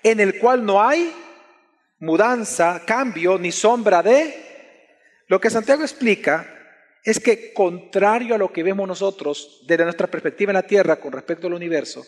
en 0.04 0.20
el 0.20 0.38
cual 0.38 0.66
no 0.66 0.84
hay 0.84 1.14
mudanza, 2.00 2.84
cambio, 2.86 3.38
ni 3.38 3.54
sombra 3.54 4.04
de... 4.04 4.44
Lo 5.28 5.40
que 5.40 5.50
Santiago 5.50 5.84
explica 5.84 6.57
es 7.08 7.22
que 7.22 7.54
contrario 7.54 8.36
a 8.36 8.38
lo 8.38 8.52
que 8.52 8.64
vemos 8.64 8.86
nosotros 8.86 9.62
desde 9.66 9.86
nuestra 9.86 10.08
perspectiva 10.08 10.52
en 10.52 10.56
la 10.56 10.68
Tierra 10.68 11.00
con 11.00 11.14
respecto 11.14 11.48
al 11.48 11.54
universo, 11.54 12.06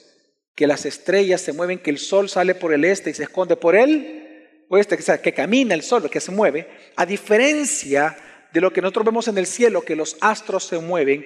que 0.54 0.68
las 0.68 0.86
estrellas 0.86 1.40
se 1.40 1.54
mueven, 1.54 1.80
que 1.80 1.90
el 1.90 2.00
sol 2.00 2.28
sale 2.28 2.54
por 2.54 2.74
el 2.74 2.84
este 2.84 3.10
y 3.10 3.14
se 3.14 3.24
esconde 3.24 3.56
por 3.56 3.78
el 3.78 4.66
oeste, 4.68 4.98
que, 4.98 5.22
que 5.22 5.34
camina 5.34 5.74
el 5.74 5.84
sol, 5.84 6.10
que 6.10 6.20
se 6.20 6.34
mueve, 6.34 6.68
a 6.98 7.06
diferencia 7.06 8.18
de 8.52 8.60
lo 8.60 8.74
que 8.74 8.82
nosotros 8.82 9.06
vemos 9.06 9.30
en 9.30 9.38
el 9.38 9.46
cielo, 9.46 9.84
que 9.84 9.96
los 9.96 10.18
astros 10.20 10.66
se 10.66 10.80
mueven, 10.80 11.26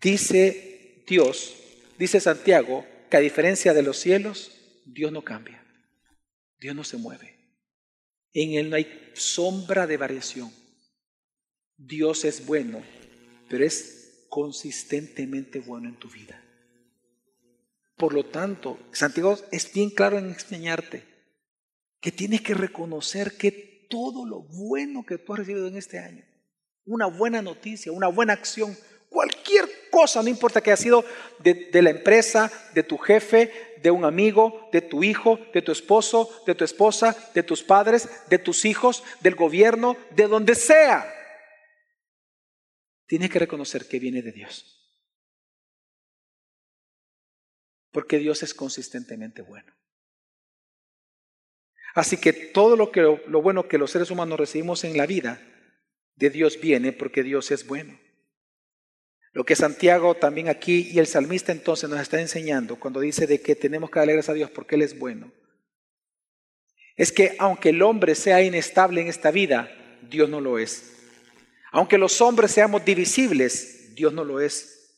dice 0.00 1.02
Dios, 1.06 1.56
dice 1.98 2.20
Santiago, 2.20 2.86
que 3.10 3.18
a 3.18 3.20
diferencia 3.20 3.74
de 3.74 3.82
los 3.82 3.98
cielos, 3.98 4.50
Dios 4.86 5.12
no 5.12 5.20
cambia, 5.20 5.62
Dios 6.58 6.74
no 6.74 6.84
se 6.84 6.96
mueve. 6.96 7.34
En 8.32 8.54
Él 8.54 8.70
no 8.70 8.76
hay 8.76 9.10
sombra 9.12 9.86
de 9.86 9.98
variación. 9.98 10.50
Dios 11.76 12.24
es 12.24 12.46
bueno, 12.46 12.82
pero 13.54 13.66
es 13.66 14.26
consistentemente 14.30 15.60
bueno 15.60 15.88
en 15.88 15.94
tu 15.94 16.10
vida. 16.10 16.42
Por 17.96 18.12
lo 18.12 18.24
tanto, 18.24 18.80
Santiago 18.90 19.38
es 19.52 19.72
bien 19.72 19.90
claro 19.90 20.18
en 20.18 20.26
enseñarte 20.26 21.04
que 22.00 22.10
tienes 22.10 22.40
que 22.40 22.54
reconocer 22.54 23.36
que 23.36 23.86
todo 23.88 24.26
lo 24.26 24.40
bueno 24.40 25.06
que 25.06 25.18
tú 25.18 25.34
has 25.34 25.38
recibido 25.38 25.68
en 25.68 25.76
este 25.76 26.00
año, 26.00 26.24
una 26.84 27.06
buena 27.06 27.42
noticia, 27.42 27.92
una 27.92 28.08
buena 28.08 28.32
acción, 28.32 28.76
cualquier 29.08 29.68
cosa, 29.88 30.20
no 30.20 30.30
importa 30.30 30.60
que 30.60 30.72
haya 30.72 30.82
sido 30.82 31.04
de, 31.38 31.70
de, 31.70 31.82
la 31.82 31.90
empresa, 31.90 32.50
de 32.74 32.82
tu 32.82 32.98
jefe, 32.98 33.52
de 33.84 33.92
un 33.92 34.04
amigo, 34.04 34.68
de 34.72 34.80
tu 34.80 35.04
hijo, 35.04 35.38
de 35.54 35.62
tu 35.62 35.70
esposo, 35.70 36.28
de 36.44 36.56
tu 36.56 36.64
esposa, 36.64 37.16
de 37.34 37.44
tus 37.44 37.62
padres, 37.62 38.08
de 38.28 38.40
tus 38.40 38.64
hijos, 38.64 39.04
del 39.20 39.36
gobierno, 39.36 39.96
de 40.10 40.26
donde 40.26 40.56
sea. 40.56 41.08
Tienes 43.14 43.30
que 43.30 43.38
reconocer 43.38 43.86
que 43.86 44.00
viene 44.00 44.22
de 44.22 44.32
Dios. 44.32 44.92
Porque 47.92 48.18
Dios 48.18 48.42
es 48.42 48.54
consistentemente 48.54 49.40
bueno. 49.40 49.72
Así 51.94 52.16
que 52.16 52.32
todo 52.32 52.74
lo, 52.74 52.90
que, 52.90 53.02
lo 53.02 53.40
bueno 53.40 53.68
que 53.68 53.78
los 53.78 53.92
seres 53.92 54.10
humanos 54.10 54.36
recibimos 54.36 54.82
en 54.82 54.96
la 54.96 55.06
vida, 55.06 55.40
de 56.16 56.28
Dios 56.28 56.60
viene 56.60 56.90
porque 56.90 57.22
Dios 57.22 57.52
es 57.52 57.68
bueno. 57.68 57.96
Lo 59.30 59.44
que 59.44 59.54
Santiago 59.54 60.16
también 60.16 60.48
aquí 60.48 60.90
y 60.90 60.98
el 60.98 61.06
salmista 61.06 61.52
entonces 61.52 61.88
nos 61.88 62.00
está 62.00 62.20
enseñando 62.20 62.80
cuando 62.80 62.98
dice 62.98 63.28
de 63.28 63.40
que 63.40 63.54
tenemos 63.54 63.92
que 63.92 64.00
darle 64.00 64.14
gracias 64.14 64.30
a 64.30 64.34
Dios 64.34 64.50
porque 64.50 64.74
Él 64.74 64.82
es 64.82 64.98
bueno, 64.98 65.32
es 66.96 67.12
que 67.12 67.36
aunque 67.38 67.68
el 67.68 67.80
hombre 67.80 68.16
sea 68.16 68.42
inestable 68.42 69.02
en 69.02 69.06
esta 69.06 69.30
vida, 69.30 69.70
Dios 70.02 70.28
no 70.28 70.40
lo 70.40 70.58
es. 70.58 70.93
Aunque 71.74 71.98
los 71.98 72.20
hombres 72.20 72.52
seamos 72.52 72.84
divisibles, 72.84 73.96
Dios 73.96 74.12
no 74.12 74.22
lo 74.22 74.38
es. 74.38 74.94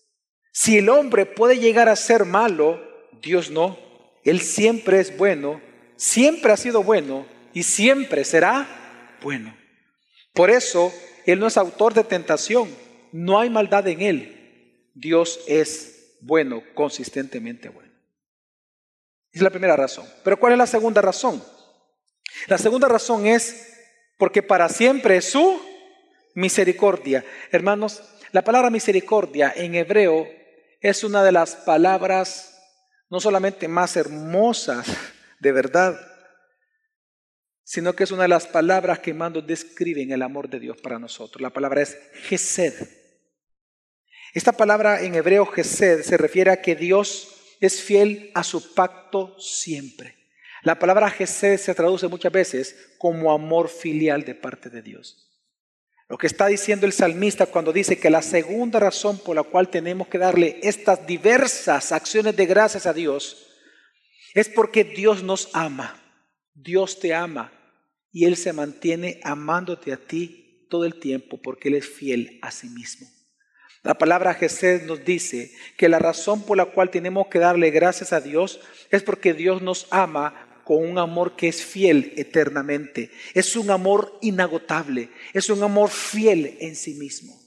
Si 0.53 0.77
el 0.77 0.91
hombre 0.91 1.25
puede 1.25 1.59
llegar 1.59 1.89
a 1.89 1.97
ser 1.97 2.27
malo, 2.27 2.79
Dios 3.23 3.51
no. 3.51 3.79
Él 4.25 4.43
siempre 4.43 5.01
es 5.01 5.17
bueno, 5.17 5.63
siempre 5.97 6.53
ha 6.53 6.57
sido 6.59 6.83
bueno 6.83 7.27
y 7.55 7.63
siempre 7.63 8.27
será 8.27 9.17
bueno. 9.23 9.57
Por 10.35 10.51
eso, 10.51 10.93
Él 11.25 11.41
no 11.41 11.47
es 11.47 11.57
autor 11.57 11.95
de 11.95 12.05
tentación, 12.05 12.69
no 13.11 13.41
hay 13.41 13.49
maldad 13.49 13.89
en 13.89 14.03
Él. 14.03 14.91
Dios 14.93 15.41
es 15.47 16.19
bueno, 16.21 16.63
consistentemente 16.75 17.71
bueno. 17.71 17.93
Es 19.33 19.41
la 19.41 19.49
primera 19.49 19.77
razón. 19.77 20.07
Pero 20.23 20.39
¿cuál 20.39 20.53
es 20.53 20.59
la 20.59 20.67
segunda 20.67 21.01
razón? 21.01 21.43
La 22.49 22.59
segunda 22.59 22.87
razón 22.87 23.27
es 23.27 23.79
porque 24.19 24.43
para 24.43 24.69
siempre 24.69 25.17
es 25.17 25.31
su 25.31 25.59
misericordia. 26.37 27.25
Hermanos, 27.51 28.03
la 28.31 28.45
palabra 28.45 28.71
misericordia 28.71 29.53
en 29.57 29.75
hebreo 29.75 30.29
es 30.81 31.03
una 31.03 31.25
de 31.25 31.33
las 31.33 31.57
palabras 31.57 32.53
no 33.09 33.19
solamente 33.19 33.67
más 33.67 33.97
hermosas 33.97 34.87
de 35.41 35.53
verdad, 35.53 35.99
sino 37.65 37.97
que 37.97 38.05
es 38.05 38.11
una 38.11 38.23
de 38.23 38.29
las 38.29 38.47
palabras 38.47 38.99
que 39.01 39.15
mando 39.15 39.41
describen 39.41 40.13
el 40.13 40.23
amor 40.23 40.49
de 40.49 40.61
Dios 40.61 40.77
para 40.81 40.99
nosotros. 40.99 41.41
La 41.41 41.51
palabra 41.51 41.83
es 41.83 41.99
Gesed. 42.25 42.75
Esta 44.35 44.53
palabra 44.53 45.03
en 45.03 45.15
hebreo 45.15 45.47
Gesed 45.47 46.03
se 46.03 46.17
refiere 46.19 46.51
a 46.51 46.61
que 46.61 46.77
Dios 46.77 47.57
es 47.61 47.83
fiel 47.83 48.31
a 48.35 48.45
su 48.45 48.75
pacto 48.75 49.41
siempre. 49.41 50.15
La 50.63 50.79
palabra 50.79 51.09
Gesed 51.11 51.59
se 51.59 51.75
traduce 51.75 52.09
muchas 52.09 52.33
veces 52.33 52.95
como 52.99 53.33
amor 53.33 53.69
filial 53.69 54.25
de 54.25 54.35
parte 54.35 54.69
de 54.69 54.83
Dios. 54.83 55.26
Lo 56.09 56.19
que 56.19 56.29
está 56.29 56.47
diciendo 56.47 56.87
el 56.87 56.93
salmista 56.93 57.47
cuando 57.47 57.73
dice 57.73 57.99
que 57.99 58.11
la 58.11 58.23
segunda 58.23 58.79
razón 58.79 59.19
por 59.19 59.35
la 59.35 59.43
cual 59.43 59.69
tenemos 59.69 60.07
que 60.07 60.19
darle 60.19 60.61
estas 60.63 61.05
diversas 61.07 61.91
acciones 61.91 62.37
de 62.37 62.47
gracias 62.47 62.87
a 62.87 62.93
Dios 62.93 63.49
es 64.35 64.49
porque 64.49 64.85
Dios 64.85 65.25
nos 65.25 65.49
ama. 65.53 66.01
Dios 66.55 67.01
te 67.01 67.13
ama 67.13 67.53
y 68.13 68.25
Él 68.25 68.37
se 68.37 68.53
mantiene 68.53 69.21
amándote 69.25 69.93
a 69.93 69.97
ti 69.97 70.67
todo 70.71 70.85
el 70.85 71.01
tiempo 71.01 71.41
porque 71.43 71.69
Él 71.69 71.75
es 71.75 71.89
fiel 71.89 72.39
a 72.41 72.53
sí 72.53 72.69
mismo. 72.69 73.09
La 73.83 73.95
palabra 73.95 74.35
Jesús 74.35 74.83
nos 74.83 75.05
dice 75.05 75.53
que 75.77 75.89
la 75.89 75.99
razón 75.99 76.45
por 76.45 76.57
la 76.57 76.67
cual 76.67 76.91
tenemos 76.91 77.27
que 77.29 77.39
darle 77.39 77.71
gracias 77.71 78.13
a 78.13 78.21
Dios 78.21 78.61
es 78.91 79.03
porque 79.03 79.35
Dios 79.35 79.61
nos 79.61 79.87
ama 79.91 80.46
con 80.67 80.79
un 80.79 80.99
amor 80.99 81.37
que 81.37 81.47
es 81.47 81.65
fiel 81.65 82.13
eternamente. 82.17 83.13
Es 83.35 83.55
un 83.55 83.71
amor 83.71 84.19
inagotable, 84.21 85.11
es 85.33 85.49
un 85.49 85.63
amor 85.63 85.91
fiel 85.91 86.59
en 86.61 86.75
sí 86.75 86.95
mismo. 86.95 87.41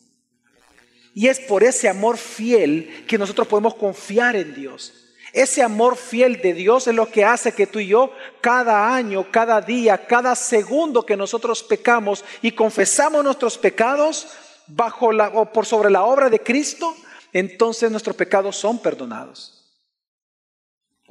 Y 1.14 1.28
es 1.28 1.38
por 1.42 1.66
ese 1.66 1.90
amor 1.90 2.18
fiel 2.18 3.04
que 3.10 3.18
nosotros 3.18 3.46
podemos 3.46 3.76
confiar 3.76 4.38
en 4.38 4.56
Dios. 4.56 4.94
Ese 5.34 5.62
amor 5.62 5.98
fiel 5.98 6.42
de 6.42 6.54
Dios 6.54 6.88
es 6.88 6.96
lo 6.96 7.12
que 7.12 7.26
hace 7.26 7.52
que 7.52 7.68
tú 7.68 7.80
y 7.80 7.88
yo 7.88 8.14
cada 8.40 8.96
año, 8.96 9.30
cada 9.30 9.60
día, 9.60 10.08
cada 10.08 10.34
segundo 10.34 11.06
que 11.06 11.18
nosotros 11.18 11.62
pecamos 11.62 12.24
y 12.42 12.54
confesamos 12.54 13.22
nuestros 13.22 13.58
pecados 13.58 14.30
bajo 14.66 15.12
la 15.12 15.28
o 15.28 15.52
por 15.52 15.66
sobre 15.66 15.92
la 15.92 16.06
obra 16.06 16.30
de 16.30 16.40
Cristo, 16.40 16.96
entonces 17.34 17.92
nuestros 17.92 18.16
pecados 18.16 18.56
son 18.56 18.80
perdonados. 18.80 19.59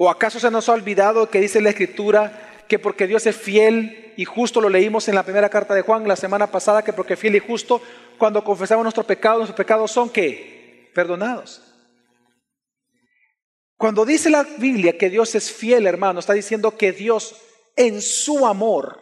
¿O 0.00 0.08
acaso 0.08 0.38
se 0.38 0.50
nos 0.50 0.68
ha 0.68 0.74
olvidado 0.74 1.28
que 1.28 1.40
dice 1.40 1.60
la 1.60 1.70
escritura 1.70 2.64
que 2.68 2.78
porque 2.78 3.08
Dios 3.08 3.26
es 3.26 3.36
fiel 3.36 4.14
y 4.16 4.24
justo 4.24 4.60
lo 4.60 4.68
leímos 4.68 5.08
en 5.08 5.16
la 5.16 5.24
primera 5.24 5.48
carta 5.48 5.74
de 5.74 5.82
Juan 5.82 6.06
la 6.06 6.14
semana 6.14 6.46
pasada 6.52 6.84
que 6.84 6.92
porque 6.92 7.16
fiel 7.16 7.34
y 7.34 7.40
justo 7.40 7.82
cuando 8.16 8.44
confesamos 8.44 8.84
nuestros 8.84 9.06
pecados, 9.06 9.38
nuestros 9.38 9.56
pecados 9.56 9.90
son 9.90 10.08
que 10.08 10.92
perdonados. 10.94 11.62
Cuando 13.76 14.04
dice 14.04 14.30
la 14.30 14.44
Biblia 14.44 14.96
que 14.96 15.10
Dios 15.10 15.34
es 15.34 15.50
fiel, 15.50 15.84
hermano, 15.84 16.20
está 16.20 16.32
diciendo 16.32 16.76
que 16.76 16.92
Dios 16.92 17.34
en 17.74 18.00
su 18.00 18.46
amor, 18.46 19.00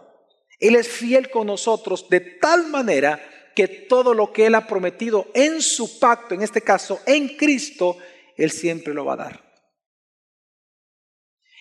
Él 0.58 0.76
es 0.76 0.88
fiel 0.88 1.28
con 1.28 1.46
nosotros 1.46 2.08
de 2.08 2.20
tal 2.20 2.68
manera 2.68 3.20
que 3.54 3.68
todo 3.68 4.14
lo 4.14 4.32
que 4.32 4.46
Él 4.46 4.54
ha 4.54 4.66
prometido 4.66 5.26
en 5.34 5.60
su 5.60 5.98
pacto, 5.98 6.34
en 6.34 6.40
este 6.40 6.62
caso 6.62 7.00
en 7.04 7.36
Cristo, 7.36 7.98
Él 8.38 8.50
siempre 8.50 8.94
lo 8.94 9.04
va 9.04 9.12
a 9.12 9.16
dar. 9.16 9.45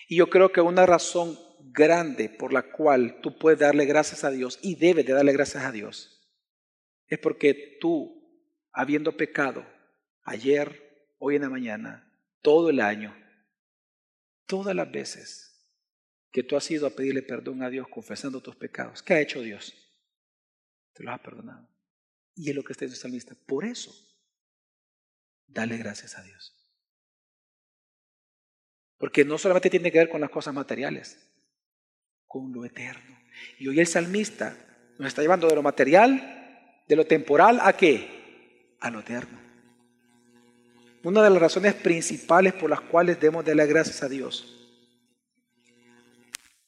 Y 0.06 0.16
yo 0.16 0.30
creo 0.30 0.52
que 0.52 0.60
una 0.60 0.86
razón 0.86 1.38
grande 1.72 2.28
por 2.28 2.52
la 2.52 2.62
cual 2.62 3.20
tú 3.22 3.38
puedes 3.38 3.58
darle 3.58 3.84
gracias 3.84 4.24
a 4.24 4.30
Dios 4.30 4.58
y 4.62 4.76
debes 4.76 5.04
de 5.06 5.12
darle 5.12 5.32
gracias 5.32 5.64
a 5.64 5.72
Dios 5.72 6.12
es 7.08 7.18
porque 7.18 7.78
tú, 7.80 8.50
habiendo 8.72 9.16
pecado 9.16 9.66
ayer, 10.22 11.14
hoy 11.18 11.36
en 11.36 11.42
la 11.42 11.50
mañana, 11.50 12.20
todo 12.42 12.70
el 12.70 12.80
año, 12.80 13.16
todas 14.46 14.74
las 14.74 14.90
veces 14.90 15.46
que 16.30 16.42
tú 16.42 16.56
has 16.56 16.70
ido 16.70 16.86
a 16.86 16.90
pedirle 16.90 17.22
perdón 17.22 17.62
a 17.62 17.70
Dios 17.70 17.86
confesando 17.88 18.40
tus 18.40 18.56
pecados, 18.56 19.02
¿qué 19.02 19.14
ha 19.14 19.20
hecho 19.20 19.40
Dios? 19.40 19.74
Te 20.92 21.02
los 21.02 21.14
ha 21.14 21.22
perdonado. 21.22 21.68
Y 22.34 22.50
es 22.50 22.56
lo 22.56 22.62
que 22.62 22.72
está 22.72 22.84
en 22.84 22.90
el 22.90 22.96
salmista. 22.96 23.34
Por 23.46 23.64
eso, 23.64 23.92
dale 25.46 25.78
gracias 25.78 26.18
a 26.18 26.22
Dios. 26.22 26.55
Porque 28.98 29.24
no 29.24 29.38
solamente 29.38 29.70
tiene 29.70 29.92
que 29.92 29.98
ver 29.98 30.08
con 30.08 30.20
las 30.20 30.30
cosas 30.30 30.54
materiales, 30.54 31.30
con 32.26 32.52
lo 32.52 32.64
eterno. 32.64 33.18
Y 33.58 33.68
hoy 33.68 33.80
el 33.80 33.86
salmista 33.86 34.56
nos 34.98 35.08
está 35.08 35.22
llevando 35.22 35.48
de 35.48 35.54
lo 35.54 35.62
material, 35.62 36.82
de 36.88 36.96
lo 36.96 37.06
temporal, 37.06 37.58
¿a 37.62 37.74
qué? 37.74 38.76
A 38.80 38.90
lo 38.90 39.00
eterno. 39.00 39.38
Una 41.02 41.22
de 41.22 41.30
las 41.30 41.40
razones 41.40 41.74
principales 41.74 42.52
por 42.54 42.70
las 42.70 42.80
cuales 42.80 43.20
debemos 43.20 43.44
darle 43.44 43.66
gracias 43.66 44.02
a 44.02 44.08
Dios 44.08 44.52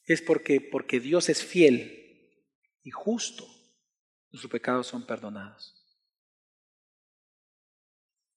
es 0.05 0.21
porque, 0.21 0.61
porque 0.61 0.99
Dios 0.99 1.29
es 1.29 1.43
fiel 1.43 2.27
y 2.83 2.89
justo. 2.89 3.45
Sus 4.31 4.49
pecados 4.49 4.87
son 4.87 5.05
perdonados. 5.05 5.78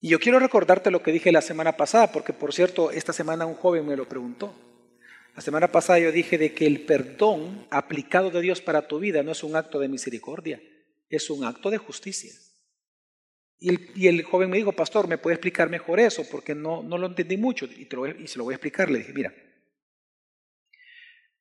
Y 0.02 0.08
yo 0.08 0.18
quiero 0.18 0.40
recordarte 0.40 0.90
lo 0.90 1.00
que 1.00 1.12
dije 1.12 1.30
la 1.30 1.40
semana 1.40 1.76
pasada, 1.76 2.10
porque 2.10 2.32
por 2.32 2.52
cierto, 2.52 2.90
esta 2.90 3.12
semana 3.12 3.46
un 3.46 3.54
joven 3.54 3.86
me 3.86 3.96
lo 3.96 4.08
preguntó. 4.08 4.52
La 5.36 5.40
semana 5.40 5.70
pasada 5.70 6.00
yo 6.00 6.10
dije 6.10 6.38
de 6.38 6.52
que 6.52 6.66
el 6.66 6.84
perdón 6.84 7.68
aplicado 7.70 8.32
de 8.32 8.40
Dios 8.40 8.60
para 8.60 8.88
tu 8.88 8.98
vida 8.98 9.22
no 9.22 9.30
es 9.30 9.44
un 9.44 9.54
acto 9.54 9.78
de 9.78 9.86
misericordia, 9.86 10.60
es 11.08 11.30
un 11.30 11.44
acto 11.44 11.70
de 11.70 11.78
justicia. 11.78 12.32
Y 13.60 14.08
el, 14.08 14.24
joven 14.24 14.50
me 14.50 14.56
dijo, 14.56 14.72
pastor, 14.72 15.06
¿me 15.06 15.18
puede 15.18 15.36
explicar 15.36 15.70
mejor 15.70 16.00
eso? 16.00 16.24
Porque 16.28 16.52
no, 16.52 16.82
lo 16.82 17.06
entendí 17.06 17.36
mucho 17.36 17.66
y, 17.66 17.88
y 18.18 18.26
se 18.26 18.38
lo 18.38 18.44
voy 18.44 18.54
a 18.54 18.56
explicar. 18.56 18.90
Le 18.90 18.98
dije, 18.98 19.12
mira, 19.12 19.32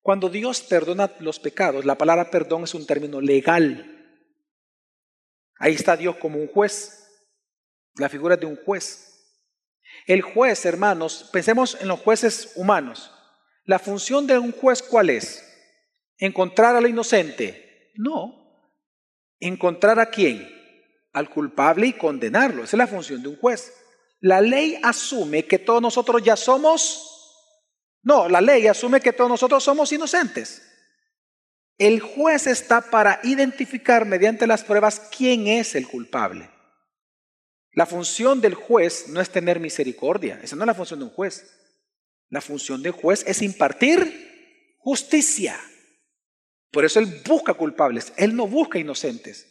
cuando 0.04 0.30
Dios 0.30 0.62
perdona 0.62 1.12
los 1.20 1.40
pecados, 1.40 1.84
la 1.84 1.98
palabra 1.98 2.30
perdón 2.30 2.66
es 2.66 2.76
un 2.76 2.86
término 2.86 3.20
legal. 3.22 4.22
Ahí 5.58 5.74
está 5.74 5.98
Dios 5.98 6.18
como 6.18 6.38
un 6.38 6.48
juez, 6.48 7.01
la 7.96 8.10
figura 8.10 8.38
de 8.38 8.46
un 8.46 8.56
juez. 8.56 9.08
El 10.08 10.22
juez, 10.22 10.66
hermanos, 10.66 11.30
pensemos 11.32 11.78
en 11.80 11.88
los 11.88 12.00
jueces 12.00 12.54
humanos. 12.56 13.12
La 13.66 13.80
función 13.80 14.26
de 14.28 14.38
un 14.38 14.52
juez, 14.52 14.82
¿cuál 14.82 15.10
es? 15.10 15.48
¿Encontrar 16.18 16.76
al 16.76 16.88
inocente? 16.88 17.92
No. 17.96 18.70
¿Encontrar 19.40 20.00
a 20.00 20.10
quién? 20.10 20.62
al 21.14 21.30
culpable 21.30 21.88
y 21.88 21.94
condenarlo. 21.94 22.64
Esa 22.64 22.76
es 22.76 22.78
la 22.78 22.88
función 22.88 23.22
de 23.22 23.30
un 23.30 23.38
juez. 23.38 23.74
La 24.20 24.42
ley 24.42 24.80
asume 24.84 25.46
que 25.46 25.60
todos 25.60 25.82
nosotros 25.82 26.22
ya 26.24 26.36
somos, 26.36 27.08
no, 28.04 28.30
la 28.30 28.42
ley 28.42 28.68
asume 28.68 29.02
que 29.02 29.14
todos 29.14 29.30
nosotros 29.30 29.64
somos 29.64 29.92
inocentes. 29.92 30.68
El 31.78 32.00
juez 32.00 32.46
está 32.46 32.82
para 32.82 33.20
identificar 33.24 34.06
mediante 34.06 34.46
las 34.46 34.64
pruebas 34.64 35.00
quién 35.16 35.48
es 35.48 35.74
el 35.74 35.88
culpable. 35.88 36.50
La 37.74 37.86
función 37.86 38.42
del 38.42 38.54
juez 38.54 39.08
no 39.08 39.22
es 39.22 39.30
tener 39.30 39.60
misericordia, 39.60 40.40
esa 40.44 40.56
no 40.56 40.64
es 40.64 40.68
la 40.68 40.74
función 40.74 41.00
de 41.00 41.06
un 41.06 41.12
juez. 41.12 41.58
La 42.30 42.42
función 42.42 42.82
del 42.82 42.92
juez 42.92 43.24
es 43.28 43.42
impartir 43.42 44.76
justicia. 44.80 45.60
Por 46.72 46.86
eso 46.86 47.00
él 47.00 47.22
busca 47.26 47.54
culpables, 47.54 48.14
él 48.18 48.36
no 48.36 48.48
busca 48.48 48.80
inocentes. 48.80 49.48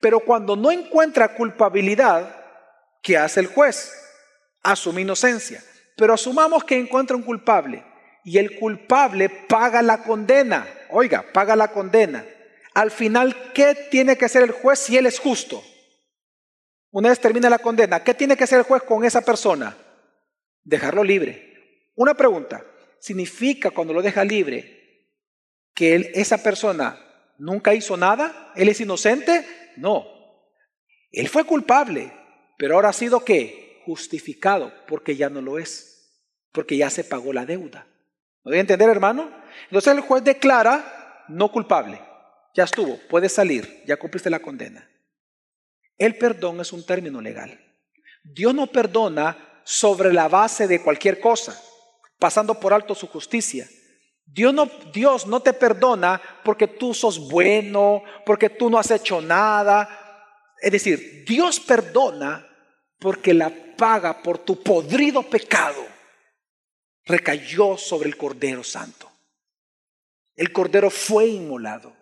Pero 0.00 0.20
cuando 0.20 0.56
no 0.56 0.70
encuentra 0.70 1.34
culpabilidad, 1.34 2.34
¿qué 3.02 3.18
hace 3.18 3.40
el 3.40 3.46
juez? 3.46 3.92
Asume 4.62 5.02
inocencia. 5.02 5.62
Pero 5.96 6.14
asumamos 6.14 6.64
que 6.64 6.78
encuentra 6.78 7.16
un 7.16 7.22
culpable 7.22 7.84
y 8.24 8.38
el 8.38 8.58
culpable 8.58 9.28
paga 9.28 9.82
la 9.82 10.02
condena. 10.02 10.66
Oiga, 10.90 11.24
paga 11.32 11.56
la 11.56 11.68
condena. 11.68 12.24
Al 12.72 12.90
final, 12.90 13.52
¿qué 13.52 13.74
tiene 13.90 14.16
que 14.16 14.24
hacer 14.24 14.42
el 14.42 14.52
juez 14.52 14.78
si 14.78 14.96
él 14.96 15.06
es 15.06 15.18
justo? 15.18 15.62
Una 16.92 17.10
vez 17.10 17.20
termina 17.20 17.48
la 17.48 17.58
condena, 17.58 18.02
¿qué 18.02 18.14
tiene 18.14 18.36
que 18.36 18.44
hacer 18.44 18.58
el 18.58 18.64
juez 18.64 18.82
con 18.82 19.04
esa 19.04 19.20
persona? 19.20 19.76
Dejarlo 20.64 21.04
libre. 21.04 21.90
Una 21.94 22.14
pregunta, 22.14 22.64
¿significa 22.98 23.70
cuando 23.70 23.92
lo 23.92 24.02
deja 24.02 24.24
libre 24.24 25.08
que 25.74 26.10
esa 26.14 26.42
persona 26.42 26.98
nunca 27.38 27.74
hizo 27.74 27.96
nada? 27.96 28.52
¿Él 28.56 28.68
es 28.68 28.80
inocente? 28.80 29.46
No. 29.76 30.04
Él 31.12 31.28
fue 31.28 31.44
culpable, 31.44 32.12
pero 32.58 32.74
ahora 32.74 32.88
ha 32.88 32.92
sido 32.92 33.24
que 33.24 33.80
justificado 33.84 34.72
porque 34.88 35.16
ya 35.16 35.30
no 35.30 35.40
lo 35.40 35.58
es, 35.58 36.26
porque 36.52 36.76
ya 36.76 36.90
se 36.90 37.04
pagó 37.04 37.32
la 37.32 37.46
deuda. 37.46 37.86
¿Me 38.44 38.50
voy 38.50 38.58
a 38.58 38.62
entender, 38.62 38.88
hermano? 38.88 39.30
Entonces 39.64 39.94
el 39.94 40.00
juez 40.00 40.24
declara 40.24 41.24
no 41.28 41.52
culpable. 41.52 42.00
Ya 42.54 42.64
estuvo, 42.64 42.98
puedes 43.08 43.32
salir, 43.32 43.84
ya 43.86 43.96
cumpliste 43.96 44.28
la 44.28 44.40
condena. 44.40 44.89
El 46.00 46.16
perdón 46.16 46.60
es 46.60 46.72
un 46.72 46.84
término 46.84 47.20
legal. 47.20 47.60
Dios 48.24 48.54
no 48.54 48.66
perdona 48.68 49.62
sobre 49.64 50.14
la 50.14 50.28
base 50.28 50.66
de 50.66 50.82
cualquier 50.82 51.20
cosa, 51.20 51.62
pasando 52.18 52.58
por 52.58 52.72
alto 52.72 52.94
su 52.94 53.06
justicia. 53.06 53.68
Dios 54.24 54.54
no, 54.54 54.64
Dios 54.94 55.26
no 55.26 55.40
te 55.40 55.52
perdona 55.52 56.18
porque 56.42 56.66
tú 56.66 56.94
sos 56.94 57.28
bueno, 57.28 58.02
porque 58.24 58.48
tú 58.48 58.70
no 58.70 58.78
has 58.78 58.90
hecho 58.90 59.20
nada. 59.20 60.54
Es 60.62 60.72
decir, 60.72 61.22
Dios 61.28 61.60
perdona 61.60 62.48
porque 62.98 63.34
la 63.34 63.52
paga 63.76 64.22
por 64.22 64.38
tu 64.38 64.62
podrido 64.62 65.22
pecado 65.22 65.84
recayó 67.04 67.76
sobre 67.76 68.08
el 68.08 68.16
Cordero 68.16 68.64
Santo. 68.64 69.10
El 70.34 70.50
Cordero 70.50 70.88
fue 70.88 71.26
inmolado. 71.26 71.92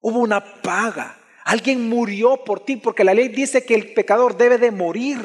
Hubo 0.00 0.20
una 0.20 0.62
paga. 0.62 1.19
Alguien 1.50 1.88
murió 1.88 2.44
por 2.44 2.64
ti 2.64 2.76
porque 2.76 3.02
la 3.02 3.12
ley 3.12 3.26
dice 3.26 3.64
que 3.64 3.74
el 3.74 3.92
pecador 3.92 4.36
debe 4.36 4.56
de 4.56 4.70
morir. 4.70 5.18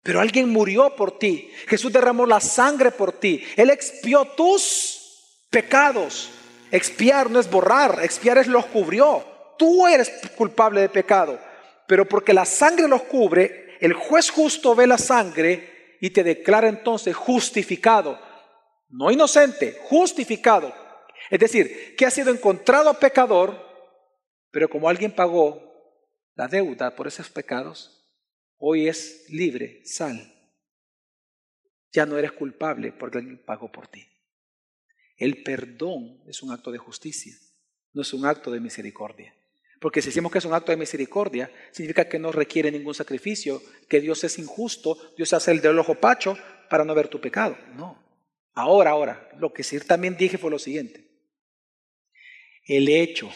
Pero 0.00 0.20
alguien 0.20 0.48
murió 0.48 0.94
por 0.94 1.18
ti. 1.18 1.50
Jesús 1.66 1.92
derramó 1.92 2.24
la 2.24 2.38
sangre 2.38 2.92
por 2.92 3.10
ti. 3.10 3.42
Él 3.56 3.70
expió 3.70 4.26
tus 4.36 5.42
pecados. 5.50 6.30
Expiar 6.70 7.32
no 7.32 7.40
es 7.40 7.50
borrar, 7.50 7.98
expiar 8.04 8.38
es 8.38 8.46
los 8.46 8.66
cubrió. 8.66 9.24
Tú 9.58 9.88
eres 9.88 10.08
culpable 10.36 10.82
de 10.82 10.88
pecado, 10.88 11.36
pero 11.88 12.08
porque 12.08 12.32
la 12.32 12.44
sangre 12.44 12.86
los 12.86 13.02
cubre, 13.02 13.76
el 13.80 13.94
juez 13.94 14.30
justo 14.30 14.76
ve 14.76 14.86
la 14.86 14.98
sangre 14.98 15.96
y 16.00 16.10
te 16.10 16.22
declara 16.22 16.68
entonces 16.68 17.16
justificado. 17.16 18.20
No 18.88 19.10
inocente, 19.10 19.78
justificado. 19.82 20.72
Es 21.28 21.40
decir, 21.40 21.96
que 21.96 22.06
ha 22.06 22.10
sido 22.12 22.30
encontrado 22.30 22.94
pecador, 22.94 23.67
pero 24.50 24.68
como 24.68 24.88
alguien 24.88 25.12
pagó 25.14 25.62
la 26.34 26.48
deuda 26.48 26.94
por 26.94 27.06
esos 27.06 27.28
pecados, 27.30 28.08
hoy 28.58 28.88
es 28.88 29.26
libre, 29.28 29.82
sal. 29.84 30.34
Ya 31.92 32.06
no 32.06 32.18
eres 32.18 32.32
culpable 32.32 32.92
porque 32.92 33.18
alguien 33.18 33.42
pagó 33.44 33.72
por 33.72 33.88
ti. 33.88 34.06
El 35.16 35.42
perdón 35.42 36.22
es 36.26 36.42
un 36.42 36.52
acto 36.52 36.70
de 36.70 36.78
justicia, 36.78 37.34
no 37.92 38.02
es 38.02 38.12
un 38.12 38.24
acto 38.24 38.50
de 38.50 38.60
misericordia. 38.60 39.34
Porque 39.80 40.02
si 40.02 40.08
decimos 40.08 40.32
que 40.32 40.38
es 40.38 40.44
un 40.44 40.54
acto 40.54 40.72
de 40.72 40.78
misericordia, 40.78 41.50
significa 41.70 42.08
que 42.08 42.18
no 42.18 42.32
requiere 42.32 42.70
ningún 42.70 42.94
sacrificio, 42.94 43.62
que 43.88 44.00
Dios 44.00 44.24
es 44.24 44.38
injusto, 44.38 44.96
Dios 45.16 45.32
hace 45.32 45.52
el 45.52 45.60
del 45.60 45.78
ojo 45.78 45.94
pacho, 45.94 46.36
para 46.68 46.84
no 46.84 46.94
ver 46.94 47.08
tu 47.08 47.20
pecado. 47.20 47.56
No. 47.74 47.96
Ahora, 48.54 48.90
ahora, 48.90 49.30
lo 49.38 49.52
que 49.52 49.62
sí 49.62 49.78
también 49.80 50.16
dije 50.16 50.38
fue 50.38 50.50
lo 50.50 50.58
siguiente. 50.58 51.04
El 52.66 52.88
hecho 52.88 53.30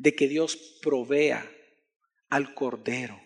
de 0.00 0.14
que 0.14 0.28
Dios 0.28 0.78
provea 0.80 1.48
al 2.30 2.54
Cordero 2.54 3.20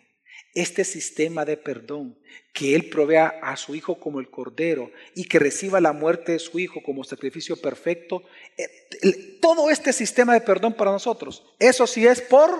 este 0.55 0.85
sistema 0.85 1.45
de 1.45 1.57
perdón, 1.57 2.19
que 2.53 2.75
Él 2.75 2.89
provea 2.89 3.27
a 3.43 3.57
su 3.57 3.75
Hijo 3.75 3.99
como 3.99 4.21
el 4.21 4.31
Cordero 4.31 4.91
y 5.15 5.25
que 5.25 5.39
reciba 5.39 5.81
la 5.81 5.93
muerte 5.93 6.33
de 6.33 6.39
su 6.39 6.59
Hijo 6.59 6.83
como 6.83 7.05
sacrificio 7.05 7.57
perfecto, 7.57 8.25
eh, 8.57 9.39
todo 9.41 9.71
este 9.71 9.93
sistema 9.93 10.35
de 10.35 10.41
perdón 10.41 10.75
para 10.75 10.93
nosotros, 10.93 11.45
eso 11.59 11.87
sí 11.87 12.07
es 12.07 12.21
por 12.21 12.51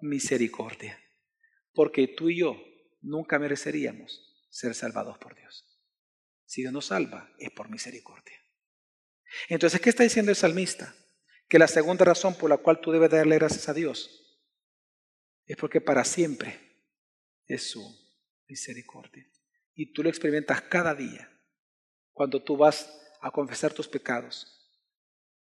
misericordia, 0.00 0.98
porque 1.72 2.08
tú 2.08 2.30
y 2.30 2.40
yo 2.40 2.56
nunca 3.00 3.38
mereceríamos 3.38 4.46
ser 4.50 4.74
salvados 4.74 5.18
por 5.18 5.34
Dios. 5.36 5.64
Si 6.46 6.62
Dios 6.62 6.72
nos 6.72 6.86
salva, 6.86 7.34
es 7.38 7.50
por 7.50 7.68
misericordia. 7.70 8.36
Entonces, 9.48 9.80
¿qué 9.80 9.90
está 9.90 10.02
diciendo 10.02 10.30
el 10.30 10.36
salmista? 10.36 10.94
Que 11.48 11.58
la 11.58 11.68
segunda 11.68 12.04
razón 12.04 12.34
por 12.34 12.50
la 12.50 12.58
cual 12.58 12.80
tú 12.80 12.92
debes 12.92 13.10
darle 13.10 13.36
gracias 13.36 13.68
a 13.68 13.74
Dios 13.74 14.10
es 15.46 15.56
porque 15.56 15.80
para 15.80 16.04
siempre 16.04 16.60
es 17.46 17.70
su 17.70 17.82
misericordia. 18.46 19.26
Y 19.74 19.92
tú 19.92 20.02
lo 20.02 20.10
experimentas 20.10 20.60
cada 20.62 20.94
día 20.94 21.30
cuando 22.12 22.42
tú 22.42 22.56
vas 22.56 22.92
a 23.22 23.30
confesar 23.30 23.72
tus 23.72 23.88
pecados. 23.88 24.54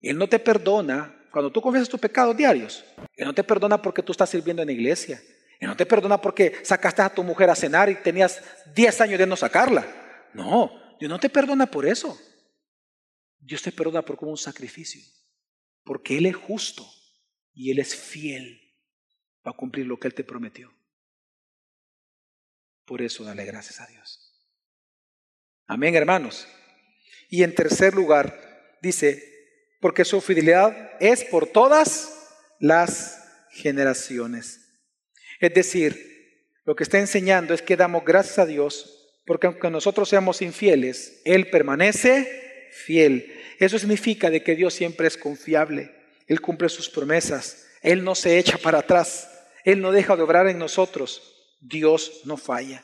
Él 0.01 0.17
no 0.17 0.27
te 0.27 0.39
perdona 0.39 1.27
cuando 1.31 1.51
tú 1.51 1.61
confiesas 1.61 1.89
tus 1.89 1.99
pecados 1.99 2.35
diarios. 2.35 2.83
Él 3.15 3.25
no 3.25 3.33
te 3.33 3.43
perdona 3.43 3.81
porque 3.81 4.03
tú 4.03 4.11
estás 4.11 4.29
sirviendo 4.29 4.61
en 4.61 4.67
la 4.67 4.73
iglesia. 4.73 5.21
Él 5.59 5.69
no 5.69 5.77
te 5.77 5.85
perdona 5.85 6.19
porque 6.19 6.59
sacaste 6.63 7.01
a 7.01 7.09
tu 7.09 7.23
mujer 7.23 7.49
a 7.49 7.55
cenar 7.55 7.89
y 7.89 7.95
tenías 7.95 8.41
10 8.73 9.01
años 9.01 9.19
de 9.19 9.27
no 9.27 9.35
sacarla. 9.35 9.85
No, 10.33 10.71
Dios 10.99 11.09
no 11.09 11.19
te 11.19 11.29
perdona 11.29 11.65
por 11.65 11.85
eso. 11.85 12.19
Dios 13.39 13.61
te 13.61 13.71
perdona 13.71 14.01
por 14.01 14.17
como 14.17 14.31
un 14.31 14.37
sacrificio. 14.37 15.01
Porque 15.85 16.17
Él 16.17 16.25
es 16.25 16.35
justo 16.35 16.85
y 17.53 17.71
Él 17.71 17.79
es 17.79 17.95
fiel 17.95 18.59
para 19.41 19.55
cumplir 19.55 19.85
lo 19.85 19.97
que 19.97 20.07
Él 20.07 20.13
te 20.13 20.25
prometió. 20.25 20.73
Por 22.85 23.01
eso 23.01 23.23
dale 23.23 23.45
gracias 23.45 23.79
a 23.79 23.87
Dios. 23.87 24.21
Amén, 25.67 25.95
hermanos. 25.95 26.47
Y 27.29 27.43
en 27.43 27.55
tercer 27.55 27.95
lugar, 27.95 28.77
dice, 28.81 29.23
porque 29.79 30.05
su 30.05 30.21
fidelidad 30.21 30.91
es 30.99 31.23
por 31.23 31.47
todas 31.47 32.11
las 32.59 33.23
generaciones. 33.51 34.73
Es 35.39 35.53
decir, 35.53 36.51
lo 36.65 36.75
que 36.75 36.83
está 36.83 36.99
enseñando 36.99 37.53
es 37.53 37.61
que 37.61 37.77
damos 37.77 38.03
gracias 38.03 38.39
a 38.39 38.45
Dios, 38.45 39.19
porque 39.25 39.47
aunque 39.47 39.69
nosotros 39.69 40.09
seamos 40.09 40.41
infieles, 40.41 41.21
Él 41.25 41.49
permanece 41.49 42.44
fiel. 42.75 43.33
Eso 43.59 43.79
significa 43.79 44.29
de 44.29 44.43
que 44.43 44.55
Dios 44.55 44.73
siempre 44.73 45.07
es 45.07 45.17
confiable, 45.17 45.91
Él 46.27 46.41
cumple 46.41 46.69
sus 46.69 46.89
promesas, 46.89 47.67
Él 47.81 48.03
no 48.03 48.15
se 48.15 48.37
echa 48.37 48.57
para 48.57 48.79
atrás, 48.79 49.29
Él 49.63 49.81
no 49.81 49.91
deja 49.91 50.15
de 50.15 50.23
obrar 50.23 50.47
en 50.47 50.59
nosotros. 50.59 51.31
Dios 51.61 52.21
no 52.25 52.37
falla. 52.37 52.83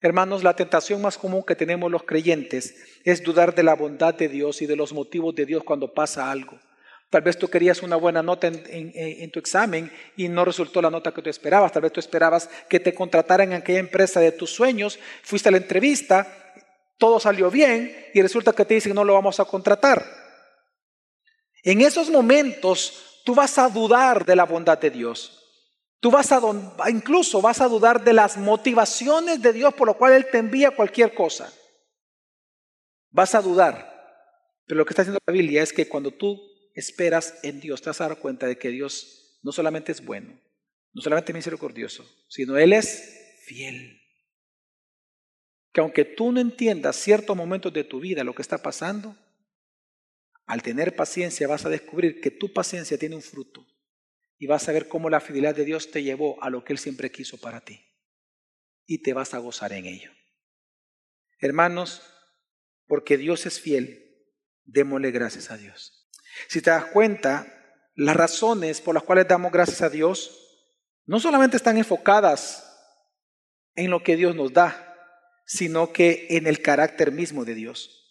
Hermanos, 0.00 0.42
la 0.42 0.54
tentación 0.54 1.00
más 1.00 1.16
común 1.16 1.44
que 1.46 1.56
tenemos 1.56 1.90
los 1.90 2.02
creyentes 2.02 2.74
es 3.04 3.22
dudar 3.22 3.54
de 3.54 3.62
la 3.62 3.74
bondad 3.74 4.14
de 4.14 4.28
Dios 4.28 4.60
y 4.62 4.66
de 4.66 4.76
los 4.76 4.92
motivos 4.92 5.34
de 5.34 5.46
Dios 5.46 5.62
cuando 5.64 5.94
pasa 5.94 6.30
algo. 6.30 6.58
Tal 7.08 7.22
vez 7.22 7.38
tú 7.38 7.48
querías 7.48 7.82
una 7.82 7.96
buena 7.96 8.22
nota 8.22 8.46
en, 8.48 9.30
tu 9.30 9.38
examen 9.38 9.92
y 10.16 10.28
no 10.28 10.44
resultó 10.44 10.80
la 10.80 10.90
nota 10.90 11.12
que 11.12 11.20
tú 11.20 11.28
esperabas. 11.28 11.70
Tal 11.70 11.82
vez 11.82 11.92
tú 11.92 12.00
esperabas 12.00 12.48
que 12.68 12.80
te 12.80 12.94
contrataran 12.94 13.52
en 13.52 13.58
aquella 13.58 13.80
empresa 13.80 14.18
de 14.18 14.32
tus 14.32 14.50
sueños. 14.50 14.98
Fuiste 15.22 15.50
a 15.50 15.52
la 15.52 15.58
entrevista, 15.58 16.41
todo 17.02 17.18
salió 17.18 17.50
bien 17.50 18.10
y 18.14 18.22
resulta 18.22 18.52
que 18.52 18.64
te 18.64 18.74
dicen 18.74 18.94
no 18.94 19.02
lo 19.02 19.14
vamos 19.14 19.40
a 19.40 19.44
contratar. 19.44 20.06
En 21.64 21.80
esos 21.80 22.08
momentos 22.08 23.22
tú 23.24 23.34
vas 23.34 23.58
a 23.58 23.68
dudar 23.68 24.24
de 24.24 24.36
la 24.36 24.44
bondad 24.44 24.78
de 24.78 24.90
Dios. 24.90 25.36
Tú 25.98 26.12
vas 26.12 26.30
a, 26.30 26.40
incluso 26.88 27.42
vas 27.42 27.60
a 27.60 27.66
dudar 27.66 28.04
de 28.04 28.12
las 28.12 28.36
motivaciones 28.36 29.42
de 29.42 29.52
Dios 29.52 29.74
por 29.74 29.88
lo 29.88 29.98
cual 29.98 30.12
Él 30.12 30.28
te 30.30 30.38
envía 30.38 30.76
cualquier 30.76 31.12
cosa. 31.12 31.52
Vas 33.10 33.34
a 33.34 33.42
dudar. 33.42 33.90
Pero 34.64 34.78
lo 34.78 34.84
que 34.84 34.90
está 34.90 35.02
haciendo 35.02 35.18
la 35.26 35.32
Biblia 35.32 35.64
es 35.64 35.72
que 35.72 35.88
cuando 35.88 36.12
tú 36.12 36.40
esperas 36.72 37.34
en 37.42 37.58
Dios, 37.58 37.82
te 37.82 37.90
vas 37.90 38.00
a 38.00 38.10
dar 38.10 38.18
cuenta 38.20 38.46
de 38.46 38.58
que 38.58 38.68
Dios 38.68 39.40
no 39.42 39.50
solamente 39.50 39.90
es 39.90 40.04
bueno, 40.04 40.40
no 40.92 41.02
solamente 41.02 41.32
misericordioso, 41.32 42.08
sino 42.28 42.56
Él 42.56 42.72
es 42.72 43.42
fiel. 43.44 44.01
Que 45.72 45.80
aunque 45.80 46.04
tú 46.04 46.32
no 46.32 46.40
entiendas 46.40 46.96
ciertos 46.96 47.36
momentos 47.36 47.72
de 47.72 47.84
tu 47.84 48.00
vida 48.00 48.24
lo 48.24 48.34
que 48.34 48.42
está 48.42 48.58
pasando, 48.58 49.16
al 50.46 50.62
tener 50.62 50.94
paciencia 50.94 51.48
vas 51.48 51.64
a 51.64 51.70
descubrir 51.70 52.20
que 52.20 52.30
tu 52.30 52.52
paciencia 52.52 52.98
tiene 52.98 53.16
un 53.16 53.22
fruto 53.22 53.66
y 54.38 54.46
vas 54.46 54.68
a 54.68 54.72
ver 54.72 54.88
cómo 54.88 55.08
la 55.08 55.20
fidelidad 55.20 55.54
de 55.54 55.64
Dios 55.64 55.90
te 55.90 56.02
llevó 56.02 56.42
a 56.42 56.50
lo 56.50 56.64
que 56.64 56.72
Él 56.72 56.78
siempre 56.78 57.10
quiso 57.10 57.38
para 57.38 57.60
ti. 57.60 57.80
Y 58.86 59.02
te 59.02 59.12
vas 59.12 59.34
a 59.34 59.38
gozar 59.38 59.72
en 59.72 59.86
ello. 59.86 60.10
Hermanos, 61.38 62.02
porque 62.86 63.16
Dios 63.16 63.46
es 63.46 63.60
fiel, 63.60 64.26
démosle 64.64 65.12
gracias 65.12 65.50
a 65.50 65.56
Dios. 65.56 66.10
Si 66.48 66.60
te 66.60 66.70
das 66.70 66.86
cuenta, 66.86 67.46
las 67.94 68.16
razones 68.16 68.80
por 68.80 68.94
las 68.94 69.04
cuales 69.04 69.28
damos 69.28 69.52
gracias 69.52 69.82
a 69.82 69.90
Dios 69.90 70.38
no 71.06 71.20
solamente 71.20 71.56
están 71.56 71.78
enfocadas 71.78 72.68
en 73.74 73.90
lo 73.90 74.02
que 74.02 74.16
Dios 74.16 74.34
nos 74.34 74.52
da, 74.52 74.91
sino 75.46 75.92
que 75.92 76.26
en 76.30 76.46
el 76.46 76.62
carácter 76.62 77.12
mismo 77.12 77.44
de 77.44 77.54
Dios. 77.54 78.02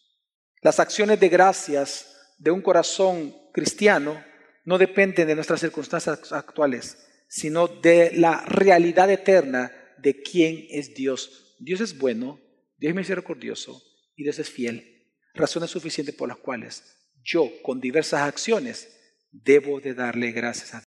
Las 0.61 0.79
acciones 0.79 1.19
de 1.19 1.29
gracias 1.29 2.15
de 2.37 2.51
un 2.51 2.61
corazón 2.61 3.35
cristiano 3.53 4.23
no 4.65 4.77
dependen 4.77 5.27
de 5.27 5.35
nuestras 5.35 5.59
circunstancias 5.59 6.31
actuales, 6.31 6.97
sino 7.27 7.67
de 7.67 8.11
la 8.15 8.41
realidad 8.45 9.09
eterna 9.09 9.71
de 9.97 10.21
quién 10.21 10.67
es 10.69 10.93
Dios. 10.93 11.55
Dios 11.59 11.81
es 11.81 11.97
bueno, 11.97 12.39
Dios 12.77 12.91
es 12.91 12.95
misericordioso 12.95 13.81
y 14.15 14.23
Dios 14.23 14.39
es 14.39 14.49
fiel. 14.49 15.07
Razones 15.33 15.71
suficientes 15.71 16.15
por 16.15 16.27
las 16.27 16.37
cuales 16.37 16.83
yo, 17.23 17.51
con 17.61 17.79
diversas 17.79 18.21
acciones, 18.21 18.97
debo 19.31 19.79
de 19.79 19.93
darle 19.93 20.31
gracias 20.31 20.73
a 20.73 20.79